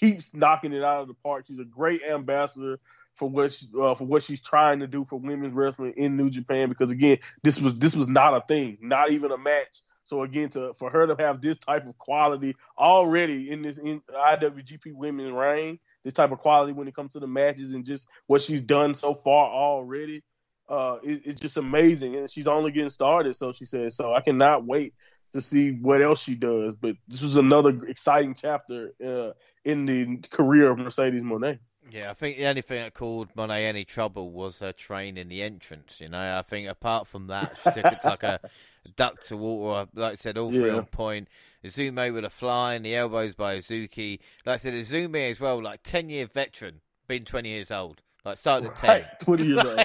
[0.00, 1.44] keeps knocking it out of the park.
[1.46, 2.80] She's a great ambassador
[3.16, 6.30] for what she, uh, for what she's trying to do for women's wrestling in New
[6.30, 6.68] Japan.
[6.68, 9.82] Because again, this was this was not a thing, not even a match.
[10.04, 14.00] So again, to for her to have this type of quality already in this in
[14.10, 18.08] IWGP Women's reign, this type of quality when it comes to the matches and just
[18.26, 20.24] what she's done so far already,
[20.68, 22.16] uh, it, it's just amazing.
[22.16, 23.96] And she's only getting started, so she says.
[23.96, 24.94] So I cannot wait
[25.32, 26.74] to see what else she does.
[26.74, 29.32] But this was another exciting chapter uh,
[29.64, 31.58] in the career of Mercedes Monet.
[31.90, 35.28] Yeah, I think the only thing that caused Monet any trouble was her train in
[35.28, 36.00] the entrance.
[36.00, 38.40] You know, I think apart from that, she looked like a
[38.96, 39.88] duck to water.
[39.94, 40.76] Like I said, all three yeah.
[40.76, 41.28] on point.
[41.64, 44.20] Izume with a fly and the elbows by Azuki.
[44.46, 48.02] Like I said, Izume as well, like ten year veteran, been twenty years old.
[48.24, 49.84] Like started at right, ten, twenty years old.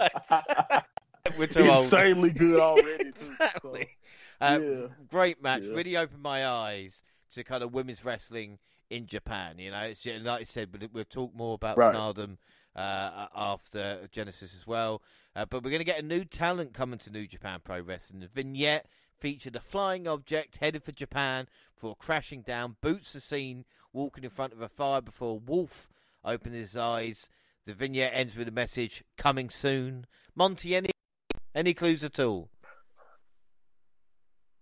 [1.38, 2.38] We're too Insanely old.
[2.38, 3.08] good already.
[3.08, 3.88] exactly.
[4.40, 4.86] So, uh, yeah.
[5.08, 5.62] Great match.
[5.64, 5.74] Yeah.
[5.74, 7.02] Really opened my eyes
[7.34, 8.58] to kind of women's wrestling
[8.92, 9.58] in Japan.
[9.58, 11.92] You know, it's, like I said, we'll talk more about right.
[11.92, 12.38] Stardom
[12.76, 15.02] uh, after Genesis as well.
[15.34, 18.20] Uh, but we're going to get a new talent coming to New Japan Pro Wrestling.
[18.20, 18.86] The vignette
[19.18, 22.76] featured a flying object headed for Japan before crashing down.
[22.80, 25.88] Boots the scene, walking in front of a fire before Wolf
[26.24, 27.28] opened his eyes.
[27.64, 30.06] The vignette ends with a message coming soon.
[30.34, 30.90] Monty, any
[31.54, 32.48] any clues at all?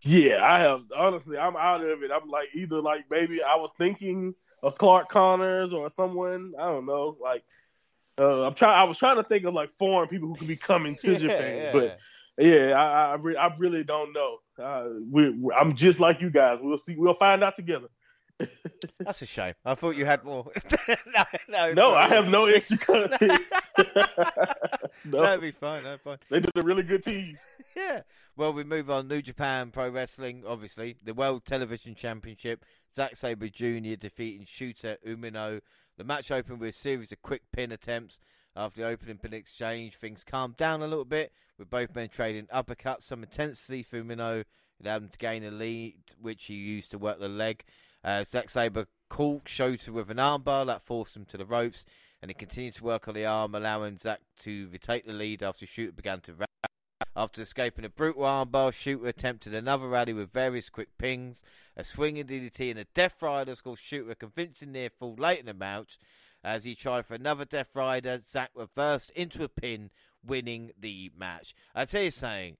[0.02, 2.10] Yeah, I have honestly, I'm out of it.
[2.10, 6.54] I'm like either like maybe I was thinking of Clark Connors or someone.
[6.58, 7.16] I don't know.
[7.20, 7.44] Like
[8.18, 8.78] uh, I'm trying.
[8.78, 11.18] I was trying to think of like foreign people who could be coming to yeah,
[11.18, 11.72] Japan, yeah.
[11.72, 11.98] but
[12.38, 14.38] yeah, I I, re- I, really don't know.
[14.58, 16.58] Uh, we, I'm just like you guys.
[16.62, 16.96] We'll see.
[16.96, 17.88] We'll find out together.
[18.98, 19.54] That's a shame.
[19.64, 20.50] I thought you had more.
[20.88, 23.42] no, no, no I have no extra content.
[25.04, 25.22] no.
[25.22, 25.82] That'd be fine.
[25.82, 26.18] That'd be fine.
[26.30, 27.38] They did a really good tease.
[27.76, 28.02] yeah.
[28.36, 29.08] Well, we move on.
[29.08, 30.96] New Japan Pro Wrestling, obviously.
[31.04, 32.64] The World Television Championship.
[32.94, 33.96] Zack Sabre Jr.
[33.98, 35.60] defeating Shota Umino.
[35.96, 38.18] The match opened with a series of quick pin attempts.
[38.56, 42.46] After the opening pin exchange, things calmed down a little bit, with both men trading
[42.46, 43.04] uppercuts.
[43.04, 44.46] Some intensity for Umino, It
[44.84, 47.64] allowed him to gain a lead, which he used to work the leg.
[48.02, 51.84] Uh, Zack Sabre caught Shota with an armbar that forced him to the ropes,
[52.22, 55.66] and he continued to work on the arm, allowing Zack to retake the lead after
[55.66, 56.46] Shota began to rally.
[57.16, 61.38] After escaping a brutal armbar, Shota attempted another rally with various quick pings,
[61.76, 65.46] a swinging DDT, and a Death Rider scored Shota a convincing near fall late in
[65.46, 65.98] the match.
[66.42, 69.90] As he tried for another Death Rider, Zack reversed into a pin,
[70.24, 71.54] winning the match.
[71.74, 72.56] I tell you something,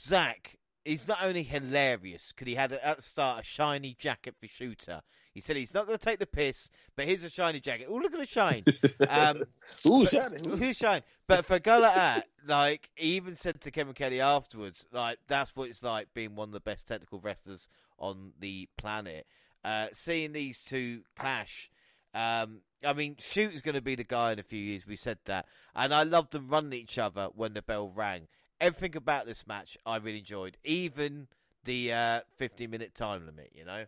[0.00, 4.46] Zack is not only hilarious because he had at the start a shiny jacket for
[4.46, 5.02] Shota.
[5.38, 7.86] He said he's not going to take the piss, but here's a shiny jacket.
[7.88, 8.64] Oh, look at the shine.
[9.08, 9.42] Um,
[9.86, 10.36] Ooh, but- shiny.
[10.58, 11.00] Who's shine?
[11.28, 15.18] But for a guy like that, like he even said to Kevin Kelly afterwards, like
[15.28, 17.68] that's what it's like being one of the best technical wrestlers
[18.00, 19.26] on the planet.
[19.64, 21.70] Uh, seeing these two clash.
[22.14, 24.86] Um, I mean, Shoot is going to be the guy in a few years.
[24.88, 25.46] We said that,
[25.76, 28.26] and I loved them running each other when the bell rang.
[28.60, 31.28] Everything about this match I really enjoyed, even
[31.64, 33.52] the uh, 15 minute time limit.
[33.54, 33.84] You know,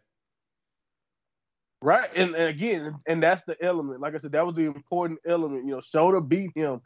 [1.83, 4.01] Right, and, and again, and that's the element.
[4.01, 5.65] Like I said, that was the important element.
[5.65, 6.81] You know, Shota beat him,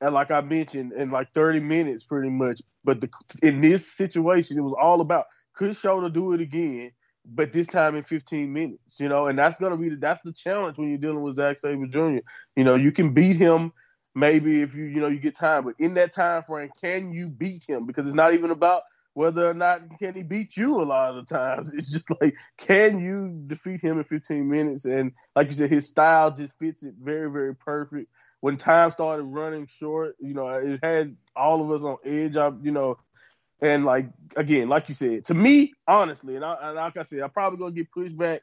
[0.00, 2.60] and like I mentioned, in like 30 minutes, pretty much.
[2.82, 3.10] But the,
[3.42, 6.90] in this situation, it was all about could Shota do it again,
[7.24, 8.96] but this time in 15 minutes.
[8.98, 11.58] You know, and that's gonna be the, that's the challenge when you're dealing with Zack
[11.58, 12.18] Sabre Jr.
[12.56, 13.72] You know, you can beat him
[14.16, 17.28] maybe if you you know you get time, but in that time frame, can you
[17.28, 17.86] beat him?
[17.86, 18.82] Because it's not even about
[19.14, 21.72] whether or not can he beat you a lot of the times.
[21.74, 24.84] It's just like, can you defeat him in 15 minutes?
[24.84, 28.10] And like you said, his style just fits it very, very perfect.
[28.40, 32.36] When time started running short, you know, it had all of us on edge.
[32.62, 32.98] You know,
[33.60, 34.06] and like
[34.36, 37.58] again, like you said, to me, honestly, and, I, and like I said, I'm probably
[37.58, 38.40] gonna get pushed back,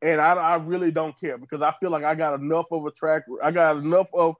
[0.00, 2.92] and I, I really don't care because I feel like I got enough of a
[2.92, 3.24] track.
[3.42, 4.36] I got enough of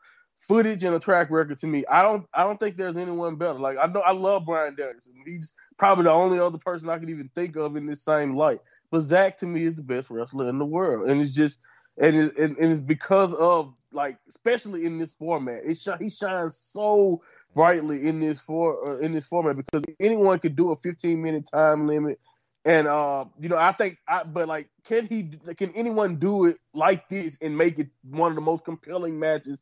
[0.49, 1.85] footage and a track record to me.
[1.87, 3.59] I don't I don't think there's anyone better.
[3.59, 5.15] Like I know I love Bryan Danielson.
[5.27, 8.61] He's probably the only other person I could even think of in this same light.
[8.91, 11.59] But Zack to me is the best wrestler in the world, and it's just
[11.99, 15.63] and it, and, and it's because of like especially in this format.
[15.65, 17.23] It sh- he shines so
[17.55, 21.49] brightly in this for uh, in this format because anyone could do a 15 minute
[21.53, 22.19] time limit.
[22.65, 25.31] And uh, you know, I think, I, but like, can he?
[25.57, 29.61] Can anyone do it like this and make it one of the most compelling matches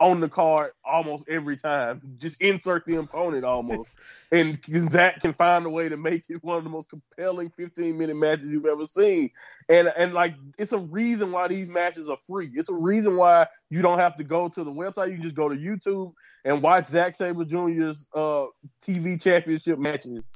[0.00, 2.00] on the card almost every time.
[2.18, 3.94] Just insert the opponent almost.
[4.32, 4.58] and
[4.90, 8.16] Zack can find a way to make it one of the most compelling 15 minute
[8.16, 9.30] matches you've ever seen.
[9.68, 12.50] And and like it's a reason why these matches are free.
[12.54, 15.10] It's a reason why you don't have to go to the website.
[15.10, 16.12] You just go to YouTube
[16.44, 18.46] and watch Zack Sabre Jr.'s uh,
[18.82, 20.28] TV championship matches.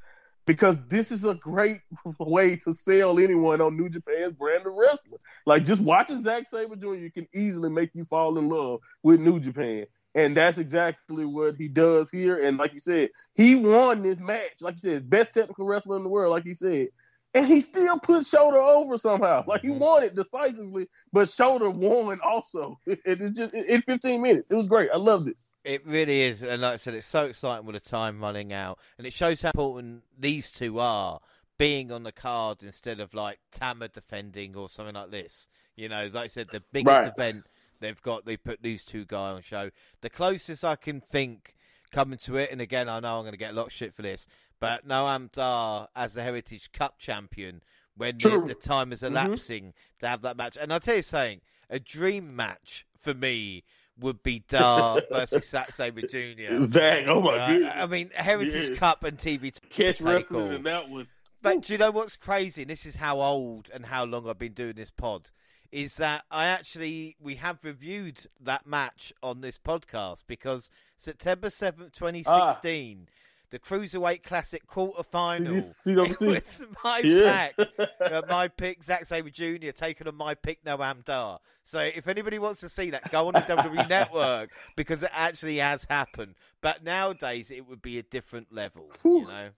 [0.46, 1.80] Because this is a great
[2.18, 5.20] way to sell anyone on New Japan's brand of wrestling.
[5.46, 7.08] Like just watching Zack Sabre Jr.
[7.14, 9.86] can easily make you fall in love with New Japan.
[10.14, 12.44] And that's exactly what he does here.
[12.44, 14.60] And like you said, he won this match.
[14.60, 16.88] Like you said, best technical wrestler in the world, like you said.
[17.34, 19.44] And he still put Shota over somehow.
[19.46, 19.78] Like he mm-hmm.
[19.78, 22.78] won it decisively, but Shota won also.
[22.86, 24.46] And it's just in 15 minutes.
[24.50, 24.90] It was great.
[24.92, 25.54] I love this.
[25.64, 28.78] It really is, and like I said, it's so exciting with the time running out,
[28.98, 31.20] and it shows how important these two are
[31.58, 35.48] being on the card instead of like Tama defending or something like this.
[35.76, 37.12] You know, like I said, the biggest Right.
[37.16, 37.46] event
[37.80, 39.70] they've got, they put these two guys on show.
[40.00, 41.54] The closest I can think
[41.92, 43.94] coming to it, and again, I know I'm going to get a lot of shit
[43.94, 44.26] for this,
[44.62, 47.62] but Noam Dar as the Heritage Cup champion
[47.96, 49.08] when the, the time is Mhm.
[49.08, 50.56] elapsing to have that match.
[50.58, 53.64] And I'll tell you something, a dream match for me
[53.98, 56.62] would be Dar versus Zack Sabre Jr.
[56.68, 57.72] Zack, oh my Uh, goodness.
[57.74, 58.78] I mean, Heritage Yes.
[58.78, 59.50] Cup and TV.
[59.52, 60.50] t- Catch wrestling all.
[60.52, 61.08] in that one.
[61.42, 62.62] But do you know what's crazy?
[62.62, 65.30] And this is how old and how long I've been doing this pod.
[65.72, 71.92] Is that I actually we have reviewed that match on this podcast because September seventh,
[71.92, 73.08] twenty sixteen,
[73.52, 75.44] the Cruiserweight Classic quarter final.
[75.52, 77.48] Did you see what I'm It my Yeah.
[77.56, 77.68] pack.
[78.00, 79.70] Uh, my pick, Zack Sabre Jr.
[79.70, 81.38] taking on my pick, Noam Dar.
[81.62, 85.58] So if anybody wants to see that, go on the WWE Network because it actually
[85.58, 86.34] has happened.
[86.62, 89.50] But nowadays, it would be a different level, you know.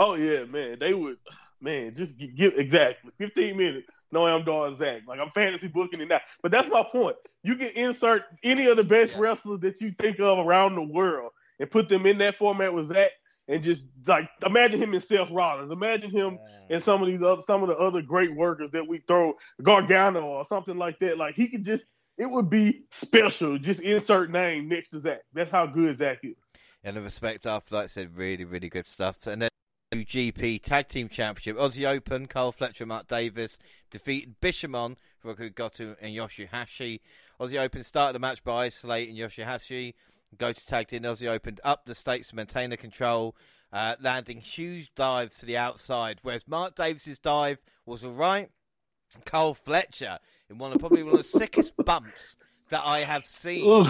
[0.00, 0.78] Oh yeah, man.
[0.80, 1.18] They would,
[1.60, 1.94] man.
[1.94, 3.86] Just gi- give exactly 15 minutes.
[4.10, 5.02] No, I'm doing Zack.
[5.06, 6.20] Like I'm fantasy booking it now.
[6.42, 7.16] But that's my point.
[7.44, 9.18] You can insert any of the best Yeah.
[9.20, 12.86] wrestlers that you think of around the world and put them in that format with
[12.86, 13.10] Zack,
[13.48, 15.72] and just like imagine him in Seth Rollins.
[15.72, 16.38] Imagine him
[16.70, 20.22] and some of these other some of the other great workers that we throw Gargano
[20.22, 21.18] or something like that.
[21.18, 21.86] Like he could just
[22.18, 23.58] it would be special.
[23.58, 25.20] Just insert name next to Zack.
[25.32, 26.36] That's how good Zack is.
[26.84, 29.26] And the respect after, like I said, really, really good stuff.
[29.26, 29.50] And then
[29.94, 33.58] GP Tag Team Championship, Aussie Open, Kyle Fletcher, Mark Davis
[33.90, 37.00] defeated Bishamon, Roku Goto, and Yoshihashi.
[37.40, 39.94] Aussie Open started the match by isolating Yoshihashi.
[40.36, 41.02] Go to tag team.
[41.02, 43.34] Aussie opened up the stakes to maintain the control.
[43.72, 48.50] uh, landing huge dives to the outside, whereas Mark Davis's dive was all right.
[49.24, 50.18] Kyle Fletcher,
[50.50, 52.36] in one of probably one of the sickest bumps
[52.70, 53.86] that I have seen,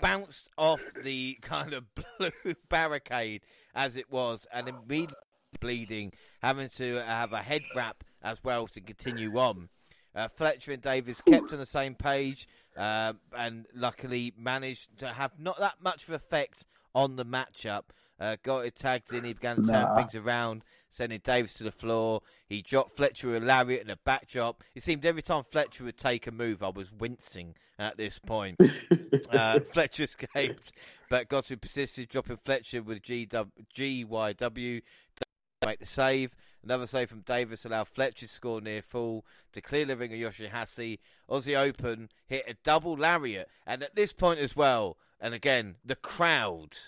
[0.00, 1.84] bounced off the kind of
[2.18, 3.42] blue barricade
[3.74, 5.16] as it was, and immediately
[5.60, 6.12] bleeding,
[6.42, 9.68] having to have a head wrap as well to continue on.
[10.14, 12.46] Uh, Fletcher and Davis kept on the same page
[12.76, 16.64] uh, and luckily managed to have not that much of effect
[16.94, 17.84] on the matchup.
[18.20, 19.96] Uh, got it tagged in, he began to turn nah.
[19.96, 22.22] things around, sending Davis to the floor.
[22.46, 24.62] He dropped Fletcher with a lariat and a back drop.
[24.74, 28.56] It seemed every time Fletcher would take a move, I was wincing at this point.
[29.30, 30.70] uh, Fletcher escaped,
[31.10, 34.82] but Goto persisted, dropping Fletcher with GW, GYW
[35.64, 36.36] make the save.
[36.64, 40.32] Another save from Davis allowed Fletcher to score near full to clear the ring of
[40.32, 40.98] Yoshihashi.
[41.28, 45.94] Aussie Open hit a double lariat, and at this point as well, and again, the
[45.94, 46.78] crowd,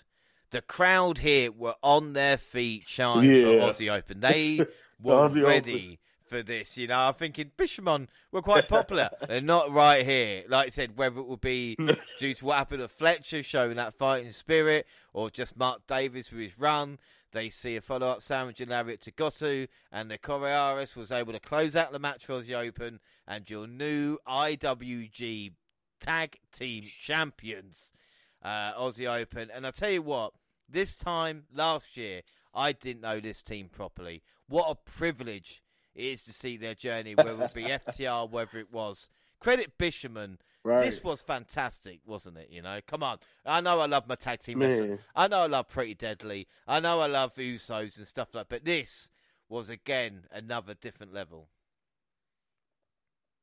[0.50, 3.42] the crowd here were on their feet shine yeah.
[3.42, 4.20] for Aussie Open.
[4.20, 4.60] They
[5.02, 5.98] were ready Open.
[6.24, 6.78] for this.
[6.78, 9.10] You know, I'm thinking Bishamon were quite popular.
[9.28, 10.44] They're not right here.
[10.48, 11.76] Like I said, whether it will be
[12.18, 16.40] due to what happened to Fletcher showing that fighting spirit, or just Mark Davis with
[16.40, 16.98] his run.
[17.36, 21.34] They see a follow up sandwich and lariat to Goto, and the Coriolis was able
[21.34, 22.98] to close out the match for the Open,
[23.28, 25.52] and your new IWG
[26.00, 27.92] Tag Team Champions,
[28.42, 29.50] uh, Aussie Open.
[29.54, 30.32] And I tell you what,
[30.66, 32.22] this time last year,
[32.54, 34.22] I didn't know this team properly.
[34.48, 35.62] What a privilege
[35.94, 39.10] it is to see their journey, whether it be FTR, whether it was.
[39.40, 40.86] Credit Bishamon Right.
[40.86, 42.48] This was fantastic, wasn't it?
[42.50, 43.18] You know, come on.
[43.44, 44.98] I know I love my tag team wrestling.
[45.14, 46.48] I know I love Pretty Deadly.
[46.66, 48.48] I know I love Usos and stuff like.
[48.48, 49.08] But this
[49.48, 51.46] was again another different level.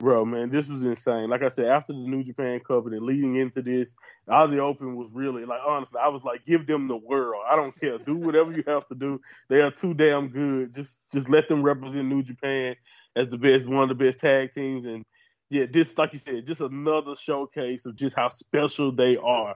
[0.02, 1.30] Bro, man, this was insane.
[1.30, 3.96] Like I said, after the New Japan Cup and leading into this,
[4.28, 7.42] Aussie Open was really like honestly, I was like, give them the world.
[7.50, 8.00] I don't care.
[8.00, 9.22] Do whatever you have to do.
[9.48, 10.74] They are too damn good.
[10.74, 12.76] Just just let them represent New Japan
[13.16, 15.06] as the best, one of the best tag teams and
[15.54, 19.54] yeah, this like you said, just another showcase of just how special they are.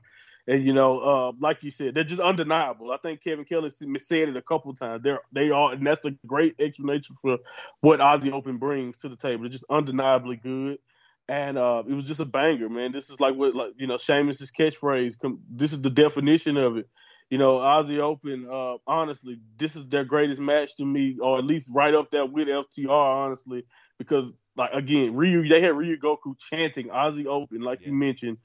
[0.48, 2.92] And you know, uh, like you said, they're just undeniable.
[2.92, 5.02] I think Kevin Kelly said it a couple times.
[5.04, 7.40] They're they are, and that's a great explanation for
[7.82, 9.42] what Aussie Open brings to the table.
[9.42, 10.78] They're just undeniably good,
[11.28, 12.92] and uh, it was just a banger, man.
[12.92, 15.16] This is like what like you know, Sheamus's catchphrase.
[15.50, 16.88] This is the definition of it.
[17.32, 18.48] You know, Aussie Open.
[18.48, 22.28] Uh, honestly, this is their greatest match to me, or at least right up there
[22.28, 22.90] with FTR.
[23.26, 23.66] Honestly,
[23.98, 27.88] because like again, Ryu, they had Ryogoku chanting Aussie Open, like yeah.
[27.88, 28.38] you mentioned,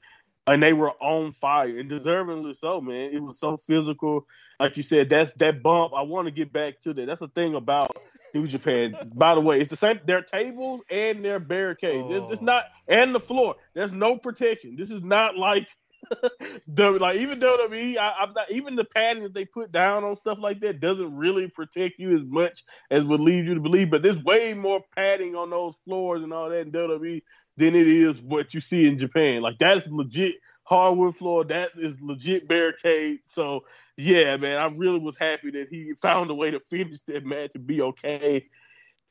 [0.47, 3.11] and they were on fire and deservingly so, man.
[3.13, 4.27] It was so physical,
[4.59, 5.09] like you said.
[5.09, 5.93] That's that bump.
[5.95, 7.05] I want to get back to that.
[7.05, 7.95] That's the thing about
[8.33, 8.95] New Japan.
[9.13, 9.99] By the way, it's the same.
[10.05, 12.07] Their tables and their barricades.
[12.09, 12.15] Oh.
[12.15, 12.93] It's, it's not oh.
[12.93, 13.55] and the floor.
[13.73, 14.75] There's no protection.
[14.77, 15.67] This is not like
[16.77, 20.37] like even WWE, I, am not even the padding that they put down on stuff
[20.39, 23.89] like that doesn't really protect you as much as would lead you to believe.
[23.89, 27.21] But there's way more padding on those floors and all that in WWE
[27.57, 29.41] than it is what you see in Japan.
[29.41, 31.43] Like that is legit hardwood floor.
[31.45, 33.19] That is legit barricade.
[33.27, 33.65] So
[33.97, 37.51] yeah, man, I really was happy that he found a way to finish that match
[37.55, 38.47] and be okay.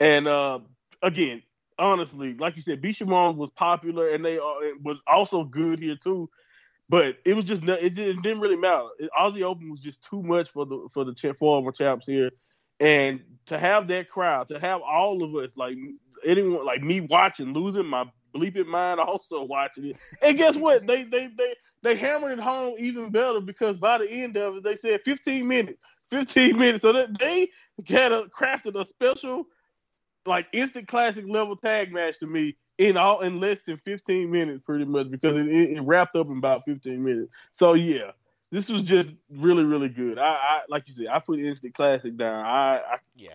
[0.00, 0.60] And uh,
[1.02, 1.42] again,
[1.78, 6.28] honestly, like you said, Bishamon was popular and they uh, was also good here too.
[6.88, 8.86] But it was just it didn't, really matter.
[9.18, 12.30] Aussie Open was just too much for the for the former champs here,
[12.80, 15.76] and to have that crowd, to have all of us like
[16.24, 18.04] anyone like me watching, losing my
[18.34, 19.96] bleeping mind, also watching it.
[20.20, 20.86] And guess what?
[20.86, 24.64] They they they they hammered it home even better because by the end of it,
[24.64, 26.82] they said 15 minutes, 15 minutes.
[26.82, 27.48] So that they
[27.88, 29.44] had a, crafted a special,
[30.26, 34.62] like instant classic level tag match to me in all in less than 15 minutes,
[34.64, 37.32] pretty much, because it, it, wrapped up in about 15 minutes.
[37.52, 38.12] So yeah,
[38.50, 40.18] this was just really, really good.
[40.18, 42.44] I, I like you said, I put Instant Classic down.
[42.44, 43.34] I, I yeah,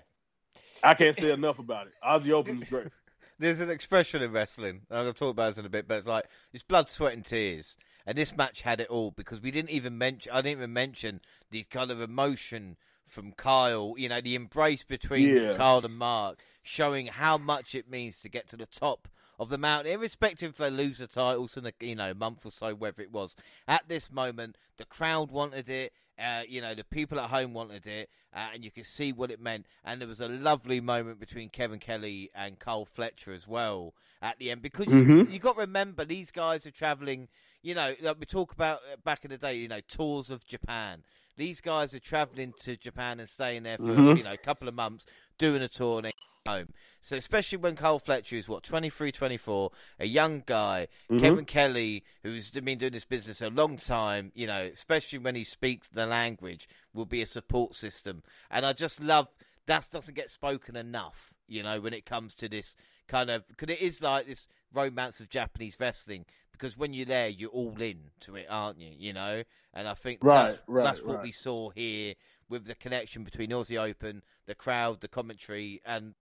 [0.84, 1.94] I can't say enough about it.
[2.04, 2.88] Aussie Open is great.
[3.40, 4.82] There's an expression in wrestling.
[4.90, 7.26] I'm gonna talk about it in a bit, but it's like it's blood, sweat, and
[7.26, 7.76] tears.
[8.06, 10.32] And this match had it all because we didn't even mention.
[10.32, 13.94] I didn't even mention the kind of emotion from Kyle.
[13.98, 15.56] You know, the embrace between yeah.
[15.56, 19.08] Kyle and Mark, showing how much it means to get to the top
[19.40, 22.52] of the mountain, irrespective if they lose the titles in a you know month or
[22.52, 23.36] so, whether it was.
[23.68, 25.94] At this moment, the crowd wanted it.
[26.20, 29.30] Uh, you know, the people at home wanted it, uh, and you could see what
[29.30, 29.68] it meant.
[29.86, 34.40] And there was a lovely moment between Kevin Kelly and Kyle Fletcher as well at
[34.40, 35.12] the end, because mm-hmm.
[35.12, 37.28] you, you got to remember these guys are traveling.
[37.62, 39.56] You know, like we talk about uh, back in the day.
[39.56, 41.04] You know, tours of Japan.
[41.36, 44.18] These guys are traveling to Japan and staying there for mm-hmm.
[44.18, 45.06] you know a couple of months
[45.38, 46.16] doing a tournament
[46.46, 46.74] home.
[47.02, 51.20] So especially when Kyle Fletcher is what 23, 24, a young guy, Mhm.
[51.20, 55.44] Kevin Kelly, who's been doing this business a long time, you know, especially when he
[55.44, 58.24] speaks the language, will be a support system.
[58.50, 59.28] And I just love
[59.66, 62.76] that doesn't get spoken enough, you know, when it comes to this
[63.08, 66.26] kind of because it is like this romance of Japanese wrestling.
[66.52, 68.92] Because when you're there, you're all in to it, aren't you?
[68.98, 69.44] You know,
[69.76, 71.24] and I think Right, that's, right, that's what right.
[71.24, 72.16] we saw here
[72.50, 76.16] with the connection between Aussie Open, the crowd, the commentary, and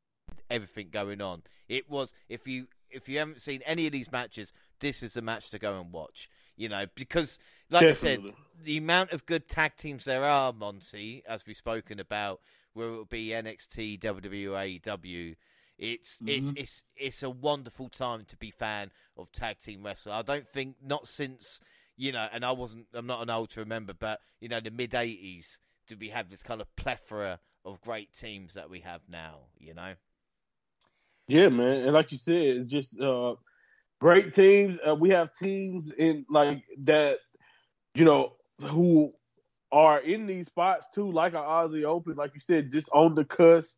[0.50, 1.42] everything going on.
[1.68, 5.22] It was if you if you haven't seen any of these matches, this is the
[5.22, 6.28] match to go and watch.
[6.56, 7.38] You know, because
[7.70, 8.20] like I said,
[8.62, 12.40] the amount of good tag teams there are, Monty, as we've spoken about,
[12.72, 15.36] where it will be NXT, WWE, AEW.
[15.78, 16.58] It's it's Mhm.
[16.58, 20.14] it's it's a wonderful time to be fan of tag team wrestling.
[20.14, 21.60] I don't think not since
[21.98, 24.70] you know, and I wasn't I'm not an old to remember, but you know, the
[24.70, 29.00] mid eighties did we have this kind of plethora of great teams that we have
[29.08, 29.94] now, you know?
[31.28, 33.34] Yeah, man, and like you said, it's just uh,
[34.00, 34.78] great teams.
[34.86, 37.18] Uh, we have teams in like that,
[37.94, 39.12] you know, who
[39.72, 43.24] are in these spots too, like our Aussie Open, like you said, just on the
[43.24, 43.74] cusp,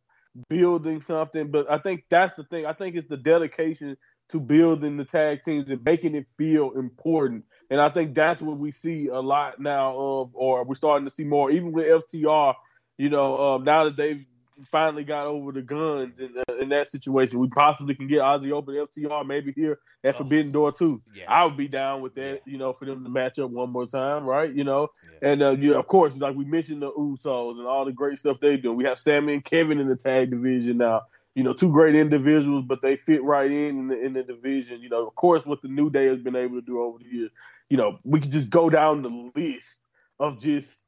[0.47, 1.49] building something.
[1.49, 2.65] But I think that's the thing.
[2.65, 3.97] I think it's the dedication
[4.29, 7.45] to building the tag teams and making it feel important.
[7.69, 11.13] And I think that's what we see a lot now of, or we're starting to
[11.13, 12.55] see more, even with FTR.
[12.97, 14.25] You know, um, now that they've
[14.65, 18.51] finally got over the Gunns in, uh, in that situation, we possibly can get Aussie
[18.51, 20.17] Open FTR maybe here at Oh.
[20.17, 21.01] Forbidden Door too.
[21.15, 21.23] Yeah.
[21.29, 23.85] I would be down with that, you know, for them to match up one more
[23.85, 24.51] time, right?
[24.53, 24.89] You know,
[25.21, 25.29] Yeah.
[25.31, 28.39] and uh, you of course, like we mentioned the Usos and all the great stuff
[28.41, 28.73] they do.
[28.73, 31.03] We have Sammy and Kevin in the tag division now.
[31.39, 34.81] You know, two great individuals, but they fit right in in the, in the division.
[34.81, 37.05] You know, of course, what the New Day has been able to do over the
[37.05, 37.31] years.
[37.69, 39.79] You know, we could just go down the list
[40.19, 40.83] of just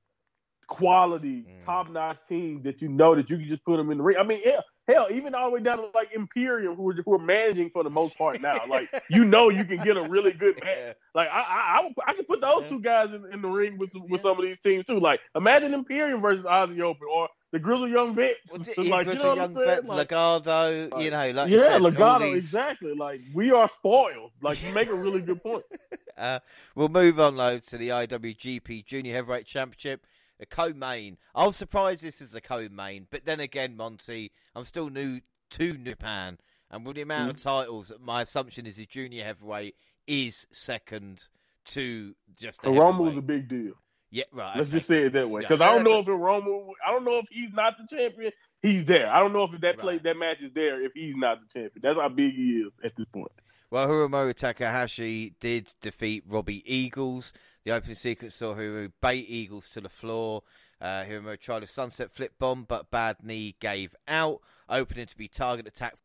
[0.68, 1.66] quality, Mm.
[1.66, 4.18] top notch teams that you know that you can just put them in the ring.
[4.18, 7.14] I mean, hell, hell, even all the way down to like Imperium, who are, who
[7.14, 8.66] are managing for the most part now.
[8.68, 10.78] Like, you know, you can get a really good match.
[10.78, 10.94] Yeah.
[11.16, 12.68] Like I, I, I, I can put those Yeah.
[12.68, 14.24] two guys in, in the ring with some, with Yeah.
[14.24, 15.00] some of these teams too.
[15.00, 18.52] Like imagine Imperium versus Aussie Open or the Grizzled Young Vets.
[18.52, 19.86] Well, like you know young saying?
[19.86, 22.94] Like, Legado, like- you know, like yeah, said, all Legado, these- exactly.
[22.94, 24.32] Like we are spoiled.
[24.42, 25.64] Like you make a really good point.
[26.18, 26.40] Uh,
[26.76, 30.06] we'll move on, though, to the IWGP Junior Heavyweight Championship,
[30.38, 31.18] the co-main.
[31.34, 35.22] I was surprised this is the co-main, but then again, Monty, I'm still new
[35.52, 36.38] to New Japan,
[36.70, 37.36] and with the amount Mm.
[37.38, 39.76] of titles, my assumption is the Junior Heavyweight
[40.06, 41.28] is second
[41.68, 43.06] to just the Hiromu heavyweight.
[43.08, 43.74] was a big deal.
[44.12, 44.58] Yeah, right.
[44.58, 44.78] Let's okay.
[44.78, 45.42] just say it that way.
[45.42, 47.88] Yeah, Because I don't that's know if Hiromu, I don't know if he's not the
[47.96, 48.32] champion.
[48.62, 49.10] He's there.
[49.10, 50.04] I don't know if that play Right.
[50.04, 51.82] that match is there if he's not the champion.
[51.82, 53.32] That's how big he is at this point.
[53.70, 57.32] Well, Hiromu Takahashi did defeat Robbie Eagles.
[57.64, 60.44] The opening sequence saw Hiromu bait Eagles to the floor.
[60.82, 65.28] Uh, Hiromu tried a sunset flip bomb, but bad knee gave out, opening to be
[65.30, 65.96] target attack.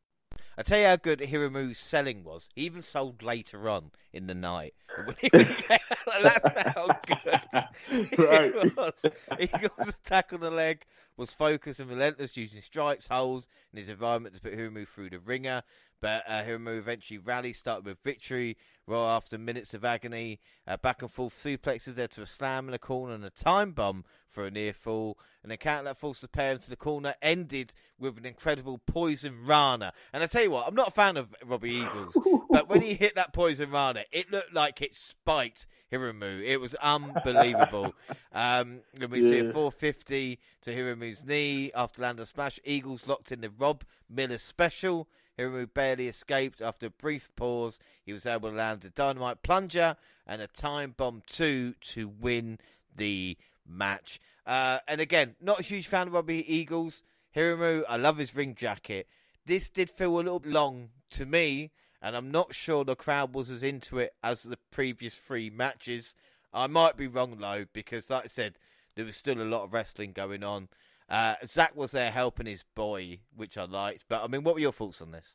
[0.59, 2.49] I tell you how good Hiromu's selling was.
[2.55, 4.75] He even sold later on in the night.
[5.21, 8.55] He- That's how good Right.
[8.55, 9.11] it was.
[9.39, 10.85] Eagles' attack on the leg
[11.17, 15.19] was focused and relentless, using strikes, holes in his environment to put Hiramu through the
[15.19, 15.63] ringer.
[16.01, 18.57] But uh, Hiromu eventually rallied, started with victory.
[18.87, 22.73] Raw after minutes of agony, uh, back and forth suplexes led to a slam in
[22.73, 25.19] the corner and a time bomb for a near fall.
[25.43, 29.45] And the counter that forced the pair into the corner ended with an incredible poison
[29.45, 29.93] rana.
[30.13, 32.17] And I tell you what, I'm not a fan of Robbie Eagles,
[32.51, 36.45] but when he hit that poison rana, it looked like it spiked Hiromu.
[36.45, 37.93] It was unbelievable.
[38.33, 42.61] um, and we see a 450 to Hiromu's knee after land a splash.
[42.65, 43.79] Eagles locked in the Ron
[44.09, 45.09] Miller special.
[45.39, 47.79] Hiromu barely escaped after a brief pause.
[48.05, 49.97] He was able to land a dynamite plunger
[50.27, 52.59] and a time bomb two to win
[52.95, 53.37] the
[53.67, 54.21] match.
[54.47, 57.03] Uh, and again, not a huge fan of Robbie Eagles.
[57.35, 59.09] Hiromu, I love his ring jacket.
[59.45, 63.51] This did feel a little long to me, and I'm not sure the crowd was
[63.51, 66.15] as into it as the previous three matches.
[66.53, 68.55] I might be wrong though, because like I said,
[68.95, 70.69] there was still a lot of wrestling going on.
[71.09, 74.05] Uh, Zack was there helping his boy, which I liked.
[74.09, 75.35] But I mean, what were your thoughts on this?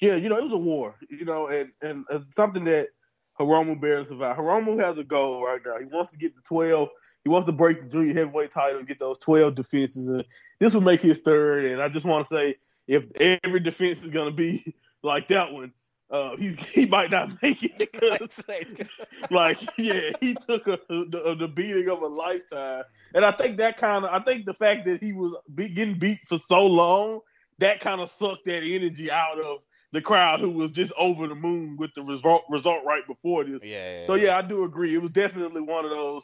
[0.00, 2.88] Yeah, you know, it was a war, you know, and, and, and something that
[3.40, 4.36] Hiromu bears about.
[4.36, 5.78] Hiromu has a goal right now.
[5.78, 6.88] He wants to get the 12.
[7.24, 10.08] He wants to break the junior heavyweight title and get those 12 defenses.
[10.08, 10.24] And
[10.60, 11.64] this will make his third.
[11.64, 12.56] And I just want to say,
[12.86, 13.04] if
[13.42, 15.72] every defense is going to be like that one,
[16.10, 17.92] uh, he's he might not make it.
[17.92, 18.44] 'cause,
[19.30, 22.84] like, yeah, he took a, the, the beating of a lifetime.
[23.14, 25.98] And I think that kind of, I think the fact that he was be, getting
[25.98, 27.20] beat for so long,
[27.58, 29.58] that kind of sucked that energy out of
[29.92, 33.62] the crowd who was just over the moon with the result result right before this.
[33.64, 34.94] yeah, So yeah, I do agree.
[34.94, 36.22] It was definitely one of those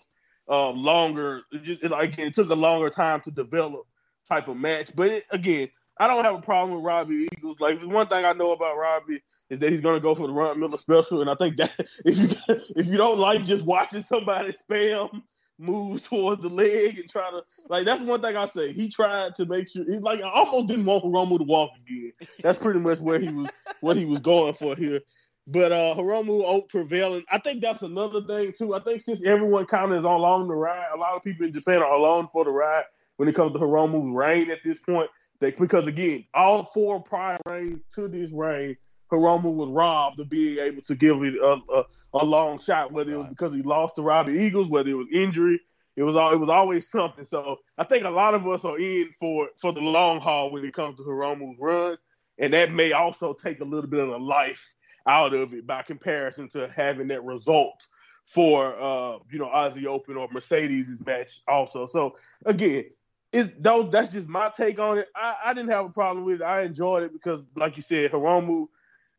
[0.49, 1.43] um, longer.
[1.53, 3.87] It just it, again, it took a longer time to develop
[4.29, 4.91] type of match.
[4.95, 7.61] But it, again, I don't have a problem with Robbie Eagles.
[7.61, 9.23] Like, there's one thing I know about Robbie
[9.53, 11.75] is that he's going to go for the Ron Miller special, and I think that
[12.07, 12.29] if you
[12.75, 15.23] if you don't like just watching somebody spam
[15.59, 18.73] move towards the leg and try to like that's one thing I say.
[18.73, 22.13] He tried to make sure he like I almost didn't want Hiromu to walk again.
[22.43, 23.51] That's pretty much where he was
[23.81, 25.01] what he was going for here.
[25.47, 27.25] But uh Hiromu out prevailing.
[27.31, 28.75] I think that's another thing too.
[28.75, 31.53] I think since everyone kind of is along the ride, a lot of people in
[31.53, 32.85] Japan are along for the ride
[33.19, 35.11] when it comes to Hiromu's reign at this point.
[35.41, 38.77] They, because again, all four prior reigns to this reign,
[39.13, 41.85] Hiromu was robbed of being able to give it a, a,
[42.15, 45.09] a long shot, whether it was because he lost to Robbie Eagles, whether it was
[45.13, 45.61] injury.
[45.95, 47.25] It was all it was always something.
[47.25, 50.65] So I think a lot of us are in for for the long haul when
[50.65, 51.99] it comes to Hiromu's run,
[52.39, 54.75] and that may also take a little bit of the life
[55.07, 57.87] out of it by comparison to having that result
[58.27, 61.85] for uh, you know Aussie Open or Mercedes' match also.
[61.85, 62.17] So
[62.47, 62.85] again,
[63.33, 65.09] it's those that's just my take on it.
[65.15, 66.45] I, I didn't have a problem with it.
[66.45, 68.69] I enjoyed it because, like you said, Hiromu,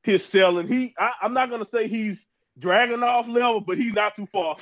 [0.03, 0.67] his selling.
[0.67, 2.25] He I, I'm not gonna say he's
[2.59, 4.55] Dragunov level, but he's not too far.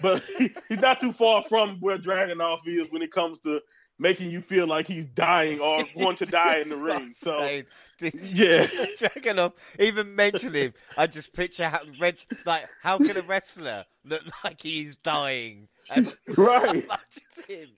[0.00, 3.60] but he, he's not too far from where Dragunov is when it comes to
[3.98, 7.14] making you feel like he's dying or going to die in the ring.
[7.16, 8.66] So yeah,
[8.98, 10.74] Dragunov even mention him.
[10.96, 15.68] I just picture how red, like how can a wrestler look like he's dying?
[15.94, 16.84] And right,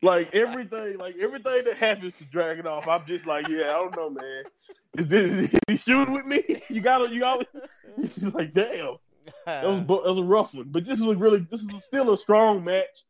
[0.03, 4.11] like everything, like everything that happens to Dragunov, I'm just like, yeah, I don't know,
[4.11, 4.45] man.
[4.97, 6.63] Is this is he shooting with me?
[6.69, 7.47] You gotta, you always.
[7.99, 8.97] It's like, damn,
[9.47, 10.69] that was that was a rough one.
[10.69, 13.05] But this is a really, this is still a strong match.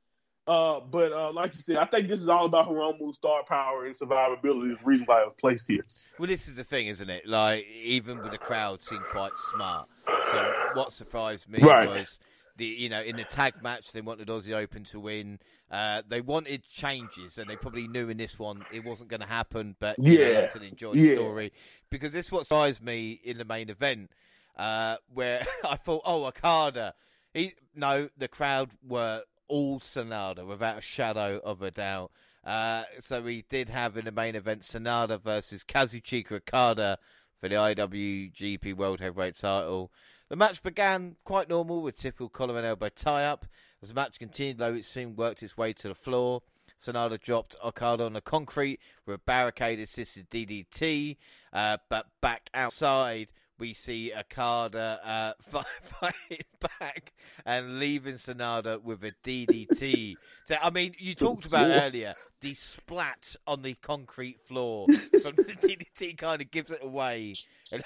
[0.48, 3.84] Uh, but uh, like you said, I think this is all about Hiromu's star power
[3.84, 4.72] and survivability.
[4.72, 5.84] Is the reason why it was placed here.
[6.18, 7.26] Well, this is the thing, isn't it?
[7.26, 9.88] Like even with the crowd seemed quite smart.
[10.06, 11.86] So what surprised me right.
[11.86, 12.18] was
[12.56, 15.38] the you know in the tag match they wanted Aussie Open to win.
[15.70, 19.26] Uh, they wanted changes, and they probably knew in this one it wasn't going to
[19.26, 19.76] happen.
[19.78, 21.14] But yeah, I enjoyed the yeah.
[21.16, 21.52] story
[21.90, 24.12] because this is what surprised me in the main event,
[24.56, 26.94] uh, where I thought, oh, Okada.
[27.34, 32.10] He, no, the crowd were all Sanada without a shadow of a doubt.
[32.44, 36.98] Uh, so we did have in the main event Sanada versus Kazuchika Okada
[37.40, 39.90] for the IWGP World Heavyweight title.
[40.28, 43.46] The match began quite normal with typical collar and elbow tie up.
[43.82, 46.42] As the match continued, though, it soon worked its way to the floor.
[46.84, 51.16] Sanada dropped Okada on the concrete with a barricade assisted DDT,
[51.52, 53.28] uh, but back outside
[53.58, 56.44] we see Okada uh, fighting
[56.78, 57.12] back
[57.44, 60.16] and leaving Sanada with a DDT.
[60.46, 64.86] so, I mean, you talked about earlier the splat on the concrete floor
[65.22, 67.34] from the DDT kind of gives it away
[67.72, 67.80] a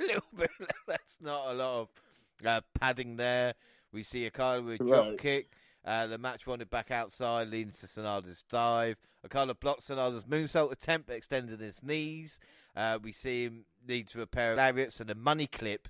[0.00, 0.50] little bit.
[0.86, 1.88] That's not a lot of
[2.44, 3.54] uh, padding there.
[3.92, 5.18] We see Okada with a drop right.
[5.18, 5.50] kick.
[5.84, 8.96] Uh, the match wanted back outside, leading to Sanada's dive.
[9.24, 12.38] Okada blocks Sanada's moonsault attempt, extending his knees.
[12.76, 15.88] Uh, we see him lead to a pair of lariats and a money clip.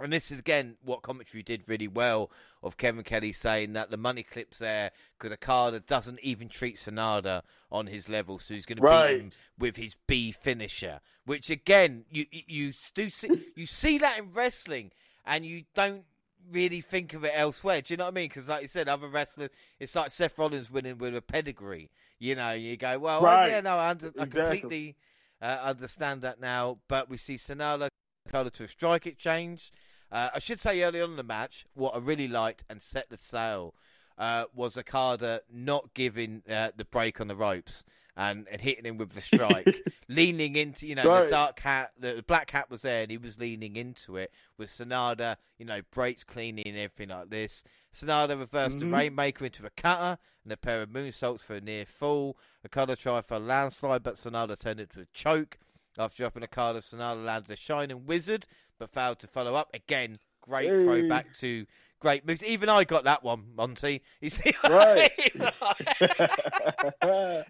[0.00, 2.30] And this is again what commentary did really well
[2.64, 7.42] of Kevin Kelly saying that the money clips there because Okada doesn't even treat Sanada
[7.70, 11.00] on his level, so he's going to beat him with his B finisher.
[11.26, 14.90] Which again, you you do see you see that in wrestling,
[15.24, 16.02] and you don't
[16.50, 17.80] really think of it elsewhere.
[17.80, 18.28] Do you know what I mean?
[18.28, 21.90] Because like you said, other wrestlers, it's like Seth Rollins winning with a pedigree.
[22.18, 23.48] You know, you go, well, right.
[23.48, 24.22] yeah, no, I, under, exactly.
[24.22, 24.96] I completely
[25.44, 26.78] uh, understand that now.
[26.88, 27.88] But we see Sanada
[28.28, 29.70] Okada to a strike exchange.
[30.10, 33.10] Uh, I should say early on in the match, what I really liked and set
[33.10, 33.74] the sail
[34.16, 37.84] uh, was Okada not giving uh, the break on the ropes
[38.16, 41.24] and, and hitting him with the strike, leaning into you know right.
[41.24, 44.70] the dark hat, the black hat was there, and he was leaning into it with
[44.70, 47.64] Sanada, you know, breaks cleaning and everything like this.
[47.94, 48.90] Sanada reversed mm-hmm.
[48.90, 52.36] the Rainmaker into a cutter and a pair of moonsaults for a near fall.
[52.64, 55.58] Okada tried for a landslide, but Sanada turned it to a choke.
[55.98, 58.46] After dropping Okada, Sanada landed a Shining Wizard,
[58.78, 59.70] but failed to follow up.
[59.72, 60.84] Again, great hey.
[60.84, 61.66] throwback to
[62.00, 62.44] great moves.
[62.44, 64.02] Even I got that one, Monty.
[64.20, 65.10] You see, right?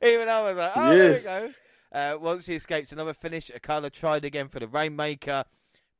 [0.03, 1.25] even I was like, oh, yes.
[1.25, 1.53] there we go.
[1.93, 5.45] Uh, once he escaped another finish, Okada tried again for the Rainmaker.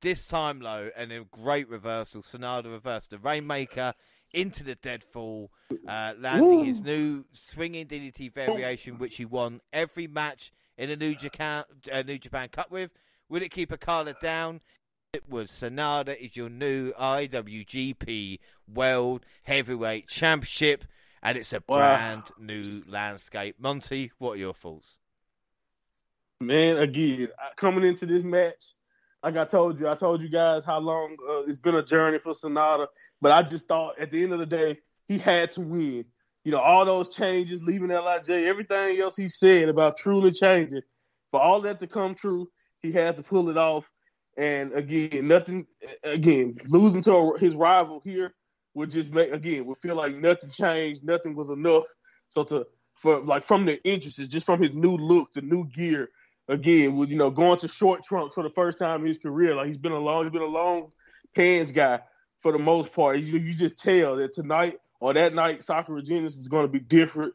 [0.01, 2.21] This time low, and a great reversal.
[2.21, 3.95] Sanada reversed the Rainmaker
[4.35, 5.51] into the deadfall,
[5.89, 6.65] uh, landing Ooh.
[6.65, 12.03] his new swinging DDT variation, which he won every match in a New Japan, uh,
[12.03, 12.91] New Japan Cup with.
[13.29, 14.61] Will it keep Okada down?
[15.13, 18.41] It was Sanada is your new IWGP
[18.73, 20.85] World Heavyweight Championship,
[21.23, 22.45] and it's a brand wow.
[22.45, 23.55] new landscape.
[23.61, 24.99] Monty, what are your thoughts?
[26.41, 28.75] Man, again, coming into this match,
[29.25, 32.19] like I told you, I told you guys how long uh, it's been a journey
[32.19, 32.89] for Sanada,
[33.23, 34.79] but I just thought at the end of the day,
[35.09, 36.05] he had to win.
[36.45, 40.83] you know, all those changes, leaving LIJ, everything else he said about truly changing,
[41.31, 42.51] for all that to come true,
[42.83, 43.91] he had to pull it off.
[44.37, 45.67] And again, nothing.
[46.03, 48.35] Again, losing to his rival here
[48.75, 51.85] would just make again would feel like nothing changed, nothing was enough.
[52.29, 56.11] So to for like from the interests, just from his new look, the new gear,
[56.49, 59.55] again, with you know going to short trunks for the first time in his career.
[59.55, 60.93] Like he's been a long, he's been a long
[61.35, 62.01] pants guy
[62.39, 63.21] for the most part.
[63.21, 66.81] You, you just tell that tonight or that night, Sakura Genesis was going to be
[66.81, 67.35] different.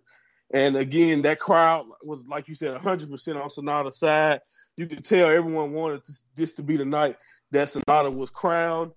[0.51, 4.41] And again, that crowd was like you said, 100 percent on Sanada's side.
[4.77, 6.01] You could tell everyone wanted
[6.35, 7.17] this to be the night
[7.51, 8.91] that Sanada was crowned.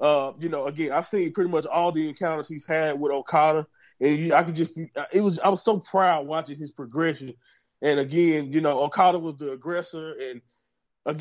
[0.00, 3.66] Uh, you know, again, I've seen pretty much all the encounters he's had with Okada,
[4.00, 4.78] and I could just,
[5.12, 7.34] it was, I was so proud watching his progression
[7.82, 10.40] and again, you know, Okada was the aggressor and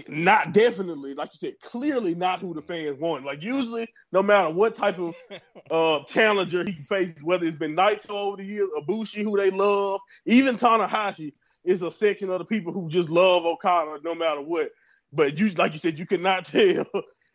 [0.08, 3.24] not definitely, like you said, clearly not who the fans want.
[3.24, 5.16] Like usually, no matter what type of
[5.72, 10.02] uh, challenger he faces, whether it's been Naito over the years, Ibushi, who they love,
[10.26, 14.70] even Tanahashi is a section of the people who just love Okada no matter what.
[15.14, 16.86] But you, like you said, you cannot tell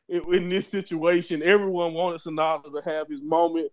[0.08, 1.42] in this situation.
[1.42, 3.70] Everyone wanted Sanada to have his moment,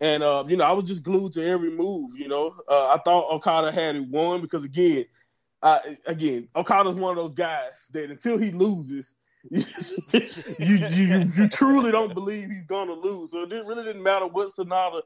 [0.00, 2.16] and uh, you know, I was just glued to every move.
[2.16, 5.06] You know, uh, I thought Okada had it won because again,
[5.62, 9.14] I, again, Okada's one of those guys that until he loses,
[9.50, 9.62] you,
[10.58, 13.30] you, you you truly don't believe he's gonna lose.
[13.30, 15.02] So it didn't, really didn't matter what Sanada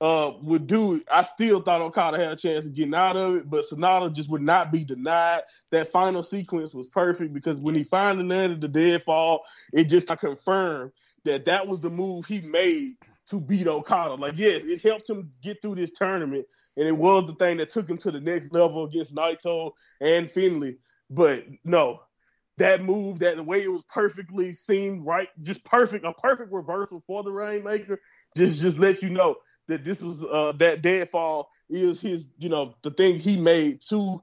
[0.00, 1.02] uh, would do.
[1.10, 4.30] I still thought Okada had a chance of getting out of it, but Sanada just
[4.30, 5.42] would not be denied.
[5.70, 9.42] That final sequence was perfect because when he finally landed the deadfall,
[9.72, 10.92] it just confirmed
[11.24, 12.96] that that was the move he made
[13.30, 14.14] to beat Okada.
[14.14, 16.46] Like, yes, it helped him get through this tournament,
[16.76, 20.30] and it was the thing that took him to the next level against Naito and
[20.30, 20.76] Finlay.
[21.10, 22.00] But no,
[22.58, 27.00] that move, that the way it was perfectly seemed right, just perfect, a perfect reversal
[27.00, 28.00] for the Rainmaker.
[28.36, 29.36] Just, just let you know
[29.68, 34.22] that this was uh, that deadfall is his, you know, the thing he made to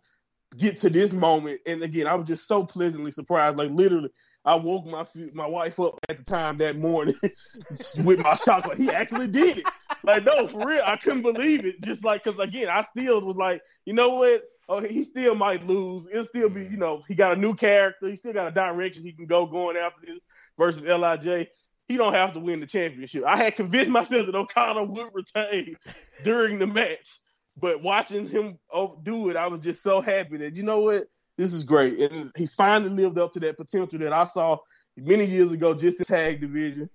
[0.58, 1.62] get to this moment.
[1.66, 3.58] And again, I was just so pleasantly surprised.
[3.58, 4.10] Like literally,
[4.50, 7.14] I woke my my wife up at the time that morning
[8.04, 8.66] with my shots.
[8.66, 9.66] Like he actually did it.
[10.04, 11.84] Like no, for real, I couldn't believe it.
[11.84, 14.42] Just like because again, I still was like, you know what?
[14.68, 16.08] Oh, he still might lose.
[16.12, 18.08] It'll still be, you know, he got a new character.
[18.08, 20.20] He still got a direction he can go going after this
[20.58, 21.48] versus LIJ.
[21.88, 23.26] He don't have to win the championship.
[23.26, 25.76] I had convinced myself that O'Connor would retain
[26.24, 27.20] during the match,
[27.56, 28.58] but watching him
[29.04, 31.08] do it, I was just so happy that you know what
[31.40, 31.98] this is great.
[32.00, 34.58] And he's finally lived up to that potential that I saw
[34.98, 36.90] many years ago, just in tag division.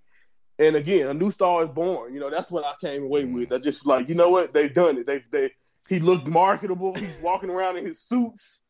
[0.59, 2.13] And again, a new star is born.
[2.13, 3.53] You know, that's what I came away with.
[3.53, 4.53] I just like, you know what?
[4.53, 5.07] They've done it.
[5.07, 5.51] They've they
[5.89, 6.93] he looked marketable.
[6.95, 8.63] He's walking around in his suits.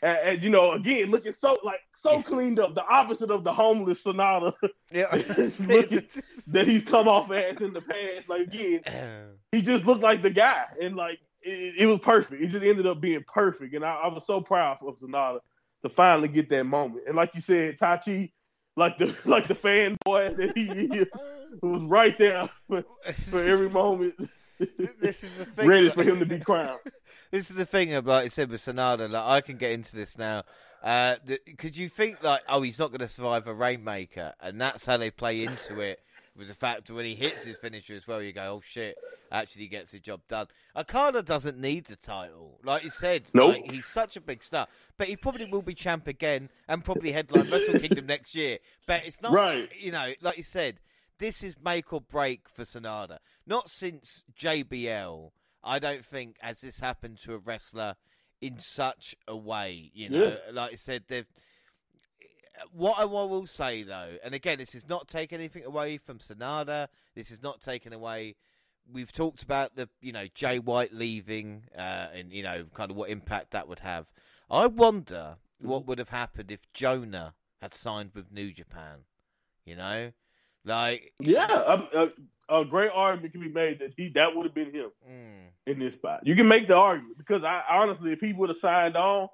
[0.00, 3.52] And, and, you know, again, looking so like so cleaned up, the opposite of the
[3.52, 4.54] homeless Sanada
[4.90, 8.30] Yeah, that he's come off as in the past.
[8.30, 8.80] Like again,
[9.52, 12.42] he just looked like the guy, and like it, it, was perfect.
[12.42, 15.40] It just ended up being perfect, and I, I was so proud of Sanada
[15.82, 17.04] to finally get that moment.
[17.06, 18.32] And like you said, Taichi,
[18.76, 21.08] like the like the fanboy that he is,
[21.62, 22.84] was right there for,
[23.30, 24.14] for every moment.
[24.58, 25.68] this is the thing.
[25.68, 26.80] Ready for him to be crowned.
[27.30, 29.10] this is the thing about I said with Sanada.
[29.10, 30.44] Like I can get into this now.
[30.80, 34.84] Because uh, you think like, oh, he's not going to survive a rainmaker, and that's
[34.84, 36.00] how they play into it
[36.38, 38.96] with the fact that when he hits his finisher as well, you go, oh shit,
[39.30, 40.46] actually gets the job done.
[40.76, 42.58] Okada doesn't need the title.
[42.64, 43.54] Like you said, nope.
[43.54, 44.68] Like, he's such a big star.
[44.96, 48.58] But he probably will be champ again and probably headline Wrestle Kingdom next year.
[48.86, 49.68] But it's not, right.
[49.78, 50.78] you know, like you said,
[51.18, 53.18] this is make or break for Sanada.
[53.44, 55.30] Not since JBL,
[55.64, 57.96] I don't think, has this happened to a wrestler
[58.40, 59.90] in such a way.
[59.92, 60.52] You know, yeah.
[60.52, 61.26] like I said, they've
[62.72, 66.88] what I will say though, and again, this is not taking anything away from Sanada.
[67.14, 68.36] This is not taking away.
[68.90, 72.96] We've talked about the you know Jay White leaving, uh, and you know kind of
[72.96, 74.10] what impact that would have.
[74.50, 79.00] I wonder what would have happened if Jonah had signed with New Japan.
[79.64, 80.12] You know,
[80.64, 82.08] like yeah, a,
[82.48, 85.48] a, a great argument can be made that he that would have been him mm.
[85.66, 86.20] in this spot.
[86.24, 89.28] You can make the argument because I honestly, if he would have signed on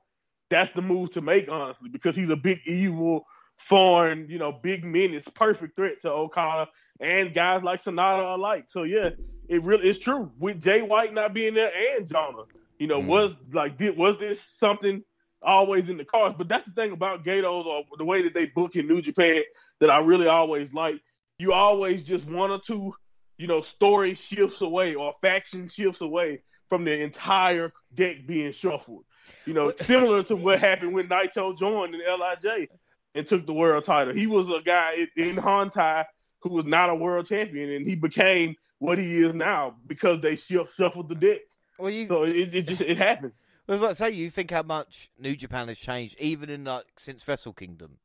[0.50, 3.26] that's the move to make, honestly, because he's a big evil,
[3.58, 6.68] foreign, you know, big menace, perfect threat to Okada
[7.00, 8.66] and guys like Sanada alike.
[8.68, 9.10] So yeah,
[9.48, 10.30] it really is true.
[10.38, 12.44] With Jay White not being there and Jonah,
[12.78, 13.06] you know, mm.
[13.06, 15.02] was like did was this something
[15.42, 16.34] always in the cards?
[16.36, 19.42] But that's the thing about Gedo's or the way that they book in New Japan
[19.80, 21.00] that I really always like.
[21.38, 22.94] You always just one or two,
[23.38, 29.04] you know, story shifts away or faction shifts away from the entire deck being shuffled.
[29.46, 32.68] You know, similar to what happened when Naito joined in LIJ
[33.14, 34.14] and took the world title.
[34.14, 36.05] He was a guy in, Hontai
[36.40, 40.36] who was not a world champion, and he became what he is now because they
[40.36, 41.40] shuffled the deck.
[41.78, 43.42] Well, you, so it, it just it happens.
[43.68, 46.64] I was about to say, you think how much New Japan has changed, even in
[46.64, 47.98] like since Wrestle Kingdom.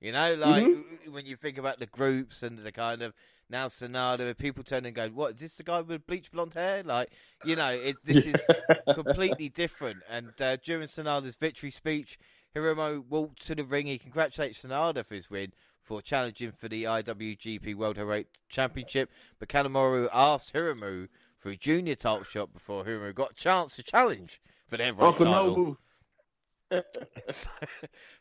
[0.00, 1.12] You know, like mm-hmm.
[1.12, 3.14] when you think about the groups and the kind of
[3.50, 5.56] now Sanada, people turn and go, "What is this?
[5.56, 7.10] The guy with bleach blonde hair?" Like,
[7.44, 8.40] you know, it, this is
[8.94, 9.98] completely different.
[10.08, 12.18] And uh, during Sanada's victory speech,
[12.54, 13.86] Hiromu walked to the ring.
[13.86, 15.52] He congratulates Sanada for his win
[15.84, 19.10] for challenging for the IWGP World Heavyweight Championship.
[19.38, 21.08] But Kanemaru asked Hiromu
[21.38, 25.18] for a junior title shot before Hiromu got a chance to challenge for the heavyweight
[25.18, 25.76] title.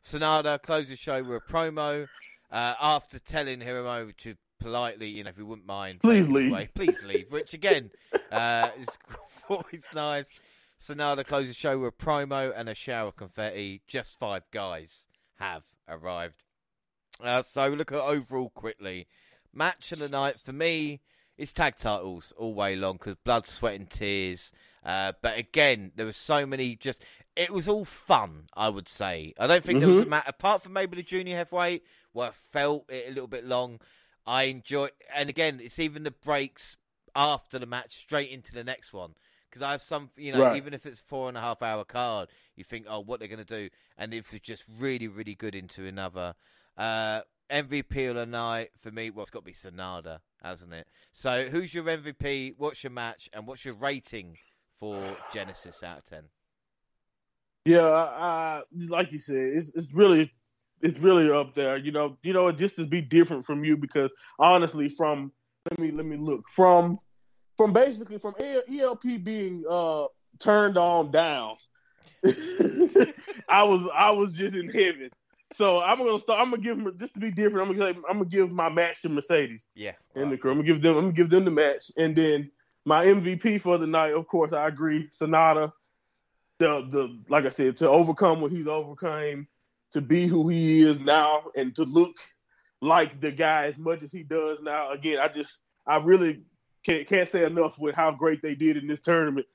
[0.05, 2.07] Sanada closed the show with a promo
[2.51, 6.51] uh, after telling Hiromu to politely, you know, if you wouldn't mind, please leave.
[6.51, 7.31] Away, please leave.
[7.31, 7.91] Which again
[8.31, 8.87] uh, is
[9.49, 10.41] always nice.
[10.81, 13.81] Sanada closed the show with a promo and a shower of confetti.
[13.87, 15.05] Just five guys
[15.39, 16.43] have arrived.
[17.21, 19.07] Uh, so look at overall quickly.
[19.53, 21.01] Match of the night for me
[21.37, 24.51] is tag titles all way long because blood, sweat, and tears.
[24.83, 26.75] Uh, but again, there were so many.
[26.75, 27.03] Just
[27.35, 28.45] it was all fun.
[28.55, 29.33] I would say.
[29.37, 29.85] I don't think mm-hmm.
[29.85, 30.09] there was a mm-hmm.
[30.09, 31.83] match apart from maybe the junior heavyweight
[32.13, 33.79] where I felt it a little bit long.
[34.25, 36.77] I enjoy, and again, it's even the breaks
[37.15, 39.13] after the match straight into the next one
[39.49, 40.57] because I have some, you know, right.
[40.57, 43.45] even if it's four and a half hour card, you think, oh, what they're going
[43.45, 46.33] to do, and it was just really, really good into another.
[46.75, 47.21] Uh,
[47.51, 50.87] MVP of the night for me, well, it's got to be Sanada, hasn't it?
[51.11, 52.55] So, who's your MVP?
[52.57, 54.37] What's your match, and what's your rating
[54.79, 54.97] for
[55.31, 56.23] Genesis out of ten?
[57.65, 60.33] Yeah, uh, like you said, it's it's really
[60.83, 61.77] it's really up there.
[61.77, 65.31] You know, you know, just to be different from you because honestly, from
[65.71, 66.99] let me let me look from
[67.57, 70.05] from basically from ELP being uh
[70.39, 71.53] turned on down.
[73.49, 75.09] I was I was just in heaven.
[75.53, 76.41] So I'm gonna start.
[76.41, 77.69] I'm gonna give them just to be different.
[77.69, 79.67] I'm gonna I'm gonna give my match to Mercedes.
[79.75, 80.51] Yeah, in the crew.
[80.51, 80.97] I'm gonna give them.
[80.97, 82.51] I'm gonna give them the match, and then
[82.85, 84.13] my MVP for the night.
[84.13, 85.09] Of course, I agree.
[85.09, 85.71] Sanada,
[86.59, 89.47] The the like I said to overcome what he's overcome,
[89.93, 92.13] to be who he is now, and to look
[92.81, 94.91] like the guy as much as he does now.
[94.91, 96.43] Again, I just I really
[96.85, 99.47] can't can't say enough with how great they did in this tournament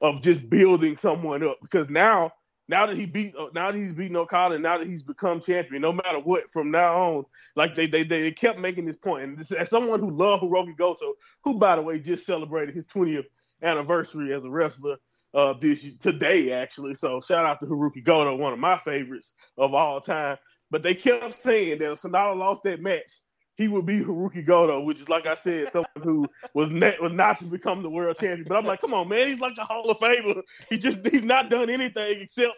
[0.00, 2.32] of just building someone up because now
[2.68, 5.92] now that he beat now that he's beaten Okada, now that he's become champion, no
[5.92, 7.24] matter what, from now on,
[7.56, 9.24] like they they they kept making this point.
[9.24, 12.86] And this, as someone who loved Hiroki Goto, who by the way just celebrated his
[12.86, 13.26] 20th
[13.62, 14.96] anniversary as a wrestler
[15.34, 16.94] uh, this today actually.
[16.94, 20.38] So shout out to Hiroki Goto, one of my favorites of all time.
[20.70, 23.20] But they kept saying that if Sanada lost that match,
[23.56, 27.12] he would be Hiroki Goto, which is like I said, someone who was not, was
[27.12, 28.46] not to become the world champion.
[28.48, 30.42] But I'm like, come on, man, he's like a Hall of Famer.
[30.70, 32.54] He just he's not done anything except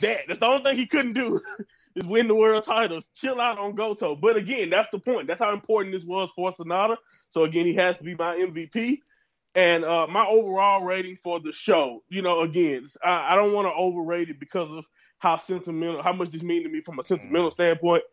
[0.00, 0.20] that.
[0.26, 1.40] That's the only thing he couldn't do
[1.94, 3.08] is win the world titles.
[3.14, 4.16] Chill out on Goto.
[4.16, 5.26] But again, that's the point.
[5.26, 6.96] That's how important this was for Sanada.
[7.30, 9.00] So again, he has to be my MVP.
[9.58, 13.66] And uh, my overall rating for the show, you know, again, I, I don't want
[13.66, 14.84] to overrate it because of
[15.18, 18.04] how sentimental, how much this means to me from a sentimental standpoint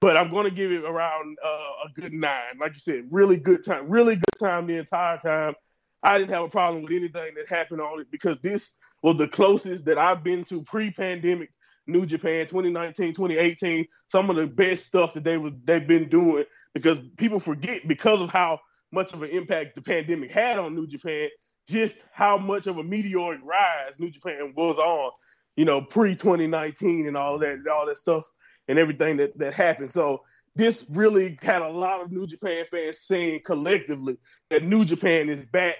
[0.00, 2.58] but I'm going to give it around uh, a good nine.
[2.60, 5.54] Like you said, really good time, really good time the entire time.
[6.02, 9.26] I didn't have a problem with anything that happened on it because this was the
[9.26, 11.50] closest that I've been to pre-pandemic
[11.88, 13.86] New Japan 2019, 2018.
[14.06, 16.44] Some of the best stuff that they were they've been doing
[16.74, 18.60] because people forget because of how
[18.92, 21.28] much of an impact the pandemic had on New Japan,
[21.68, 25.10] just how much of a meteoric rise New Japan was on,
[25.56, 28.24] you know, pre 2019 and all that, all that stuff
[28.68, 29.92] and everything that, that happened.
[29.92, 30.22] So
[30.56, 34.18] this really had a lot of New Japan fans saying collectively
[34.50, 35.76] that New Japan is back.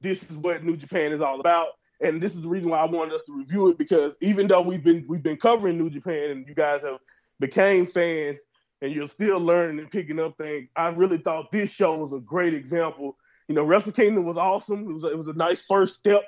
[0.00, 1.68] This is what New Japan is all about.
[2.00, 4.62] And this is the reason why I wanted us to review it because even though
[4.62, 6.98] we've been we've been covering New Japan and you guys have
[7.38, 8.40] became fans
[8.82, 12.20] and you're still learning and picking up things, I really thought this show was a
[12.20, 13.16] great example.
[13.48, 14.90] You know, Wrestle Kingdom was awesome.
[14.90, 16.24] It was a, it was a nice first step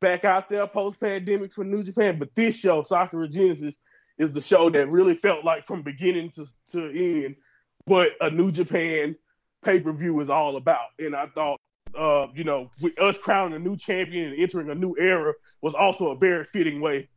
[0.00, 2.18] back out there post pandemic for New Japan.
[2.18, 3.76] But this show, Sakura Genesis,
[4.18, 7.36] is the show that really felt like from beginning to, to end
[7.84, 9.14] what a New Japan
[9.64, 10.88] pay per view is all about.
[10.98, 11.60] And I thought,
[11.96, 15.74] uh, you know, with us crowning a new champion and entering a new era was
[15.74, 17.08] also a very fitting way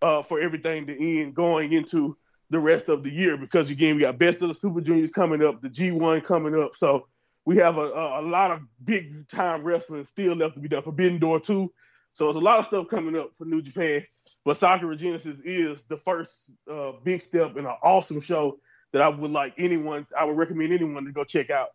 [0.00, 2.16] uh, for everything to end going into
[2.52, 3.36] the rest of the year.
[3.36, 6.76] Because again, we got Best of the Super Juniors coming up, the G1 coming up.
[6.76, 7.08] So
[7.46, 10.82] we have a, a, a lot of big time wrestling still left to be done.
[10.82, 11.72] Forbidden Door 2.
[12.12, 14.04] So there's a lot of stuff coming up for New Japan.
[14.44, 18.58] But Sakura Genesis is the first uh, big step in an awesome show
[18.92, 20.06] that I would like anyone.
[20.18, 21.68] I would recommend anyone to go check out.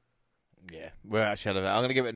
[0.71, 1.65] Yeah, we're actually.
[1.65, 2.15] I'm going to give it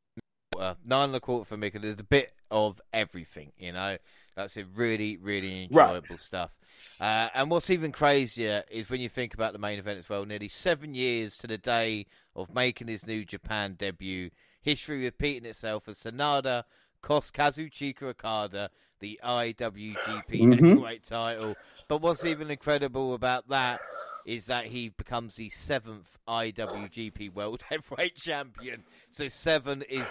[0.59, 3.53] uh, nine and a quarter for me because there's a bit of everything.
[3.57, 3.97] You know,
[4.35, 6.19] that's a really, really enjoyable right.
[6.19, 6.51] stuff.
[7.01, 10.23] Uh, and what's even crazier is when you think about the main event as well.
[10.23, 12.05] Nearly seven years to the day
[12.35, 14.29] of making his New Japan debut,
[14.61, 16.63] history repeating itself as Sanada
[17.01, 18.69] cost Kazuchika Okada
[18.99, 20.51] the IWGP mm-hmm.
[20.51, 21.55] Heavyweight title.
[21.87, 23.81] But what's even incredible about that
[24.23, 28.83] is that he becomes the seventh IWGP World Heavyweight Champion.
[29.09, 30.05] So seven is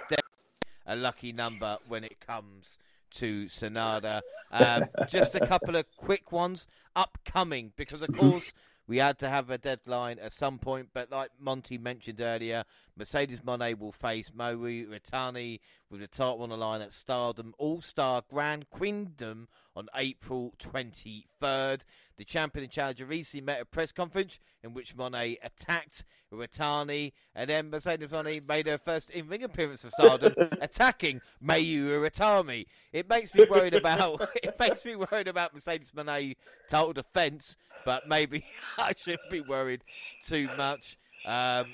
[0.86, 2.78] a lucky number when it comes
[3.14, 4.20] to Sanada.
[4.52, 6.66] Um, just a couple of quick ones
[6.96, 8.52] upcoming because, of course,
[8.88, 10.88] we had to have a deadline at some point.
[10.92, 12.64] But like Monty mentioned earlier,
[12.96, 17.80] Mercedes Moné will face Mayu Iwatani with the title on the line at Stardom All
[17.80, 19.46] Star Grand Kingdom
[19.80, 21.80] on April 23rd.
[22.18, 27.48] The champion and challenger recently met a press conference in which Moné attacked Iwatani, and
[27.48, 32.66] then Mercedes Moné made her first in-ring appearance for Stardom, attacking Mayu Iwatani.
[32.92, 36.36] It makes me worried about it makes me worried about Mercedes Moné
[36.68, 38.44] title defense, but maybe
[38.78, 39.82] I shouldn't be worried
[40.26, 40.96] too much.
[41.24, 41.66] Um,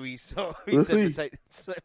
[0.00, 0.54] we saw.
[0.66, 1.30] We said Mercedes,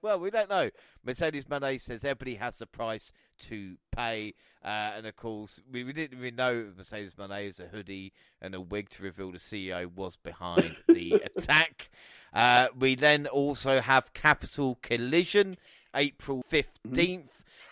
[0.02, 0.72] well, we don't know.
[1.06, 4.34] Mercedes Moné says everybody has the price to pay,
[4.64, 8.61] uh, and of course, we, we didn't even know Mercedes was a hoodie and a
[8.61, 11.90] wig to reveal the CEO was behind the attack.
[12.34, 15.56] Uh, we then also have Capital Collision,
[15.95, 17.20] April 15th, mm-hmm.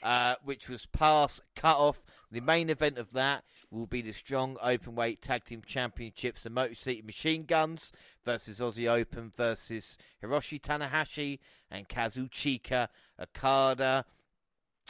[0.03, 2.03] uh, which was past cut off.
[2.31, 6.75] The main event of that will be the strong openweight tag team championships, the Motor
[6.75, 7.91] City Machine Guns
[8.23, 11.39] versus Aussie Open versus Hiroshi Tanahashi
[11.69, 12.87] and Kazuchika
[13.21, 14.05] Okada.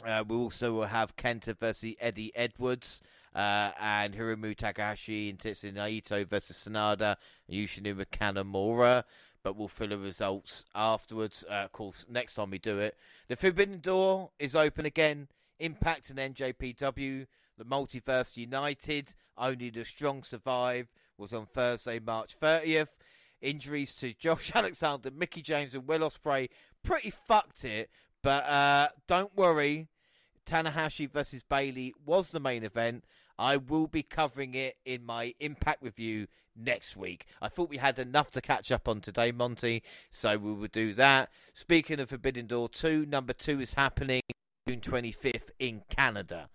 [0.04, 3.00] Uh, we also will have Kenta versus Eddie Edwards.
[3.34, 7.16] Uh, and Hiromu Takahashi and Tetsuya Naito versus Sanada
[7.46, 9.04] and Yoshinori Kanemaru.
[9.42, 11.44] But we'll fill the results afterwards.
[11.48, 12.96] Uh, of course, next time we do it.
[13.28, 15.28] The Forbidden Door is open again.
[15.60, 17.26] Impact and NJPW
[17.58, 20.88] the Multiverse United, Only the Strong Survive,
[21.18, 22.90] was on Thursday, March 30th.
[23.40, 26.48] Injuries to Josh Alexander, Mickie James, and Will Ospreay
[26.82, 27.90] pretty fucked it,
[28.22, 29.88] but uh, don't worry.
[30.46, 33.04] Tanahashi versus Bailey was the main event.
[33.38, 36.26] I will be covering it in my Impact review
[36.56, 37.26] next week.
[37.40, 40.94] I thought we had enough to catch up on today, Monty, so we will do
[40.94, 41.30] that.
[41.54, 44.22] Speaking of Forbidden Door 2, number 2 is happening
[44.66, 46.48] June 25th in Canada.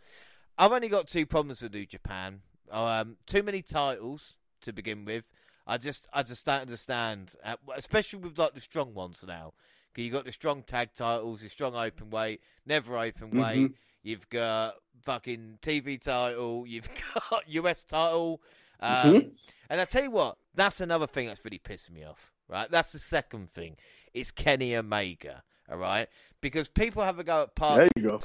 [0.57, 2.41] I've only got two problems with New Japan.
[2.69, 5.23] Um, too many titles to begin with.
[5.65, 9.53] I just, I just don't understand, uh, especially with like the strong ones now.
[9.95, 13.41] You got the strong tag titles, the strong open weight, never open mm-hmm.
[13.41, 13.71] weight.
[14.01, 16.65] You've got fucking TV title.
[16.67, 16.89] You've
[17.29, 18.41] got US title.
[18.79, 19.27] Um, mm-hmm.
[19.69, 22.31] And I tell you what, that's another thing that's really pissing me off.
[22.49, 23.77] Right, that's the second thing.
[24.13, 25.43] It's Kenny Omega.
[25.71, 26.09] All right,
[26.41, 27.89] because people have a go at parts.
[27.95, 28.19] There you go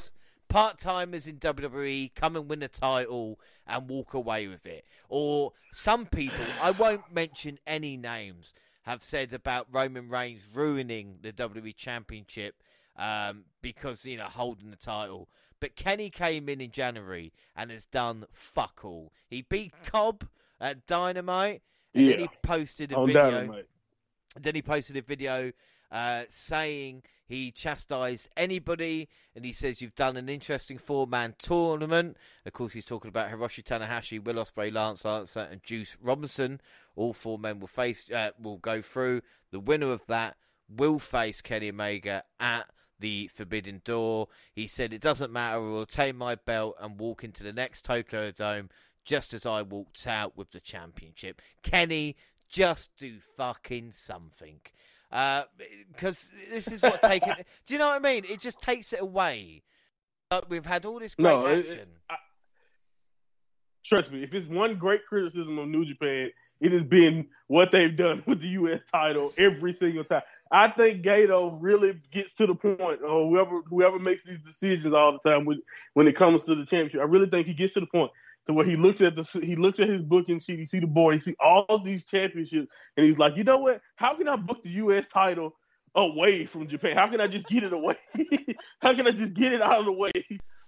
[0.49, 4.85] part timers in WWE come and win a title and walk away with it.
[5.09, 8.55] Or some people, I won't mention any names,
[8.89, 12.55] have said about Roman Reigns ruining the WWE Championship
[12.97, 15.29] um, because, you know, holding the title.
[15.61, 19.13] But Kenny came in in January and has done fuck all.
[19.29, 20.27] He beat Cobb
[20.59, 21.61] at Dynamite,
[21.95, 22.13] and yeah.
[22.13, 23.31] then he posted a On video.
[23.31, 23.67] Dynamite.
[24.41, 25.53] Then he posted a video
[25.93, 32.17] uh, saying he chastised anybody, and he says you've done an interesting four-man tournament.
[32.47, 36.59] Of course, he's talking about Hiroshi Tanahashi, Will Ospreay, Lance Archer, and Juice Robinson.
[36.97, 39.21] All four men will face uh, will go through.
[39.51, 40.37] The winner of that
[40.75, 44.29] will face Kenny Omega at the Forbidden Door.
[44.55, 45.57] He said it doesn't matter.
[45.57, 48.71] I will take my belt and walk into the next Tokyo Dome
[49.05, 51.43] just as I walked out with the championship.
[51.63, 52.17] Kenny,
[52.49, 54.61] just do fucking something
[55.11, 57.35] because uh, this is what taking.
[57.67, 58.25] do you know what I mean?
[58.29, 59.63] It just takes it away.
[60.31, 61.73] But we've had all this great no, action.
[61.73, 62.17] It, I,
[63.85, 66.31] trust me, if it's one great criticism of New Japan,
[66.61, 68.83] it has been what they've done with the U.S.
[68.85, 70.23] title every single time.
[70.53, 75.13] I think Gedo really gets to the point, or whoever whoever makes these decisions all
[75.13, 75.63] the time when
[75.95, 77.01] when it comes to the championship.
[77.01, 78.11] I really think he gets to the point
[78.49, 80.87] to where he looks at the he looks at his booking sheet, he see the
[80.87, 83.83] board, he see all these championships, and he's like, you know what?
[83.97, 85.07] How can I book the U.S.
[85.07, 85.55] title
[85.95, 86.97] away from Japan?
[86.97, 87.97] How can I just get it away?
[88.81, 90.11] How can I just get it out of the way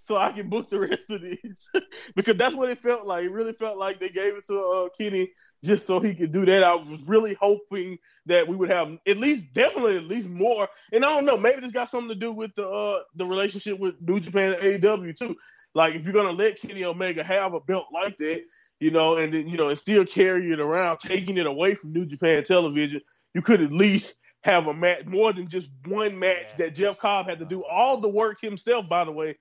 [0.05, 1.71] so I can book the rest of these?
[2.15, 3.25] because that's what it felt like.
[3.25, 5.31] It really felt like they gave it to uh, Kenny
[5.65, 6.63] just so he could do that.
[6.63, 10.69] I was really hoping that we would have at least, definitely at least more.
[10.93, 13.79] And I don't know, maybe this got something to do with the uh, the relationship
[13.79, 15.37] with New Japan and AEW too.
[15.75, 18.43] Like if you're gonna let Kenny Omega have a belt like that,
[18.81, 21.93] you know, and then you know, and still carry it around, taking it away from
[21.93, 23.01] New Japan Television,
[23.35, 26.57] you could at least have a match more than just one match yeah.
[26.59, 29.37] that Jeff Cobb had to do all the work himself, by the way,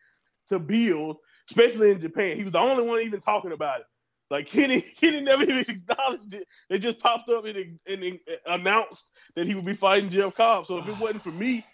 [0.49, 1.17] to build,
[1.49, 2.37] especially in Japan.
[2.37, 3.85] He was the only one even talking about it.
[4.29, 6.45] Like Kenny, Kenny never even acknowledged it.
[6.69, 10.67] It just popped up and, and, announced that he would be fighting Jeff Cobb.
[10.67, 11.65] So if it wasn't for me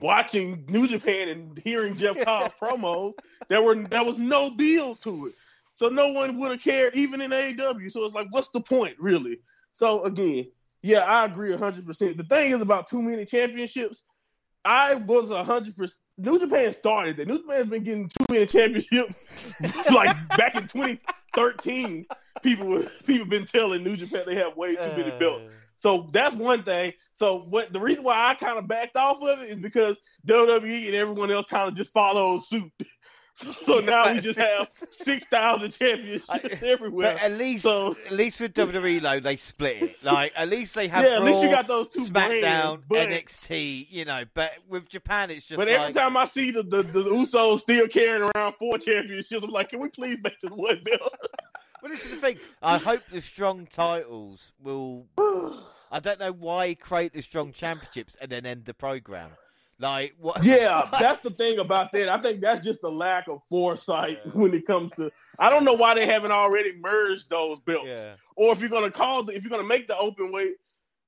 [0.00, 3.12] watching New Japan and hearing Jeff Cobb promo,
[3.48, 5.34] there were there was no deal to it.
[5.76, 7.90] So no one would have cared, even in AEW.
[7.90, 9.38] So it's like, what's the point, really?
[9.72, 10.46] So again,
[10.82, 12.16] yeah, I agree hundred percent.
[12.16, 14.02] The thing is about too many championships.
[14.64, 16.00] I was hundred percent.
[16.18, 17.26] New Japan started that.
[17.26, 19.18] New Japan's been getting too many championships,
[19.90, 22.06] like back in 2013.
[22.42, 25.50] People people been telling New Japan they have way too many uh, belts.
[25.76, 26.92] So that's one thing.
[27.14, 29.96] So what the reason why I kind of backed off of it is because
[30.26, 32.72] WWE and everyone else kind of just followed suit.
[33.64, 37.14] So now we just have six thousand championships I, everywhere.
[37.14, 39.96] But at least, so, at least with WWE though, they split it.
[40.04, 41.02] Like at least they have.
[41.02, 43.86] Yeah, Raw, at least you got those two SmackDown, brands, but, NXT.
[43.90, 45.56] You know, but with Japan, it's just.
[45.56, 49.42] But like, every time I see the, the the Usos still carrying around four championships,
[49.42, 51.16] I'm like, can we please make this one belt?
[51.82, 52.38] Well, this is the thing.
[52.62, 55.06] I hope the strong titles will.
[55.90, 59.30] I don't know why create the strong championships and then end the program.
[59.80, 60.44] Like what?
[60.44, 62.08] Yeah, that's the thing about that.
[62.08, 64.32] I think that's just a lack of foresight yeah.
[64.32, 65.10] when it comes to.
[65.40, 67.88] I don't know why they haven't already merged those belts.
[67.88, 68.14] Yeah.
[68.36, 70.54] Or if you're gonna call the, if you're gonna make the open weight,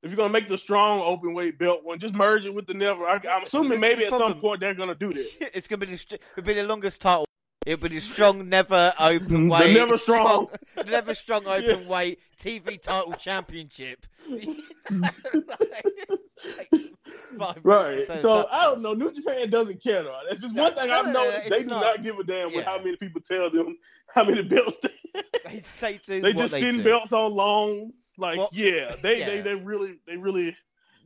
[0.02, 2.74] if you're gonna make the strong open weight belt one, just merge it with the
[2.74, 3.06] never.
[3.06, 5.36] I, am assuming maybe at some point they're gonna do this.
[5.54, 7.26] It's gonna be the, it'll be the longest title.
[7.64, 9.68] It'll be the strong, never open weight.
[9.68, 11.88] The never strong, strong never strong open yeah.
[11.88, 14.06] weight TV title championship.
[17.62, 18.04] right.
[18.20, 18.92] So I don't know.
[18.92, 20.20] New Japan doesn't care though.
[20.28, 21.50] That's just one thing I've noticed.
[21.50, 22.56] They do not, not give a damn yeah.
[22.56, 23.78] with how many people tell them
[24.08, 25.22] how many belts they.
[25.44, 26.20] they, they do.
[26.20, 26.84] They just they send do.
[26.84, 27.92] belts on loan.
[28.16, 29.26] Like well, yeah, they, yeah.
[29.26, 30.56] they they really they really.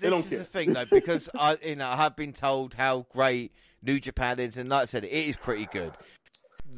[0.01, 0.39] They this don't is care.
[0.41, 3.53] the thing though, because I you know I have been told how great
[3.83, 5.93] New Japan is, and like I said, it is pretty good.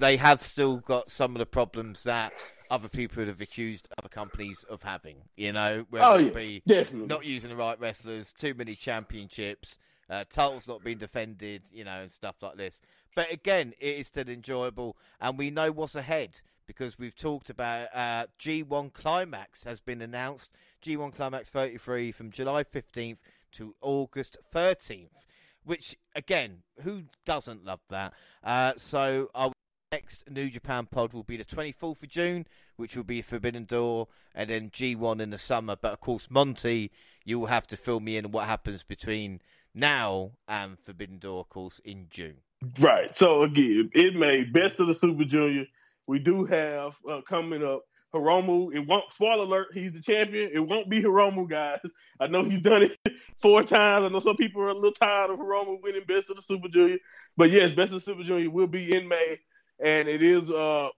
[0.00, 2.32] They have still got some of the problems that
[2.70, 5.16] other people would have accused other companies of having.
[5.36, 6.62] You know, whether oh, it be
[6.94, 9.78] not using the right wrestlers, too many championships,
[10.08, 12.80] uh, titles not being defended, you know, and stuff like this.
[13.14, 17.88] But again, it is still enjoyable, and we know what's ahead because we've talked about
[17.92, 20.50] uh, G1 Climax has been announced.
[20.82, 23.18] G1 Climax 33 from July 15th
[23.52, 25.26] to August 13th,
[25.64, 28.14] which again, who doesn't love that?
[28.42, 29.50] Uh, so I
[29.92, 32.46] Next New Japan pod will be the 24th of June,
[32.76, 34.06] which will be Forbidden Door,
[34.36, 35.74] and then G1 in the summer.
[35.74, 36.92] But of course, Monty,
[37.24, 39.40] you will have to fill me in what happens between
[39.74, 42.36] now and Forbidden Door, of course, in June.
[42.78, 43.10] Right.
[43.10, 45.66] So again, it may best of the Super Junior.
[46.06, 47.82] We do have uh, coming up
[48.14, 48.72] Hiromu.
[48.72, 50.52] It won't spoiler alert, he's the champion.
[50.54, 51.80] It won't be Hiromu, guys.
[52.20, 52.96] I know he's done it
[53.42, 54.04] four times.
[54.04, 56.68] I know some people are a little tired of Hiromu winning best of the Super
[56.68, 56.98] Junior.
[57.36, 59.40] But yes, best of the Super Junior will be in May
[59.82, 60.88] and it is uh,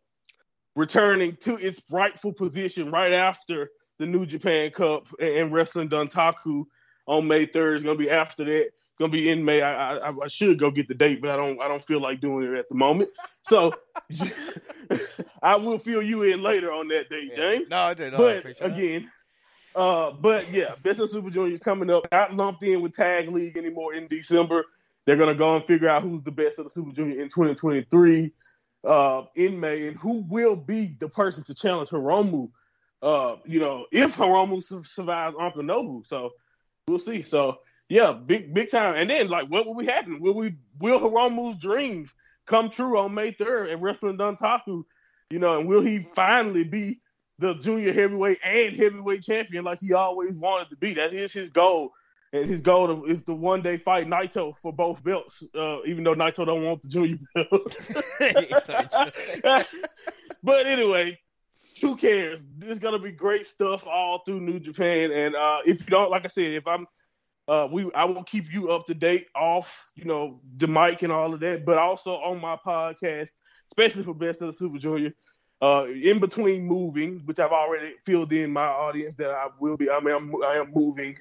[0.76, 6.64] returning to its rightful position right after the New Japan Cup and Wrestling Dontaku
[7.06, 7.76] on May 3rd.
[7.76, 8.66] It's gonna be after that.
[8.66, 9.62] It's gonna be in May.
[9.62, 12.20] I, I, I should go get the date, but I don't I don't feel like
[12.20, 13.10] doing it at the moment.
[13.42, 13.72] So
[15.42, 17.36] I will fill you in later on that date, yeah.
[17.36, 17.68] James.
[17.68, 17.94] No, I.
[17.94, 19.10] No, but I again.
[19.74, 22.06] Uh, but yeah, Best of Super Junior is coming up.
[22.12, 24.66] Not lumped in with Tag League anymore in December.
[25.06, 28.32] They're gonna go and figure out who's the best of the Super Junior in 2023
[28.84, 32.50] uh, in May and who will be the person to challenge Hiromu.
[33.00, 36.06] Uh, you know, if Hiromu su- survives Uncle Nobu.
[36.06, 36.30] So
[36.86, 37.22] we'll see.
[37.22, 38.94] So yeah, big big time.
[38.96, 40.20] And then like, what will be happening?
[40.20, 42.08] Will we will Hiromu's dream
[42.46, 44.84] come true on May third at Wrestling Dontaku?
[45.30, 47.00] You know, and will he finally be
[47.38, 50.94] the junior heavyweight and heavyweight champion like he always wanted to be?
[50.94, 51.92] That is his goal
[52.32, 56.14] and his goal is to one day fight Naito for both belts, uh, even though
[56.14, 57.76] Naito don't want the junior belt.
[60.42, 61.18] but anyway,
[61.82, 62.42] who cares?
[62.56, 65.12] This is gonna be great stuff all through New Japan.
[65.12, 66.86] And uh, if you don't, like I said, if I'm,
[67.48, 71.12] uh, we I will keep you up to date off, you know, the mic and
[71.12, 73.30] all of that, but also on my podcast,
[73.70, 75.12] especially for Best of the Super Junior.
[75.60, 79.88] Uh, in between moving, which I've already filled in my audience that I will be.
[79.88, 81.16] I mean, I'm, I am moving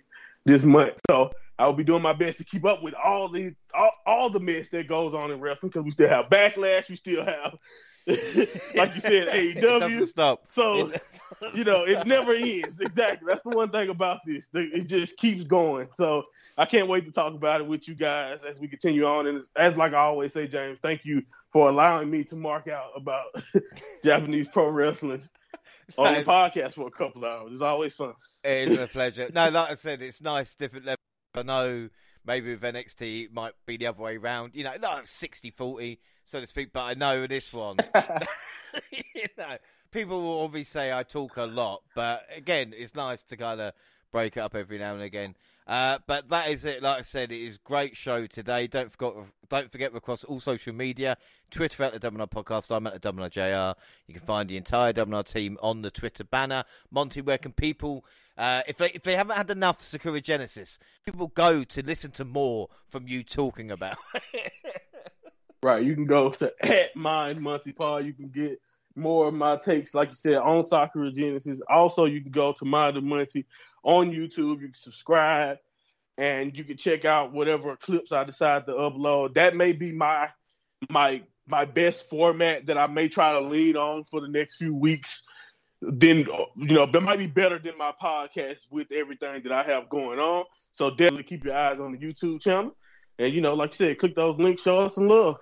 [0.45, 0.99] this month.
[1.09, 4.29] So I will be doing my best to keep up with all the all, all
[4.29, 7.57] the mess that goes on in wrestling because we still have backlash, we still have
[8.07, 10.07] like you said, AEW.
[10.07, 10.47] Stop.
[10.51, 10.91] So
[11.53, 12.79] you know, it never ends.
[12.79, 13.27] Exactly.
[13.27, 14.49] That's the one thing about this.
[14.53, 15.87] It just keeps going.
[15.93, 16.23] So
[16.57, 19.27] I can't wait to talk about it with you guys as we continue on.
[19.27, 21.21] And as like I always say, James, thank you
[21.53, 23.27] for allowing me to mark out about
[24.03, 25.21] Japanese pro wrestling
[25.97, 27.53] Oh, on the podcast for a couple of hours.
[27.53, 28.13] It's always fun.
[28.43, 29.29] It's a pleasure.
[29.33, 30.97] no, like I said, it's nice, different level.
[31.33, 31.89] I know
[32.25, 35.99] maybe with NXT it might be the other way around, you know, not 60 40,
[36.25, 37.77] so to speak, but I know this one,
[38.91, 39.57] you know,
[39.91, 43.73] people will obviously say I talk a lot, but again, it's nice to kind of
[44.11, 45.35] break it up every now and again.
[45.71, 46.83] Uh, but that is it.
[46.83, 48.67] Like I said, it is great show today.
[48.67, 49.13] Don't forget,
[49.47, 51.15] don't forget, across all social media.
[51.49, 52.75] Twitter at the WNR Podcast.
[52.75, 53.79] I'm at the WNR JR.
[54.05, 56.65] You can find the entire WNR team on the Twitter banner.
[56.91, 58.03] Monty, where can people,
[58.37, 62.25] uh, if they if they haven't had enough Sakura Genesis, people go to listen to
[62.25, 63.95] more from you talking about.
[65.63, 68.01] right, you can go to at Mind Monty Paul.
[68.01, 68.59] You can get
[69.01, 71.59] more of my takes, like you said, on Sakura Genesis.
[71.69, 73.45] Also, you can go to Mind of Monty
[73.83, 74.61] on YouTube.
[74.61, 75.57] You can subscribe
[76.17, 79.33] and you can check out whatever clips I decide to upload.
[79.35, 80.29] That may be my
[80.89, 84.75] my my best format that I may try to lead on for the next few
[84.75, 85.23] weeks.
[85.81, 89.89] Then you know that might be better than my podcast with everything that I have
[89.89, 90.45] going on.
[90.71, 92.75] So definitely keep your eyes on the YouTube channel.
[93.17, 95.37] And you know, like you said, click those links, show us some love.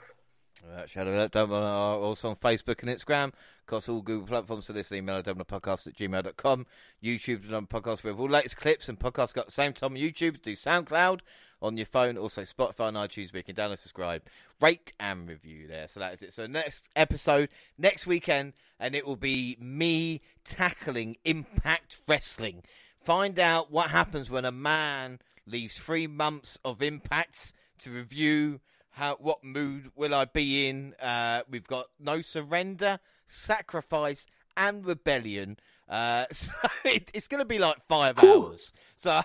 [0.88, 3.32] Shadow that down also on Facebook and Instagram,
[3.68, 4.68] across all Google platforms.
[4.68, 6.66] So this email at podcast at gmail.com.
[7.04, 8.04] YouTube and podcast.
[8.04, 10.42] We have all latest clips and podcasts got the same time on YouTube.
[10.42, 11.22] Do SoundCloud
[11.62, 13.34] on your phone, also Spotify and iTunes.
[13.34, 14.24] We can download, subscribe,
[14.62, 15.88] rate, and review there.
[15.88, 16.34] So that is it.
[16.34, 22.64] So next episode, next weekend, and it will be me tackling Impact Wrestling.
[23.02, 28.60] Find out what happens when a man leaves three months of Impact to review
[29.00, 30.94] how what mood will I be in?
[31.02, 33.00] Uh, we've got no surrender,
[33.30, 34.26] sacrifice,
[34.58, 35.58] and rebellion.
[35.88, 36.52] Uh, so
[36.84, 38.48] it, it's going to be like five cool.
[38.48, 38.74] hours.
[38.98, 39.24] So I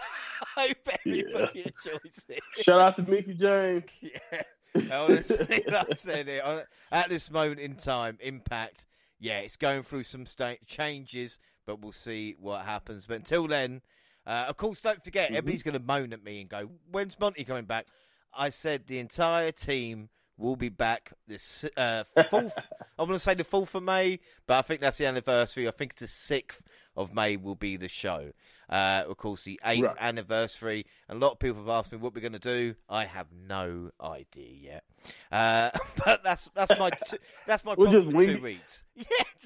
[0.57, 1.65] hope everybody yeah.
[1.67, 2.41] enjoys it.
[2.63, 3.99] Shout out to Mickie James.
[4.77, 6.43] Yeah, honestly, like I said, it,
[6.91, 8.87] at this moment in time, Impact.
[9.21, 13.07] Yeah, it's going through some sta- changes, but we'll see what happens.
[13.07, 13.83] But until then,
[14.27, 15.37] uh, of course, don't forget, mm-hmm.
[15.37, 17.87] everybody's going to moan at me and go, "When's Monty coming back?"
[18.37, 22.69] I said the entire team will be back this uh, fourth.
[22.99, 25.69] I'm going to say the fourth of May, but I think that's the anniversary.
[25.69, 26.63] I think it's the sixth
[26.97, 28.33] of May will be the show.
[28.69, 29.97] Uh, of course, the eighth right.
[30.01, 32.75] anniversary, and a lot of people have asked me what we're going to do.
[32.89, 34.85] I have no idea yet,
[35.31, 35.71] uh,
[36.05, 36.91] but that's that's my
[37.47, 38.83] that's my we'll just two weeks.
[38.95, 39.05] Yeah,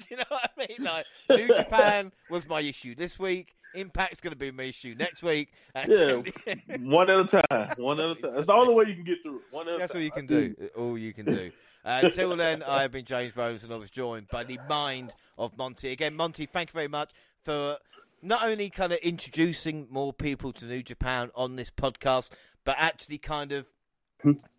[0.09, 0.85] you know what I mean?
[0.85, 3.55] Like New Japan was my issue this week.
[3.75, 5.53] Impact's going to be my issue next week.
[5.75, 6.21] yeah,
[6.79, 7.73] one at a time.
[7.77, 8.33] One at a time.
[8.33, 9.43] That's the only way you can get through it.
[9.51, 10.55] One at That's all you can do.
[10.75, 11.51] All you can do.
[11.85, 15.13] Uh, until then, I have been James Rose, and I was joined by the mind
[15.37, 15.91] of Monty.
[15.91, 17.77] Again, Monty, thank you very much for
[18.21, 22.31] not only kind of introducing more people to New Japan on this podcast,
[22.65, 23.65] but actually kind of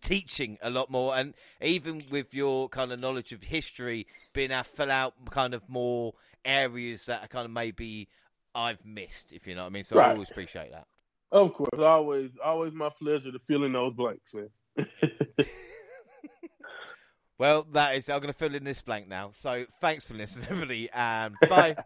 [0.01, 4.65] teaching a lot more and even with your kind of knowledge of history being able
[4.65, 6.15] to fill out kind of more
[6.47, 8.09] areas that are kind of maybe
[8.55, 9.85] I've missed, if you know what I mean.
[9.85, 10.09] So right.
[10.09, 10.87] I always appreciate that.
[11.33, 14.49] Of course, always, always my pleasure to fill in those blanks, man.
[17.39, 18.09] well, that is.
[18.09, 19.31] I'm going to fill in this blank now.
[19.33, 21.77] So thanks for listening, everybody, and bye.